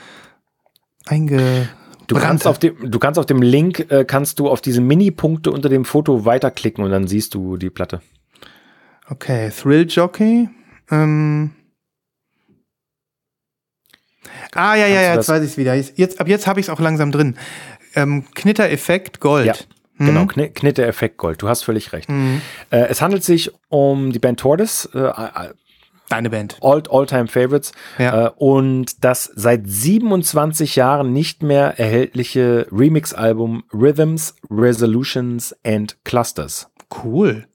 Einge 1.09 1.69
Du 2.07 2.15
kannst, 2.15 2.47
auf 2.47 2.57
dem, 2.57 2.89
du 2.89 2.99
kannst 2.99 3.19
auf 3.19 3.25
dem 3.25 3.41
Link, 3.41 3.91
äh, 3.91 4.05
kannst 4.05 4.39
du 4.39 4.49
auf 4.49 4.61
diese 4.61 4.79
Mini-Punkte 4.79 5.51
unter 5.51 5.67
dem 5.67 5.83
Foto 5.83 6.23
weiterklicken 6.23 6.81
und 6.83 6.91
dann 6.91 7.05
siehst 7.05 7.33
du 7.33 7.57
die 7.57 7.69
Platte. 7.69 8.01
Okay, 9.09 9.51
Thrill 9.51 9.85
Jockey. 9.89 10.47
Ähm. 10.89 11.51
Ah, 14.53 14.75
ja, 14.75 14.87
ja, 14.87 14.87
Kannst 14.87 14.95
ja, 14.95 15.11
du 15.11 15.17
jetzt 15.17 15.29
weiß 15.29 15.43
ich 15.43 15.51
es 15.51 15.57
wieder. 15.57 15.75
Jetzt, 15.75 16.21
ab 16.21 16.29
jetzt 16.29 16.47
habe 16.47 16.61
ich 16.61 16.67
es 16.67 16.69
auch 16.69 16.79
langsam 16.79 17.11
drin. 17.11 17.35
Ähm, 17.93 18.23
Knitter-Effekt 18.33 19.19
Gold. 19.19 19.47
Ja, 19.47 19.53
Mhm. 19.97 20.05
Genau, 20.05 20.25
Kn 20.27 20.53
Knitte 20.53 20.85
Effekt 20.85 21.17
Gold. 21.17 21.41
Du 21.41 21.49
hast 21.49 21.63
völlig 21.63 21.91
recht. 21.91 22.09
Äh, 22.09 22.87
es 22.87 23.01
handelt 23.01 23.23
sich 23.23 23.51
um 23.69 24.11
die 24.11 24.19
Band 24.19 24.39
Tortoise, 24.39 24.89
äh, 24.93 25.49
Deine 26.09 26.29
Band. 26.29 26.57
All, 26.61 26.83
All-Time 26.89 27.27
Favorites. 27.27 27.71
Ja. 27.97 28.27
Äh, 28.27 28.31
und 28.37 29.03
das 29.03 29.29
seit 29.35 29.67
27 29.67 30.75
Jahren 30.77 31.11
nicht 31.13 31.43
mehr 31.43 31.77
erhältliche 31.79 32.65
Remix-Album 32.71 33.63
Rhythms, 33.73 34.35
Resolutions 34.49 35.55
and 35.65 35.97
Clusters. 36.05 36.69
Cool. 37.03 37.45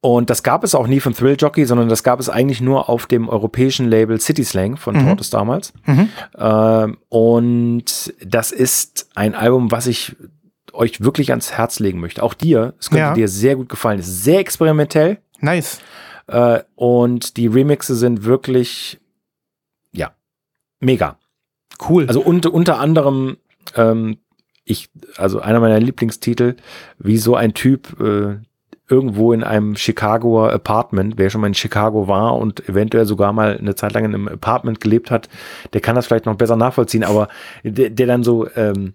Und 0.00 0.30
das 0.30 0.42
gab 0.42 0.64
es 0.64 0.74
auch 0.74 0.86
nie 0.86 1.00
von 1.00 1.14
Thrill 1.14 1.36
Jockey, 1.38 1.66
sondern 1.66 1.90
das 1.90 2.02
gab 2.02 2.18
es 2.20 2.30
eigentlich 2.30 2.62
nur 2.62 2.88
auf 2.88 3.06
dem 3.06 3.28
europäischen 3.28 3.88
Label 3.88 4.18
City 4.20 4.44
Slang 4.44 4.76
von 4.78 4.94
Tortoise 4.94 5.30
damals. 5.30 5.72
Ähm, 6.38 6.96
und 7.10 8.14
das 8.24 8.52
ist 8.52 9.08
ein 9.14 9.34
Album, 9.34 9.70
was 9.70 9.86
ich 9.86 10.16
euch 10.72 11.02
wirklich 11.02 11.30
ans 11.30 11.52
Herz 11.52 11.78
legen 11.78 12.00
möchte. 12.00 12.22
Auch 12.22 12.34
dir. 12.34 12.74
Es 12.80 12.88
könnte 12.88 13.00
Ja. 13.00 13.14
dir 13.14 13.28
sehr 13.28 13.56
gut 13.56 13.68
gefallen. 13.68 13.98
Es 14.00 14.08
ist 14.08 14.24
sehr 14.24 14.40
experimentell. 14.40 15.18
Nice. 15.40 15.80
Äh, 16.26 16.60
und 16.74 17.36
die 17.36 17.46
Remixe 17.46 17.94
sind 17.94 18.24
wirklich, 18.24 19.00
ja, 19.92 20.12
mega. 20.80 21.18
Cool. 21.88 22.06
Also 22.06 22.20
unter, 22.20 22.52
unter 22.52 22.78
anderem, 22.78 23.36
ähm, 23.74 24.18
ich, 24.64 24.90
also 25.16 25.40
einer 25.40 25.60
meiner 25.60 25.80
Lieblingstitel, 25.80 26.56
wie 26.98 27.18
so 27.18 27.34
ein 27.34 27.54
Typ 27.54 28.00
äh, 28.00 28.38
irgendwo 28.88 29.32
in 29.32 29.42
einem 29.42 29.76
Chicagoer 29.76 30.52
Apartment, 30.52 31.14
wer 31.16 31.30
schon 31.30 31.40
mal 31.40 31.46
in 31.46 31.54
Chicago 31.54 32.06
war 32.06 32.36
und 32.36 32.68
eventuell 32.68 33.06
sogar 33.06 33.32
mal 33.32 33.56
eine 33.58 33.74
Zeit 33.74 33.92
lang 33.94 34.04
in 34.04 34.14
einem 34.14 34.28
Apartment 34.28 34.80
gelebt 34.80 35.10
hat, 35.10 35.28
der 35.72 35.80
kann 35.80 35.96
das 35.96 36.06
vielleicht 36.06 36.26
noch 36.26 36.36
besser 36.36 36.56
nachvollziehen, 36.56 37.04
aber 37.04 37.28
der, 37.62 37.90
der 37.90 38.06
dann 38.06 38.22
so, 38.22 38.46
ähm, 38.56 38.94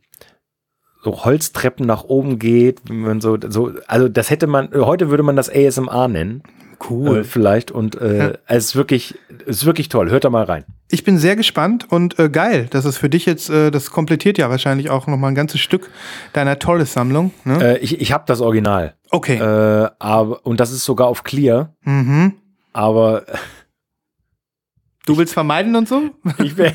so 1.04 1.24
Holztreppen 1.24 1.88
nach 1.88 2.04
oben 2.04 2.40
geht, 2.40 2.82
wenn 2.88 3.02
man 3.02 3.22
so, 3.22 3.38
so, 3.48 3.72
also 3.88 4.10
das 4.10 4.30
hätte 4.30 4.48
man, 4.48 4.70
heute 4.74 5.10
würde 5.10 5.24
man 5.24 5.36
das 5.36 5.50
ASMR 5.50 6.08
nennen. 6.08 6.44
Cool. 6.88 7.20
Äh, 7.20 7.24
vielleicht 7.24 7.72
und 7.72 8.00
äh, 8.00 8.18
Ja. 8.18 8.34
es 8.48 8.66
ist 8.66 8.76
wirklich, 8.76 9.16
es 9.46 9.58
ist 9.58 9.66
wirklich 9.66 9.90
toll. 9.90 10.10
Hört 10.10 10.24
da 10.24 10.30
mal 10.30 10.44
rein. 10.44 10.66
Ich 10.92 11.04
bin 11.04 11.18
sehr 11.18 11.36
gespannt 11.36 11.86
und 11.92 12.18
äh, 12.20 12.30
geil, 12.30 12.68
dass 12.70 12.86
es 12.86 12.98
für 12.98 13.10
dich 13.10 13.26
jetzt, 13.26 13.50
äh, 13.50 13.70
das 13.72 13.92
komplettiert 13.92 14.38
ja 14.38 14.50
wahrscheinlich 14.50 14.90
auch 14.90 15.08
nochmal 15.08 15.32
ein 15.32 15.36
ganzes 15.36 15.60
Stück 15.62 15.90
deiner 16.34 16.58
Torres-Sammlung. 16.58 17.32
Ne? 17.46 17.76
Äh, 17.76 17.78
ich 17.80 18.02
ich 18.02 18.12
habe 18.12 18.24
das 18.28 18.42
Original. 18.42 18.96
okay. 19.12 19.38
Äh, 19.38 19.90
aber, 20.00 20.46
und 20.46 20.60
das 20.60 20.72
ist 20.72 20.86
sogar 20.86 21.08
auf 21.08 21.24
Clear, 21.24 21.74
mhm. 21.84 22.34
aber 22.74 23.24
Du 25.06 25.18
willst 25.18 25.34
vermeiden 25.34 25.76
und 25.76 25.88
so? 25.88 26.12
ich 26.44 26.56
bin, 26.56 26.72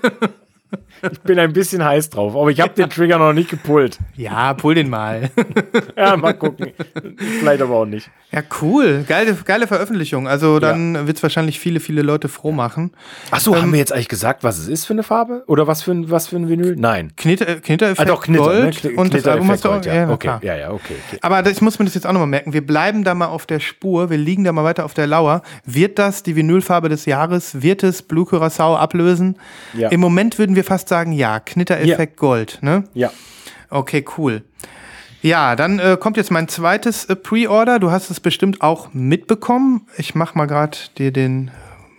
ich 1.10 1.20
bin 1.20 1.38
ein 1.38 1.52
bisschen 1.52 1.84
heiß 1.84 2.10
drauf. 2.10 2.34
Aber 2.36 2.50
ich 2.50 2.60
habe 2.60 2.74
den 2.74 2.88
Trigger 2.90 3.18
noch 3.18 3.32
nicht 3.32 3.50
gepullt. 3.50 3.98
Ja, 4.16 4.54
pull 4.54 4.74
den 4.74 4.90
mal. 4.90 5.30
Ja, 5.96 6.16
mal 6.16 6.32
gucken. 6.32 6.72
Vielleicht 7.40 7.62
aber 7.62 7.74
auch 7.76 7.84
nicht. 7.84 8.10
ja, 8.32 8.42
cool. 8.60 9.04
Geile, 9.06 9.34
geile 9.44 9.66
Veröffentlichung. 9.66 10.26
Also 10.26 10.58
dann 10.58 11.06
wird's 11.06 11.22
wahrscheinlich 11.22 11.60
viele, 11.60 11.80
viele 11.80 12.02
Leute 12.02 12.28
froh 12.28 12.50
machen. 12.52 12.92
Ach 13.30 13.40
so, 13.40 13.54
Ähm, 13.54 13.62
haben 13.62 13.72
wir 13.72 13.78
jetzt 13.78 13.92
eigentlich 13.92 14.08
gesagt, 14.08 14.42
was 14.42 14.58
es 14.58 14.68
ist 14.68 14.84
für 14.86 14.94
eine 14.94 15.02
Farbe? 15.02 15.44
Oder 15.46 15.66
was 15.66 15.82
für 15.82 15.92
ein, 15.92 16.10
was 16.10 16.28
für 16.28 16.36
ein 16.36 16.48
Vinyl? 16.48 16.76
Nein. 16.76 17.12
Knitter, 17.16 17.56
Knitter 17.60 17.94
Ah, 17.96 18.04
doch, 18.04 18.22
Knitter. 18.22 18.44
Gold 18.44 18.84
ne? 18.84 18.90
Kn- 18.90 18.94
und 18.96 19.06
das 19.14 19.22
Knitter 19.22 19.32
Album 19.32 19.50
hast 19.50 19.64
du 19.64 19.68
auch. 19.70 19.80
Na 19.84 20.04
okay, 20.10 20.16
klar. 20.18 20.40
ja, 20.42 20.56
ja, 20.56 20.70
okay. 20.70 20.94
okay. 21.08 21.18
Aber 21.20 21.42
das, 21.42 21.52
ich 21.52 21.60
muss 21.60 21.78
mir 21.78 21.84
das 21.84 21.94
jetzt 21.94 22.06
auch 22.06 22.12
nochmal 22.12 22.28
merken. 22.28 22.52
Wir 22.52 22.66
bleiben 22.66 23.04
da 23.04 23.14
mal 23.14 23.26
auf 23.26 23.46
der 23.46 23.60
Spur. 23.60 24.10
Wir 24.10 24.18
liegen 24.18 24.44
da 24.44 24.52
mal 24.52 24.64
weiter 24.64 24.84
auf 24.84 24.94
der 24.94 25.06
Lauer. 25.06 25.42
Wird 25.64 25.98
das 25.98 26.22
die 26.22 26.34
Vinylfarbe 26.36 26.88
des 26.88 27.04
Jahres? 27.06 27.62
Wird 27.62 27.82
es 27.82 28.02
Blue 28.02 28.24
Curacao 28.24 28.76
ablösen? 28.76 29.36
Ja. 29.74 29.88
Im 29.90 30.00
Moment 30.00 30.38
würden 30.38 30.56
wir 30.56 30.64
fast 30.64 30.90
sagen, 30.92 31.12
ja. 31.12 31.40
Knitter-Effekt 31.40 32.18
Gold. 32.18 32.58
Ne? 32.60 32.84
Ja. 32.92 33.10
Okay, 33.70 34.04
cool. 34.18 34.42
Ja, 35.22 35.56
dann 35.56 35.78
äh, 35.78 35.96
kommt 35.98 36.18
jetzt 36.18 36.30
mein 36.30 36.48
zweites 36.48 37.06
äh, 37.06 37.16
Pre-Order. 37.16 37.78
Du 37.78 37.90
hast 37.90 38.10
es 38.10 38.20
bestimmt 38.20 38.60
auch 38.60 38.92
mitbekommen. 38.92 39.86
Ich 39.96 40.14
mach 40.14 40.34
mal 40.34 40.44
gerade 40.46 40.76
dir 40.98 41.12
den, 41.12 41.50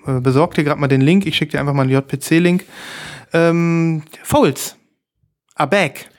äh, 0.06 0.20
besorg 0.20 0.54
dir 0.54 0.64
gerade 0.64 0.80
mal 0.80 0.88
den 0.88 1.02
Link. 1.02 1.26
Ich 1.26 1.36
schicke 1.38 1.54
dir 1.54 1.60
einfach 1.60 1.74
mal 1.74 1.84
einen 1.84 1.92
JPC-Link. 1.92 2.66
Ähm, 3.34 4.04
Folds. 4.24 4.76
Are 5.56 5.68
back. 5.70 6.10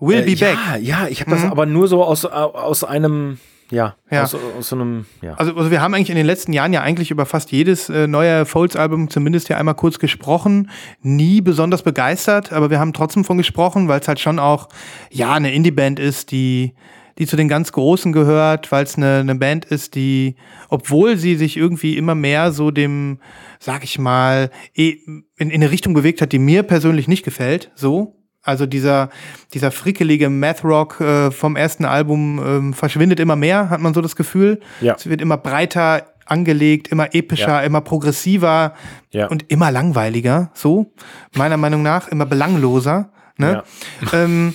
Will 0.00 0.22
be 0.22 0.32
Äh, 0.32 0.34
back. 0.36 0.58
Ja, 0.68 0.76
ja, 0.76 1.08
ich 1.08 1.20
habe 1.22 1.30
das 1.30 1.44
Mhm. 1.44 1.50
aber 1.50 1.64
nur 1.64 1.88
so 1.88 2.04
aus, 2.04 2.24
aus 2.26 2.84
einem, 2.84 3.38
ja, 3.70 3.96
Ja. 4.10 4.24
Aus, 4.24 4.34
aus 4.34 4.68
so 4.68 4.76
einem, 4.76 5.06
ja. 5.22 5.34
Also, 5.34 5.54
also 5.54 5.70
wir 5.70 5.80
haben 5.80 5.94
eigentlich 5.94 6.10
in 6.10 6.16
den 6.16 6.26
letzten 6.26 6.52
Jahren 6.52 6.72
ja 6.72 6.82
eigentlich 6.82 7.10
über 7.10 7.26
fast 7.26 7.52
jedes 7.52 7.88
äh, 7.88 8.06
neue 8.06 8.44
Folds-Album 8.44 9.10
zumindest 9.10 9.48
ja 9.48 9.56
einmal 9.56 9.74
kurz 9.74 9.98
gesprochen. 9.98 10.70
Nie 11.02 11.40
besonders 11.40 11.82
begeistert, 11.82 12.52
aber 12.52 12.70
wir 12.70 12.80
haben 12.80 12.92
trotzdem 12.92 13.24
von 13.24 13.38
gesprochen, 13.38 13.88
weil 13.88 14.00
es 14.00 14.08
halt 14.08 14.20
schon 14.20 14.38
auch 14.38 14.68
ja 15.10 15.32
eine 15.32 15.52
Indie-Band 15.52 16.00
ist, 16.00 16.30
die 16.30 16.74
die 17.18 17.26
zu 17.26 17.36
den 17.36 17.48
ganz 17.48 17.72
Großen 17.72 18.12
gehört, 18.12 18.72
weil 18.72 18.84
es 18.84 18.96
eine, 18.96 19.18
eine 19.18 19.34
Band 19.34 19.66
ist, 19.66 19.94
die, 19.94 20.36
obwohl 20.70 21.18
sie 21.18 21.36
sich 21.36 21.58
irgendwie 21.58 21.98
immer 21.98 22.14
mehr 22.14 22.50
so 22.50 22.70
dem, 22.70 23.18
sag 23.58 23.84
ich 23.84 23.98
mal, 23.98 24.50
eh 24.74 24.96
in, 25.06 25.24
in 25.36 25.52
eine 25.52 25.70
Richtung 25.70 25.92
bewegt 25.92 26.22
hat, 26.22 26.32
die 26.32 26.38
mir 26.38 26.62
persönlich 26.62 27.08
nicht 27.08 27.22
gefällt, 27.22 27.72
so, 27.74 28.19
also 28.42 28.66
dieser, 28.66 29.10
dieser 29.52 29.70
frickelige 29.70 30.30
Math-Rock 30.30 31.00
äh, 31.00 31.30
vom 31.30 31.56
ersten 31.56 31.84
Album 31.84 32.40
ähm, 32.44 32.74
verschwindet 32.74 33.20
immer 33.20 33.36
mehr, 33.36 33.70
hat 33.70 33.80
man 33.80 33.92
so 33.94 34.00
das 34.00 34.16
Gefühl. 34.16 34.60
Ja. 34.80 34.94
Es 34.94 35.08
wird 35.08 35.20
immer 35.20 35.36
breiter 35.36 36.06
angelegt, 36.26 36.88
immer 36.88 37.14
epischer, 37.14 37.48
Ja. 37.48 37.60
immer 37.60 37.80
progressiver 37.80 38.74
Ja. 39.10 39.26
und 39.26 39.50
immer 39.50 39.70
langweiliger, 39.70 40.50
so, 40.54 40.92
meiner 41.36 41.56
Meinung 41.56 41.82
nach, 41.82 42.08
immer 42.08 42.26
belangloser. 42.26 43.10
Ne? 43.36 43.62
Ähm, 44.12 44.54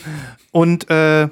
und 0.52 0.90
äh, 0.90 1.28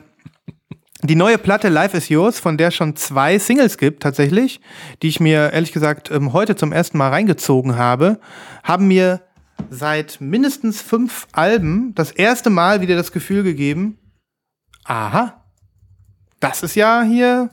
die 1.01 1.15
neue 1.15 1.37
Platte 1.37 1.69
Life 1.69 1.95
is 1.97 2.09
Yours, 2.09 2.39
von 2.39 2.57
der 2.57 2.71
schon 2.71 2.95
zwei 2.95 3.37
Singles 3.39 3.77
gibt 3.77 4.03
tatsächlich, 4.03 4.61
die 5.01 5.07
ich 5.09 5.19
mir 5.19 5.51
ehrlich 5.53 5.71
gesagt 5.71 6.11
ähm, 6.11 6.33
heute 6.33 6.55
zum 6.55 6.71
ersten 6.71 6.97
Mal 6.97 7.09
reingezogen 7.09 7.77
habe, 7.77 8.19
haben 8.63 8.87
mir 8.87 9.21
seit 9.69 10.21
mindestens 10.21 10.81
fünf 10.81 11.27
Alben 11.31 11.93
das 11.95 12.11
erste 12.11 12.49
Mal 12.49 12.81
wieder 12.81 12.95
das 12.95 13.11
Gefühl 13.11 13.43
gegeben, 13.43 13.97
aha, 14.83 15.43
das 16.39 16.63
ist 16.63 16.75
ja 16.75 17.03
hier 17.03 17.49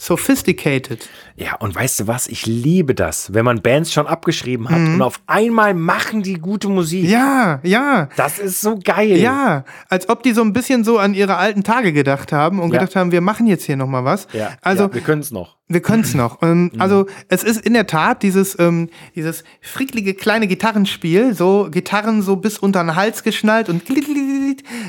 sophisticated. 0.00 1.08
Ja, 1.36 1.56
und 1.56 1.74
weißt 1.74 2.00
du 2.00 2.06
was? 2.06 2.26
Ich 2.26 2.46
liebe 2.46 2.94
das, 2.94 3.32
wenn 3.34 3.44
man 3.44 3.62
Bands 3.62 3.92
schon 3.92 4.06
abgeschrieben 4.06 4.68
hat 4.68 4.76
und 4.78 5.02
auf 5.02 5.20
einmal 5.26 5.74
machen 5.74 6.22
die 6.22 6.34
gute 6.34 6.68
Musik. 6.68 7.04
Mhm. 7.04 7.10
Ja, 7.10 7.60
ja. 7.62 8.08
Das 8.16 8.38
ist 8.38 8.60
so 8.60 8.78
geil. 8.82 9.16
Ja, 9.18 9.64
als 9.88 10.08
ob 10.08 10.22
die 10.22 10.32
so 10.32 10.42
ein 10.42 10.52
bisschen 10.52 10.84
so 10.84 10.98
an 10.98 11.14
ihre 11.14 11.36
alten 11.36 11.64
Tage 11.64 11.92
gedacht 11.92 12.32
haben 12.32 12.60
und 12.60 12.72
Ja. 12.72 12.80
gedacht 12.80 12.96
haben, 12.96 13.12
wir 13.12 13.20
machen 13.20 13.46
jetzt 13.46 13.64
hier 13.64 13.76
noch 13.76 13.86
mal 13.86 14.04
was. 14.04 14.26
ja. 14.32 14.50
Also 14.62 14.84
ja, 14.84 14.94
wir 14.94 15.00
können 15.02 15.20
es 15.22 15.30
noch. 15.30 15.56
Wir 15.68 15.80
können 15.80 16.02
es 16.02 16.14
noch. 16.14 16.42
Ähm, 16.42 16.72
Also 16.78 17.06
es 17.28 17.44
ist 17.44 17.64
in 17.64 17.74
der 17.74 17.86
Tat 17.86 18.22
dieses, 18.24 18.58
ähm, 18.58 18.88
dieses 19.14 19.44
fricklige 19.60 20.14
kleine 20.14 20.48
Gitarrenspiel, 20.48 21.32
so 21.34 21.68
Gitarren 21.70 22.22
so 22.22 22.36
bis 22.36 22.58
unter 22.58 22.82
den 22.82 22.96
Hals 22.96 23.22
geschnallt 23.22 23.68
und 23.68 23.82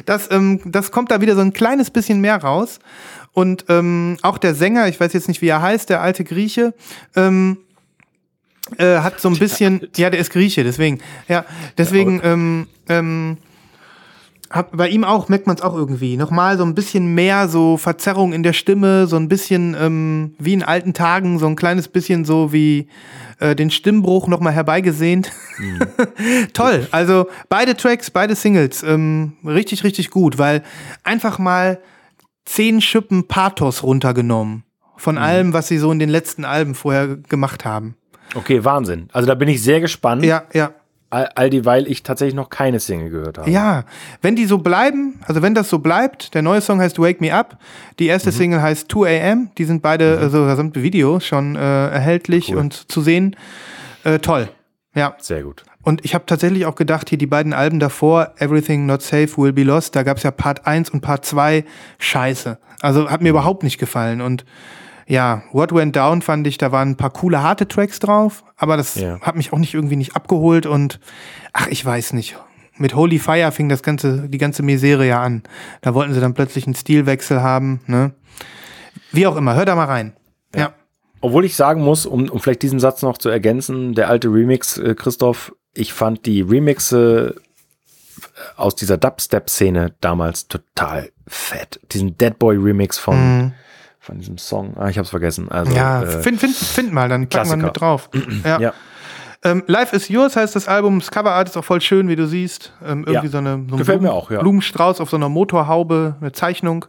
das, 0.06 0.30
ähm, 0.32 0.60
das 0.66 0.92
kommt 0.92 1.12
da 1.12 1.22
wieder 1.22 1.36
so 1.36 1.42
ein 1.42 1.54
kleines 1.54 1.92
bisschen 1.92 2.20
mehr 2.22 2.42
raus. 2.42 2.80
Und 3.34 3.66
ähm, 3.70 4.18
auch 4.22 4.38
der 4.38 4.56
Sänger, 4.56 4.88
ich 4.88 5.00
weiß 5.00 5.14
jetzt 5.14 5.28
nicht, 5.28 5.42
wie 5.42 5.48
er 5.48 5.62
heißt, 5.62 5.90
der 5.90 6.02
alte 6.02 6.24
Grieche, 6.24 6.74
ähm, 7.16 7.58
äh, 8.78 9.00
hat 9.00 9.20
so 9.20 9.30
ein 9.30 9.38
bisschen, 9.38 9.88
ja, 9.96 10.10
der 10.10 10.20
ist 10.20 10.32
Grieche, 10.32 10.64
deswegen, 10.64 11.00
ja, 11.28 11.46
deswegen, 11.78 12.22
ähm, 12.24 12.68
ähm, 12.90 13.38
hab, 14.52 14.76
bei 14.76 14.90
ihm 14.90 15.06
auch 15.06 15.30
merkt 15.30 15.48
man 15.48 15.56
es 15.56 15.62
auch 15.62 15.76
irgendwie. 15.76 16.18
Nochmal 16.18 16.58
so 16.58 16.66
ein 16.66 16.76
bisschen 16.76 17.16
mehr 17.16 17.48
so 17.48 17.78
Verzerrung 17.78 18.34
in 18.34 18.44
der 18.44 18.54
Stimme, 18.54 19.08
so 19.08 19.16
ein 19.16 19.30
bisschen 19.30 19.76
ähm, 19.80 20.36
wie 20.40 20.54
in 20.54 20.64
alten 20.64 20.94
Tagen, 20.94 21.40
so 21.40 21.48
ein 21.48 21.56
kleines 21.56 21.88
bisschen 21.88 22.26
so 22.26 22.52
wie 22.52 22.88
äh, 23.40 23.56
den 23.56 23.72
Stimmbruch 23.72 24.28
nochmal 24.28 24.52
herbeigesehnt. 24.54 25.32
Toll. 26.54 26.88
Also 26.92 27.28
beide 27.48 27.78
Tracks, 27.78 28.12
beide 28.12 28.36
Singles, 28.36 28.84
ähm, 28.84 29.34
richtig, 29.46 29.86
richtig 29.86 30.10
gut, 30.10 30.38
weil 30.38 30.64
einfach 31.04 31.40
mal 31.40 31.80
zehn 32.46 32.82
Schippen 32.82 33.28
Pathos 33.28 33.84
runtergenommen 33.84 34.64
von 34.98 35.18
allem, 35.18 35.54
was 35.54 35.68
sie 35.68 35.78
so 35.78 35.92
in 35.92 36.00
den 36.00 36.10
letzten 36.10 36.46
Alben 36.46 36.76
vorher 36.76 37.18
gemacht 37.18 37.66
haben. 37.66 37.96
Okay, 38.36 38.64
Wahnsinn. 38.64 39.10
Also 39.14 39.28
da 39.28 39.36
bin 39.36 39.48
ich 39.50 39.62
sehr 39.64 39.82
gespannt. 39.82 40.24
Ja, 40.24 40.44
ja. 40.54 40.72
all, 41.10 41.28
all 41.36 41.50
die, 41.50 41.66
weil 41.66 41.88
ich 41.88 42.04
tatsächlich 42.04 42.36
noch 42.36 42.50
keine 42.50 42.80
Single 42.80 43.10
gehört 43.10 43.38
habe. 43.40 43.50
Ja, 43.50 43.84
wenn 44.22 44.36
die 44.36 44.46
so 44.46 44.60
bleiben, 44.60 45.20
also 45.28 45.42
wenn 45.42 45.54
das 45.56 45.70
so 45.70 45.80
bleibt, 45.80 46.34
der 46.36 46.42
neue 46.42 46.62
Song 46.62 46.80
heißt 46.80 47.00
Wake 47.00 47.20
Me 47.20 47.34
Up, 47.34 47.58
die 48.00 48.08
erste 48.08 48.30
Mhm. 48.30 48.36
Single 48.36 48.62
heißt 48.62 48.92
2 48.92 49.22
AM, 49.32 49.50
die 49.58 49.66
sind 49.66 49.82
beide, 49.82 50.18
also 50.20 50.46
gesamte 50.46 50.82
Videos 50.84 51.26
schon 51.26 51.56
äh, 51.56 51.60
erhältlich 51.90 52.50
Cool. 52.52 52.58
und 52.60 52.92
zu 52.92 53.02
sehen. 53.02 53.36
Äh, 54.04 54.20
toll. 54.20 54.50
Ja. 54.94 55.16
Sehr 55.20 55.44
gut. 55.44 55.64
Und 55.84 56.06
ich 56.06 56.14
habe 56.14 56.26
tatsächlich 56.28 56.66
auch 56.66 56.76
gedacht, 56.76 57.10
hier 57.10 57.18
die 57.18 57.26
beiden 57.28 57.54
Alben 57.54 57.80
davor, 57.80 58.34
Everything 58.38 58.86
Not 58.86 59.02
Safe 59.02 59.30
Will 59.38 59.52
Be 59.54 59.64
Lost, 59.64 59.96
da 59.96 60.04
gab 60.04 60.18
es 60.18 60.24
ja 60.24 60.32
Part 60.32 60.68
1 60.68 60.92
und 60.92 61.02
Part 61.02 61.26
2, 61.26 61.66
scheiße. 61.98 62.60
Also 62.82 63.10
hat 63.10 63.22
mir 63.22 63.30
überhaupt 63.30 63.64
nicht 63.64 63.80
gefallen. 63.80 64.22
Und 64.22 64.46
ja, 65.08 65.44
What 65.52 65.74
Went 65.74 65.96
Down 65.96 66.22
fand 66.22 66.46
ich, 66.48 66.58
da 66.58 66.72
waren 66.72 66.90
ein 66.92 66.98
paar 66.98 67.10
coole, 67.10 67.42
harte 67.42 67.68
Tracks 67.68 68.00
drauf, 68.00 68.44
aber 68.58 68.78
das 68.78 68.96
Ja. 68.96 69.20
hat 69.22 69.36
mich 69.36 69.52
auch 69.54 69.58
nicht 69.58 69.74
irgendwie 69.74 69.96
nicht 69.96 70.16
abgeholt 70.16 70.66
und 70.66 71.00
ach, 71.54 71.68
ich 71.68 71.84
weiß 71.84 72.14
nicht. 72.14 72.38
Mit 72.78 72.96
Holy 72.96 73.20
Fire 73.20 73.52
fing 73.52 73.68
das 73.68 73.84
ganze, 73.84 74.30
die 74.30 74.38
ganze 74.38 74.64
Misere 74.64 75.06
ja 75.06 75.22
an. 75.22 75.44
Da 75.82 75.94
wollten 75.94 76.14
sie 76.14 76.22
dann 76.22 76.34
plötzlich 76.34 76.66
einen 76.66 76.76
Stilwechsel 76.76 77.42
haben, 77.42 77.82
ne? 77.88 78.14
Wie 79.12 79.28
auch 79.28 79.36
immer, 79.36 79.56
hör 79.56 79.66
da 79.66 79.76
mal 79.76 79.86
rein. 79.86 80.14
Ja. 80.56 80.74
Obwohl 81.20 81.46
ich 81.46 81.56
sagen 81.56 81.82
muss, 81.82 82.06
um, 82.06 82.30
um 82.30 82.40
vielleicht 82.40 82.62
diesen 82.64 82.80
Satz 82.80 83.02
noch 83.02 83.18
zu 83.18 83.30
ergänzen, 83.30 83.94
der 83.94 84.10
alte 84.10 84.30
Remix, 84.30 84.78
äh, 84.78 84.96
Christoph, 84.96 85.54
ich 85.74 85.94
fand 85.94 86.26
die 86.26 86.42
Remixe 86.42 87.36
aus 88.56 88.76
dieser 88.76 88.98
Dubstep-Szene 88.98 89.94
damals 90.02 90.48
total 90.48 91.12
fett. 91.28 91.80
Diesen 91.92 92.18
Dead 92.18 92.38
Boy 92.38 92.58
Remix 92.58 92.98
von, 92.98 93.54
von 94.00 94.20
diesem 94.20 94.38
Song. 94.38 94.76
Ah, 94.78 94.90
ich 94.90 94.98
hab's 94.98 95.10
vergessen. 95.10 95.50
Also. 95.50 95.72
Ja, 95.74 96.04
äh, 96.04 96.22
find, 96.22 96.40
find, 96.40 96.56
find 96.56 96.92
mal, 96.94 97.10
dann 97.10 97.28
packen 97.28 97.50
wir 97.50 97.58
mit 97.58 97.80
drauf. 97.80 98.10
ja. 98.44 98.60
ja. 98.60 98.74
Ähm, 99.44 99.64
Life 99.66 99.96
is 99.96 100.08
Yours 100.08 100.36
heißt 100.36 100.56
das 100.56 100.68
Album. 100.68 101.00
Das 101.00 101.10
Coverart 101.10 101.50
ist 101.50 101.58
auch 101.58 101.66
voll 101.66 101.82
schön, 101.82 102.08
wie 102.10 102.16
du 102.16 102.28
siehst. 102.28 102.74
Ähm, 102.86 103.06
irgendwie 103.08 103.26
Ja. 103.28 103.32
so, 103.32 103.38
eine, 103.40 103.66
so 103.70 103.76
Gefällt 103.78 104.02
mir 104.02 104.12
auch, 104.14 104.30
ja. 104.30 104.40
Blumenstrauß 104.40 105.02
auf 105.02 105.10
so 105.10 105.16
einer 105.18 105.30
Motorhaube, 105.30 106.16
eine 106.22 106.32
Zeichnung. 106.32 106.86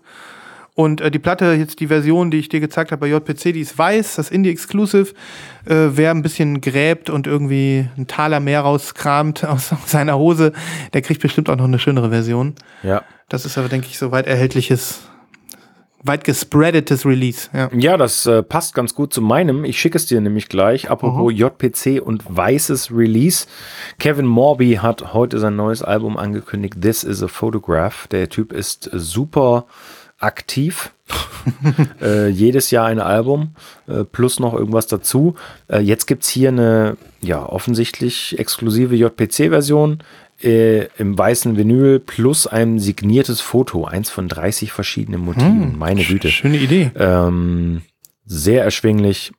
Und 0.74 1.02
äh, 1.02 1.10
die 1.10 1.18
Platte, 1.18 1.52
jetzt 1.52 1.80
die 1.80 1.88
Version, 1.88 2.30
die 2.30 2.38
ich 2.38 2.48
dir 2.48 2.60
gezeigt 2.60 2.92
habe 2.92 3.00
bei 3.00 3.08
JPC, 3.08 3.52
die 3.52 3.60
ist 3.60 3.76
weiß, 3.76 4.16
das 4.16 4.30
Indie 4.30 4.50
Exclusive. 4.50 5.12
Äh, 5.66 5.90
wer 5.90 6.10
ein 6.10 6.22
bisschen 6.22 6.60
gräbt 6.60 7.10
und 7.10 7.26
irgendwie 7.26 7.88
einen 7.96 8.06
Taler 8.06 8.40
mehr 8.40 8.62
rauskramt 8.62 9.44
aus 9.48 9.70
seiner 9.86 10.16
Hose, 10.18 10.52
der 10.94 11.02
kriegt 11.02 11.20
bestimmt 11.20 11.50
auch 11.50 11.56
noch 11.56 11.64
eine 11.64 11.78
schönere 11.78 12.10
Version. 12.10 12.54
ja. 12.82 13.02
Das 13.28 13.46
ist 13.46 13.56
aber, 13.56 13.70
denke 13.70 13.86
ich, 13.88 13.96
so 13.96 14.10
weit 14.10 14.26
erhältliches, 14.26 15.00
weit 16.02 16.22
gespreadetes 16.22 17.06
Release. 17.06 17.48
Ja. 17.54 17.70
Ja, 17.72 17.96
das 17.96 18.26
äh, 18.26 18.42
passt 18.42 18.74
ganz 18.74 18.94
gut 18.94 19.14
zu 19.14 19.22
meinem. 19.22 19.64
Ich 19.64 19.80
schicke 19.80 19.96
es 19.96 20.04
dir 20.04 20.20
nämlich 20.20 20.50
gleich. 20.50 20.90
Apropos 20.90 21.32
JPC 21.34 22.02
und 22.02 22.22
weißes 22.28 22.90
Release. 22.94 23.46
Kevin 23.98 24.26
Morby 24.26 24.80
hat 24.82 25.14
heute 25.14 25.38
sein 25.38 25.56
neues 25.56 25.82
Album 25.82 26.18
angekündigt. 26.18 26.82
This 26.82 27.04
is 27.04 27.22
a 27.22 27.28
Photograph. 27.28 28.06
Der 28.08 28.28
Typ 28.28 28.52
ist 28.52 28.90
super 28.92 29.64
aktiv. 30.22 30.92
äh, 32.00 32.28
jedes 32.28 32.70
Jahr 32.70 32.86
ein 32.86 33.00
Album 33.00 33.54
äh, 33.86 34.04
plus 34.04 34.40
noch 34.40 34.54
irgendwas 34.54 34.86
dazu. 34.86 35.34
Äh, 35.68 35.80
jetzt 35.80 36.06
gibt's 36.06 36.28
hier 36.28 36.48
eine 36.48 36.96
ja 37.20 37.44
offensichtlich 37.44 38.38
exklusive 38.38 38.94
JPC-Version 38.94 40.02
äh, 40.42 40.86
im 40.98 41.18
weißen 41.18 41.56
Vinyl 41.56 42.00
plus 42.00 42.46
ein 42.46 42.78
signiertes 42.78 43.40
Foto. 43.40 43.84
Eins 43.84 44.10
von 44.10 44.28
30 44.28 44.72
verschiedenen 44.72 45.20
Motiven. 45.20 45.78
Meine 45.78 46.04
Güte. 46.04 46.30
Schöne 46.30 46.58
Idee. 46.58 46.90
Ähm, 46.96 47.82
sehr 48.24 48.64
erschwinglich. 48.64 49.32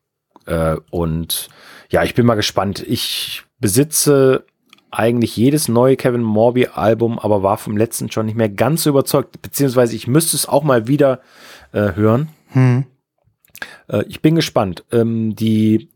Äh, 0.45 0.77
und 0.91 1.49
ja, 1.89 2.03
ich 2.03 2.13
bin 2.13 2.25
mal 2.25 2.35
gespannt. 2.35 2.83
Ich 2.87 3.43
besitze 3.59 4.45
eigentlich 4.93 5.35
jedes 5.35 5.67
neue 5.67 5.95
Kevin 5.95 6.21
Morby 6.21 6.67
Album, 6.67 7.19
aber 7.19 7.43
war 7.43 7.57
vom 7.57 7.75
letzten 7.77 8.11
schon 8.11 8.27
nicht 8.27 8.35
mehr 8.35 8.49
ganz 8.49 8.83
so 8.83 8.89
überzeugt. 8.89 9.41
Beziehungsweise 9.41 9.95
ich 9.95 10.07
müsste 10.07 10.35
es 10.35 10.47
auch 10.47 10.63
mal 10.63 10.87
wieder 10.87 11.21
äh, 11.71 11.93
hören. 11.95 12.29
Hm. 12.49 12.85
Äh, 13.87 14.03
ich 14.07 14.21
bin 14.21 14.35
gespannt. 14.35 14.83
Ähm, 14.91 15.35
die 15.35 15.89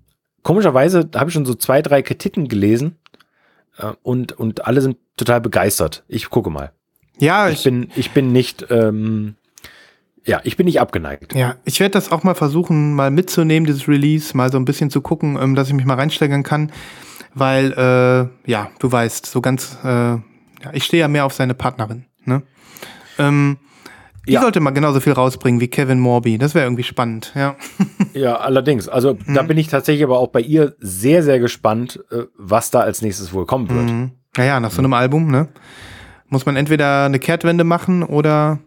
komischerweise 0.43 1.09
habe 1.15 1.29
ich 1.29 1.33
schon 1.33 1.45
so 1.45 1.53
zwei, 1.53 1.81
drei 1.81 2.01
Kritiken 2.01 2.47
gelesen 2.47 2.95
äh, 3.77 3.91
und, 4.03 4.33
und 4.33 4.65
alle 4.65 4.81
sind 4.81 4.97
total 5.15 5.41
begeistert. 5.41 6.03
Ich 6.07 6.29
gucke 6.29 6.49
mal. 6.49 6.71
Ja, 7.19 7.49
Ich 7.49 7.63
bin, 7.63 7.89
ich 7.95 8.11
bin 8.11 8.31
nicht, 8.31 8.67
ähm, 8.69 9.35
ja, 10.25 10.39
ich 10.43 10.57
bin 10.57 10.65
nicht 10.65 10.79
abgeneigt. 10.79 11.33
Ja, 11.33 11.55
ich 11.65 11.79
werde 11.79 11.93
das 11.93 12.11
auch 12.11 12.23
mal 12.23 12.35
versuchen, 12.35 12.93
mal 12.93 13.11
mitzunehmen, 13.11 13.65
dieses 13.65 13.87
Release, 13.87 14.37
mal 14.37 14.51
so 14.51 14.57
ein 14.57 14.65
bisschen 14.65 14.89
zu 14.89 15.01
gucken, 15.01 15.37
ähm, 15.41 15.55
dass 15.55 15.67
ich 15.67 15.73
mich 15.73 15.85
mal 15.85 15.95
reinsteigern 15.95 16.43
kann. 16.43 16.71
Weil, 17.39 17.71
äh, 17.73 18.49
ja, 18.49 18.69
du 18.79 18.91
weißt, 18.91 19.25
so 19.25 19.41
ganz, 19.41 19.77
äh, 19.83 19.87
ja, 19.87 20.21
ich 20.73 20.83
stehe 20.83 21.01
ja 21.01 21.07
mehr 21.07 21.25
auf 21.25 21.33
seine 21.33 21.53
Partnerin. 21.53 22.05
Ne? 22.25 22.41
Ähm, 23.19 23.57
die 24.27 24.33
Ja. 24.33 24.41
sollte 24.41 24.59
mal 24.59 24.71
genauso 24.71 24.99
viel 24.99 25.13
rausbringen 25.13 25.61
wie 25.61 25.67
Kevin 25.69 25.99
Morby. 25.99 26.37
Das 26.37 26.53
wäre 26.53 26.65
irgendwie 26.65 26.83
spannend, 26.83 27.31
ja. 27.35 27.55
Ja, 28.13 28.37
allerdings. 28.37 28.89
Also 28.89 29.17
da 29.27 29.43
bin 29.43 29.57
ich 29.57 29.67
tatsächlich 29.67 30.03
aber 30.03 30.17
auch 30.19 30.29
bei 30.29 30.41
ihr 30.41 30.75
sehr, 30.79 31.21
sehr 31.23 31.39
gespannt, 31.39 31.99
äh, 32.11 32.23
was 32.37 32.71
da 32.71 32.79
als 32.81 33.01
nächstes 33.01 33.31
wohl 33.33 33.45
kommen 33.45 33.69
wird. 33.69 33.85
Mhm. 33.89 34.11
Naja, 34.35 34.59
nach 34.59 34.71
so 34.71 34.79
einem 34.79 34.93
Album, 34.93 35.29
ne? 35.31 35.47
Muss 36.29 36.45
man 36.45 36.55
entweder 36.57 37.05
eine 37.05 37.19
Kehrtwende 37.19 37.63
machen 37.63 38.03
oder 38.03 38.59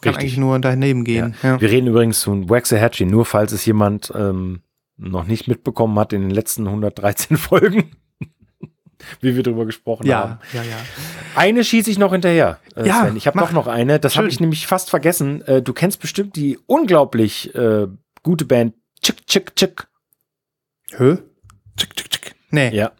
kann 0.00 0.14
Richtig. 0.14 0.22
eigentlich 0.22 0.38
nur 0.38 0.58
daneben 0.58 1.04
gehen. 1.04 1.34
Ja. 1.42 1.60
Wir 1.60 1.70
reden 1.70 1.86
übrigens 1.88 2.22
von 2.24 2.48
Waxahachie, 2.48 3.04
nur 3.04 3.24
falls 3.24 3.52
es 3.52 3.64
jemand 3.66 4.10
ähm, 4.16 4.62
noch 5.10 5.24
nicht 5.26 5.48
mitbekommen 5.48 5.98
hat 5.98 6.12
in 6.12 6.22
den 6.22 6.30
letzten 6.30 6.66
113 6.66 7.36
Folgen, 7.38 7.90
wie 9.20 9.34
wir 9.36 9.42
drüber 9.42 9.66
gesprochen 9.66 10.12
haben. 10.12 10.38
Ja, 10.52 10.62
ja, 10.62 10.68
ja. 10.70 10.76
Eine 11.34 11.64
schieße 11.64 11.90
ich 11.90 11.98
noch 11.98 12.12
hinterher. 12.12 12.58
Äh, 12.76 12.86
Ja, 12.86 13.02
Sven. 13.04 13.16
Ich 13.16 13.26
habe 13.26 13.38
doch 13.38 13.52
noch 13.52 13.66
eine. 13.66 13.98
Das 13.98 14.16
habe 14.16 14.28
ich 14.28 14.38
nämlich 14.40 14.66
fast 14.66 14.90
vergessen. 14.90 15.42
Äh, 15.42 15.62
du 15.62 15.72
kennst 15.72 16.00
bestimmt 16.00 16.36
die 16.36 16.58
unglaublich 16.66 17.54
äh, 17.54 17.88
gute 18.22 18.44
Band 18.44 18.74
Chick 19.02 19.26
Chick 19.26 19.56
Chick. 19.56 19.88
Hö? 20.96 21.16
Tschick, 21.76 21.96
tschick, 21.96 22.10
tschick. 22.10 22.34
Nee. 22.50 22.70
Ja. 22.74 22.92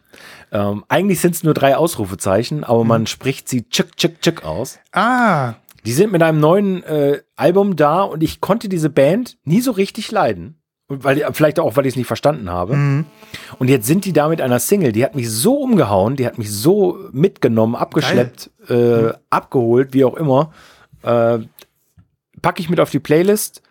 Ähm, 0.51 0.83
eigentlich 0.89 1.19
sind 1.21 1.35
es 1.35 1.43
nur 1.43 1.53
drei 1.53 1.77
Ausrufezeichen, 1.77 2.63
aber 2.63 2.83
man 2.83 3.07
spricht 3.07 3.47
sie 3.47 3.69
Chick 3.69 3.95
Chick 3.95 4.21
Chick 4.21 4.43
aus. 4.43 4.79
Ah, 4.91 5.55
Die 5.85 5.93
sind 5.93 6.11
mit 6.11 6.21
einem 6.23 6.39
neuen 6.39 6.83
äh, 6.83 7.21
Album 7.35 7.75
da 7.75 8.01
und 8.03 8.21
ich 8.23 8.41
konnte 8.41 8.67
diese 8.69 8.89
Band 8.89 9.37
nie 9.45 9.61
so 9.61 9.71
richtig 9.71 10.11
leiden. 10.11 10.59
Und 10.93 11.03
weil, 11.03 11.25
vielleicht 11.33 11.59
auch, 11.59 11.75
weil 11.75 11.85
ich 11.85 11.93
es 11.93 11.97
nicht 11.97 12.07
verstanden 12.07 12.49
habe. 12.49 12.75
Mhm. 12.75 13.05
Und 13.57 13.69
jetzt 13.69 13.87
sind 13.87 14.05
die 14.05 14.13
da 14.13 14.29
mit 14.29 14.41
einer 14.41 14.59
Single, 14.59 14.91
die 14.91 15.03
hat 15.03 15.15
mich 15.15 15.29
so 15.29 15.55
umgehauen, 15.55 16.15
die 16.15 16.25
hat 16.25 16.37
mich 16.37 16.51
so 16.51 16.99
mitgenommen, 17.11 17.75
abgeschleppt, 17.75 18.51
äh, 18.69 19.13
abgeholt, 19.29 19.93
wie 19.93 20.05
auch 20.05 20.15
immer. 20.15 20.53
Äh, 21.01 21.39
packe 22.41 22.61
ich 22.61 22.69
mit 22.69 22.79
auf 22.79 22.91
die 22.91 22.99
Playlist. 22.99 23.63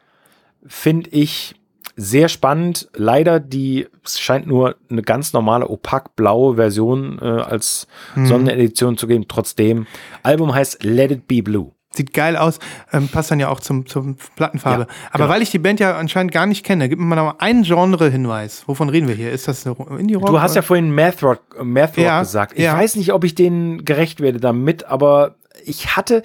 Finde 0.67 1.11
ich 1.11 1.55
sehr 1.95 2.29
spannend. 2.29 2.89
Leider 2.95 3.39
die, 3.39 3.87
es 4.05 4.19
scheint 4.19 4.47
nur 4.47 4.77
eine 4.91 5.03
ganz 5.03 5.33
normale 5.33 5.69
opak-blaue 5.69 6.57
Version 6.57 7.19
äh, 7.21 7.25
als 7.25 7.87
Sonnenedition 8.17 8.97
zu 8.97 9.07
geben. 9.07 9.27
Trotzdem, 9.29 9.87
Album 10.23 10.55
heißt 10.55 10.83
Let 10.83 11.11
It 11.13 11.29
Be 11.29 11.43
Blue. 11.43 11.73
Sieht 11.95 12.15
geil 12.15 12.37
aus, 12.39 12.59
ähm, 12.93 13.09
passt 13.09 13.31
dann 13.31 13.39
ja 13.39 13.49
auch 13.51 13.61
zum, 13.61 13.85
zum 13.87 14.17
Plattenfarbe. 14.37 14.85
Ja, 14.89 14.89
Aber 15.11 15.25
genau. 15.25 15.29
weil 15.35 15.43
ich 15.43 15.51
die 15.51 15.59
Band 15.59 15.79
ja 15.79 15.97
anscheinend 15.99 16.33
gar 16.33 16.47
nicht 16.47 16.65
kenne, 16.65 16.89
gib 16.89 16.99
mir 16.99 17.05
mal 17.05 17.17
noch 17.17 17.39
einen 17.39 17.65
Genre-Hinweis. 17.65 18.65
Wovon 18.67 18.89
reden 18.89 19.09
wir 19.09 19.15
hier? 19.15 19.31
Ist 19.31 19.47
das 19.47 19.67
eine 19.67 19.77
Indie-Rock? 19.99 20.27
Du 20.27 20.41
hast 20.41 20.57
ja 20.57 20.63
vorhin 20.63 20.95
Math 20.95 21.23
Rock, 21.23 21.41
äh, 21.59 21.65
Math 21.65 21.99
Rock 21.99 22.05
Ja, 22.05 22.21
gesagt. 22.21 22.55
Ich 22.57 22.65
ja. 22.65 22.77
weiß 22.77 22.97
nicht, 22.97 23.13
ob 23.13 23.25
ich 23.25 23.35
denen 23.35 23.85
gerecht 23.85 24.21
werde 24.21 24.41
damit, 24.41 24.85
aber 24.85 25.35
ich 25.65 25.95
hatte, 25.97 26.23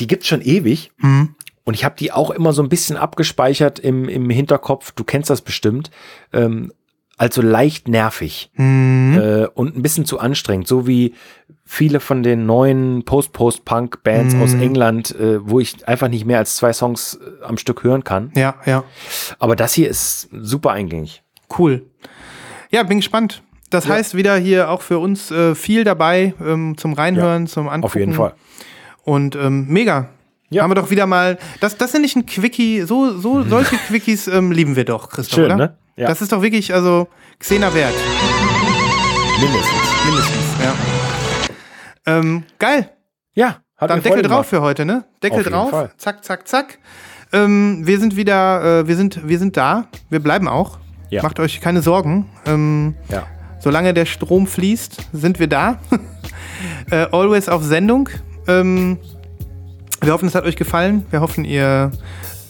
die 0.00 0.06
gibt's 0.06 0.26
schon 0.26 0.40
ewig 0.40 0.92
Mhm. 0.98 1.34
und 1.64 1.74
ich 1.74 1.84
habe 1.84 1.96
die 1.98 2.12
auch 2.12 2.30
immer 2.30 2.52
so 2.52 2.62
ein 2.62 2.68
bisschen 2.68 2.96
abgespeichert 2.96 3.78
im, 3.78 4.08
im 4.08 4.30
Hinterkopf. 4.30 4.92
Du 4.92 5.04
kennst 5.04 5.30
das 5.30 5.42
bestimmt. 5.42 5.90
Ähm, 6.32 6.72
also 7.16 7.40
leicht 7.42 7.88
nervig 7.88 8.50
Mhm. 8.56 9.18
äh, 9.18 9.46
und 9.46 9.76
ein 9.76 9.82
bisschen 9.82 10.04
zu 10.04 10.18
anstrengend, 10.18 10.66
so 10.68 10.86
wie 10.86 11.14
viele 11.64 11.98
von 12.00 12.22
den 12.22 12.46
neuen 12.46 13.04
Post-Post-Punk-Bands 13.04 14.34
Mhm. 14.34 14.42
aus 14.42 14.54
England, 14.54 15.14
äh, 15.18 15.38
wo 15.48 15.58
ich 15.60 15.86
einfach 15.88 16.08
nicht 16.08 16.24
mehr 16.24 16.38
als 16.38 16.56
zwei 16.56 16.72
Songs 16.72 17.14
äh, 17.20 17.44
am 17.44 17.58
Stück 17.58 17.82
hören 17.84 18.04
kann. 18.04 18.30
Ja, 18.36 18.54
ja. 18.66 18.84
Aber 19.38 19.56
das 19.56 19.72
hier 19.72 19.88
ist 19.88 20.28
super 20.32 20.70
eingängig. 20.72 21.22
Cool. 21.58 21.86
Ja, 22.70 22.82
bin 22.82 22.98
gespannt. 22.98 23.42
Das 23.70 23.88
heißt 23.88 24.14
wieder 24.14 24.36
hier 24.36 24.70
auch 24.70 24.82
für 24.82 24.98
uns 24.98 25.30
äh, 25.32 25.54
viel 25.56 25.82
dabei 25.84 26.34
ähm, 26.44 26.76
zum 26.76 26.92
Reinhören, 26.92 27.46
zum 27.48 27.68
Angucken. 27.68 27.84
Auf 27.84 27.94
jeden 27.96 28.12
Fall. 28.12 28.34
Und 29.02 29.34
ähm, 29.36 29.66
mega. 29.68 30.08
Ja. 30.50 30.62
Haben 30.62 30.70
wir 30.70 30.74
doch 30.76 30.90
wieder 30.90 31.06
mal. 31.06 31.38
Das, 31.60 31.76
das 31.76 31.92
ist 31.94 32.00
nicht 32.00 32.14
ein 32.14 32.26
Quickie. 32.26 32.82
So, 32.82 33.18
so 33.18 33.42
solche 33.42 33.76
Quickies 33.88 34.28
ähm, 34.28 34.52
lieben 34.52 34.76
wir 34.76 34.84
doch, 34.84 35.08
Christoph, 35.08 35.34
Schön, 35.34 35.46
oder? 35.46 35.56
ne? 35.56 35.76
Ja. 35.96 36.08
Das 36.08 36.20
ist 36.20 36.30
doch 36.32 36.42
wirklich, 36.42 36.74
also, 36.74 37.08
Xena 37.38 37.72
wert. 37.72 37.94
Mindestens. 39.40 40.04
Mindestens, 40.04 40.44
ja. 40.62 40.74
Ähm, 42.06 42.44
geil. 42.58 42.90
Ja, 43.34 43.60
hat 43.76 43.90
Dann 43.90 44.02
Deckel 44.02 44.22
drauf 44.22 44.46
für 44.46 44.60
heute, 44.60 44.84
ne? 44.84 45.04
Deckel 45.22 45.38
Auf 45.38 45.44
jeden 45.44 45.54
drauf. 45.54 45.70
Fall. 45.70 45.90
Zack, 45.96 46.24
zack, 46.24 46.46
zack. 46.48 46.78
Ähm, 47.32 47.86
wir 47.86 47.98
sind 47.98 48.16
wieder, 48.16 48.80
äh, 48.80 48.88
wir 48.88 48.96
sind, 48.96 49.26
wir 49.26 49.38
sind 49.38 49.56
da. 49.56 49.88
Wir 50.08 50.20
bleiben 50.20 50.48
auch. 50.48 50.78
Ja. 51.10 51.22
Macht 51.22 51.40
euch 51.40 51.60
keine 51.60 51.82
Sorgen. 51.82 52.28
Ähm, 52.46 52.94
Ja. 53.08 53.26
Solange 53.58 53.94
der 53.94 54.04
Strom 54.06 54.46
fließt, 54.46 55.08
sind 55.12 55.40
wir 55.40 55.48
da. 55.48 55.78
äh, 56.90 57.06
always 57.10 57.48
auf 57.48 57.64
Sendung. 57.64 58.08
Ähm, 58.46 58.98
wir 60.02 60.12
hoffen, 60.12 60.28
es 60.28 60.34
hat 60.34 60.44
euch 60.44 60.56
gefallen. 60.56 61.04
Wir 61.10 61.20
hoffen, 61.20 61.44
ihr 61.44 61.90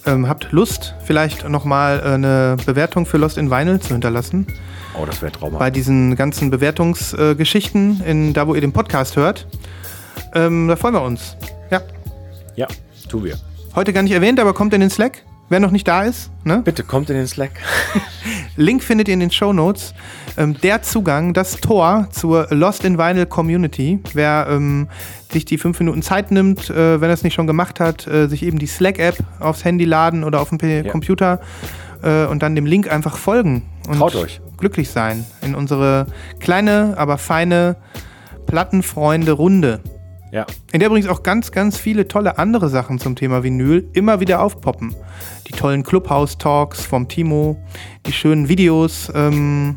ähm, 0.07 0.29
habt 0.29 0.53
Lust, 0.53 0.95
vielleicht 1.05 1.49
nochmal 1.49 2.01
äh, 2.01 2.15
eine 2.15 2.57
Bewertung 2.65 3.07
für 3.07 3.19
Lost 3.19 3.39
in 3.39 3.51
Vinyl 3.51 3.81
zu 3.81 3.89
hinterlassen. 3.89 4.47
Oh, 4.99 5.05
das 5.05 5.21
wäre 5.21 5.33
traumhaft. 5.33 5.59
Bei 5.59 5.71
diesen 5.71 6.17
ganzen 6.17 6.51
Bewertungsgeschichten, 6.51 8.03
äh, 8.05 8.11
in 8.11 8.33
da 8.33 8.47
wo 8.47 8.55
ihr 8.55 8.61
den 8.61 8.73
Podcast 8.73 9.17
hört. 9.17 9.47
Ähm, 10.35 10.69
da 10.69 10.77
freuen 10.77 10.95
wir 10.95 11.03
uns. 11.03 11.37
Ja. 11.71 11.83
Ja, 12.55 12.67
tun 13.09 13.25
wir. 13.25 13.37
Heute 13.75 13.93
gar 13.93 14.03
nicht 14.03 14.13
erwähnt, 14.13 14.41
aber 14.41 14.55
kommt 14.55 14.73
in 14.73 14.81
den 14.81 14.91
Slack. 14.91 15.23
Wer 15.49 15.61
noch 15.61 15.71
nicht 15.71 15.87
da 15.87 16.03
ist, 16.03 16.33
ne? 16.43 16.61
Bitte 16.65 16.83
kommt 16.83 17.09
in 17.09 17.17
den 17.17 17.27
Slack. 17.29 17.53
Link 18.57 18.83
findet 18.83 19.07
ihr 19.07 19.15
in 19.15 19.21
den 19.21 19.31
Show 19.31 19.53
Notes. 19.53 19.95
Ähm, 20.37 20.57
der 20.61 20.83
Zugang, 20.83 21.35
das 21.35 21.59
Tor 21.61 22.09
zur 22.11 22.49
Lost 22.51 22.85
in 22.85 22.99
Vinyl 22.99 23.27
Community. 23.27 24.01
Wer 24.13 24.49
ähm, 24.51 24.89
sich 25.31 25.45
die 25.45 25.57
fünf 25.57 25.79
Minuten 25.79 26.03
Zeit 26.03 26.33
nimmt, 26.33 26.69
äh, 26.71 27.01
wenn 27.01 27.09
er 27.11 27.15
es 27.15 27.23
nicht 27.23 27.35
schon 27.35 27.47
gemacht 27.47 27.79
hat, 27.79 28.09
äh, 28.09 28.27
sich 28.27 28.43
eben 28.43 28.59
die 28.59 28.67
Slack-App 28.67 29.19
aufs 29.39 29.65
Handy 29.65 29.85
laden 29.85 30.25
oder 30.25 30.41
auf 30.41 30.49
dem 30.49 30.59
P 30.59 30.83
Ja. 30.83 30.91
Computer 30.91 31.41
äh, 32.03 32.27
und 32.27 32.43
dann 32.43 32.57
dem 32.57 32.67
Link 32.67 32.91
einfach 32.91 33.17
folgen 33.17 33.63
und 33.89 33.99
Traut 33.99 34.17
euch. 34.17 34.41
glücklich 34.59 34.91
sein 34.91 35.25
in 35.43 35.55
unsere 35.55 36.07
kleine, 36.41 36.95
aber 36.97 37.19
feine 37.19 37.77
Plattenfreunde-Runde. 38.47 39.81
Ja. 40.33 40.47
In 40.73 40.81
der 40.81 40.89
übrigens 40.89 41.09
auch 41.09 41.23
ganz, 41.23 41.53
ganz 41.53 41.79
viele 41.79 42.09
tolle 42.09 42.39
andere 42.39 42.69
Sachen 42.69 42.99
zum 42.99 43.17
Thema 43.17 43.43
Vinyl 43.43 43.89
immer 43.93 44.21
wieder 44.21 44.43
aufpoppen. 44.43 44.95
Die 45.47 45.53
tollen 45.53 45.83
Clubhouse-Talks 45.83 46.85
vom 46.85 47.09
Timo, 47.09 47.57
die 48.07 48.13
schönen 48.13 48.49
Videos 48.49 49.11
ähm, 49.15 49.77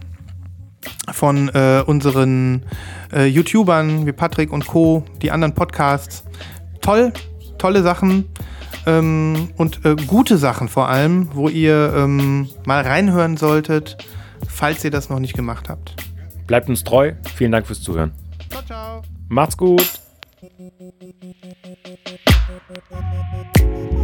von 1.12 1.50
äh, 1.50 1.84
unseren 1.86 2.66
äh, 3.14 3.26
YouTubern 3.26 4.06
wie 4.06 4.12
Patrick 4.12 4.52
und 4.52 4.68
Co., 4.68 5.04
die 5.22 5.32
anderen 5.32 5.54
Podcasts. 5.54 6.24
Toll, 6.82 7.14
tolle 7.58 7.84
Sachen 7.84 8.26
ähm, 8.86 9.50
und 9.58 9.86
äh, 9.86 9.96
gute 10.08 10.38
Sachen 10.38 10.68
vor 10.68 10.90
allem, 10.90 11.30
wo 11.34 11.50
ihr 11.50 11.94
ähm, 11.96 12.50
mal 12.66 12.82
reinhören 12.82 13.38
solltet, 13.38 13.98
falls 14.48 14.84
ihr 14.84 14.92
das 14.92 15.10
noch 15.10 15.20
nicht 15.20 15.36
gemacht 15.36 15.70
habt. 15.70 15.96
Bleibt 16.48 16.70
uns 16.70 16.84
treu. 16.84 17.14
Vielen 17.36 17.52
Dank 17.52 17.68
fürs 17.68 17.82
Zuhören. 17.82 18.12
Ciao, 18.50 18.64
ciao. 18.64 19.02
Macht's 19.28 19.56
gut. 19.56 20.09
Thank 20.60 20.74
you. 23.94 23.99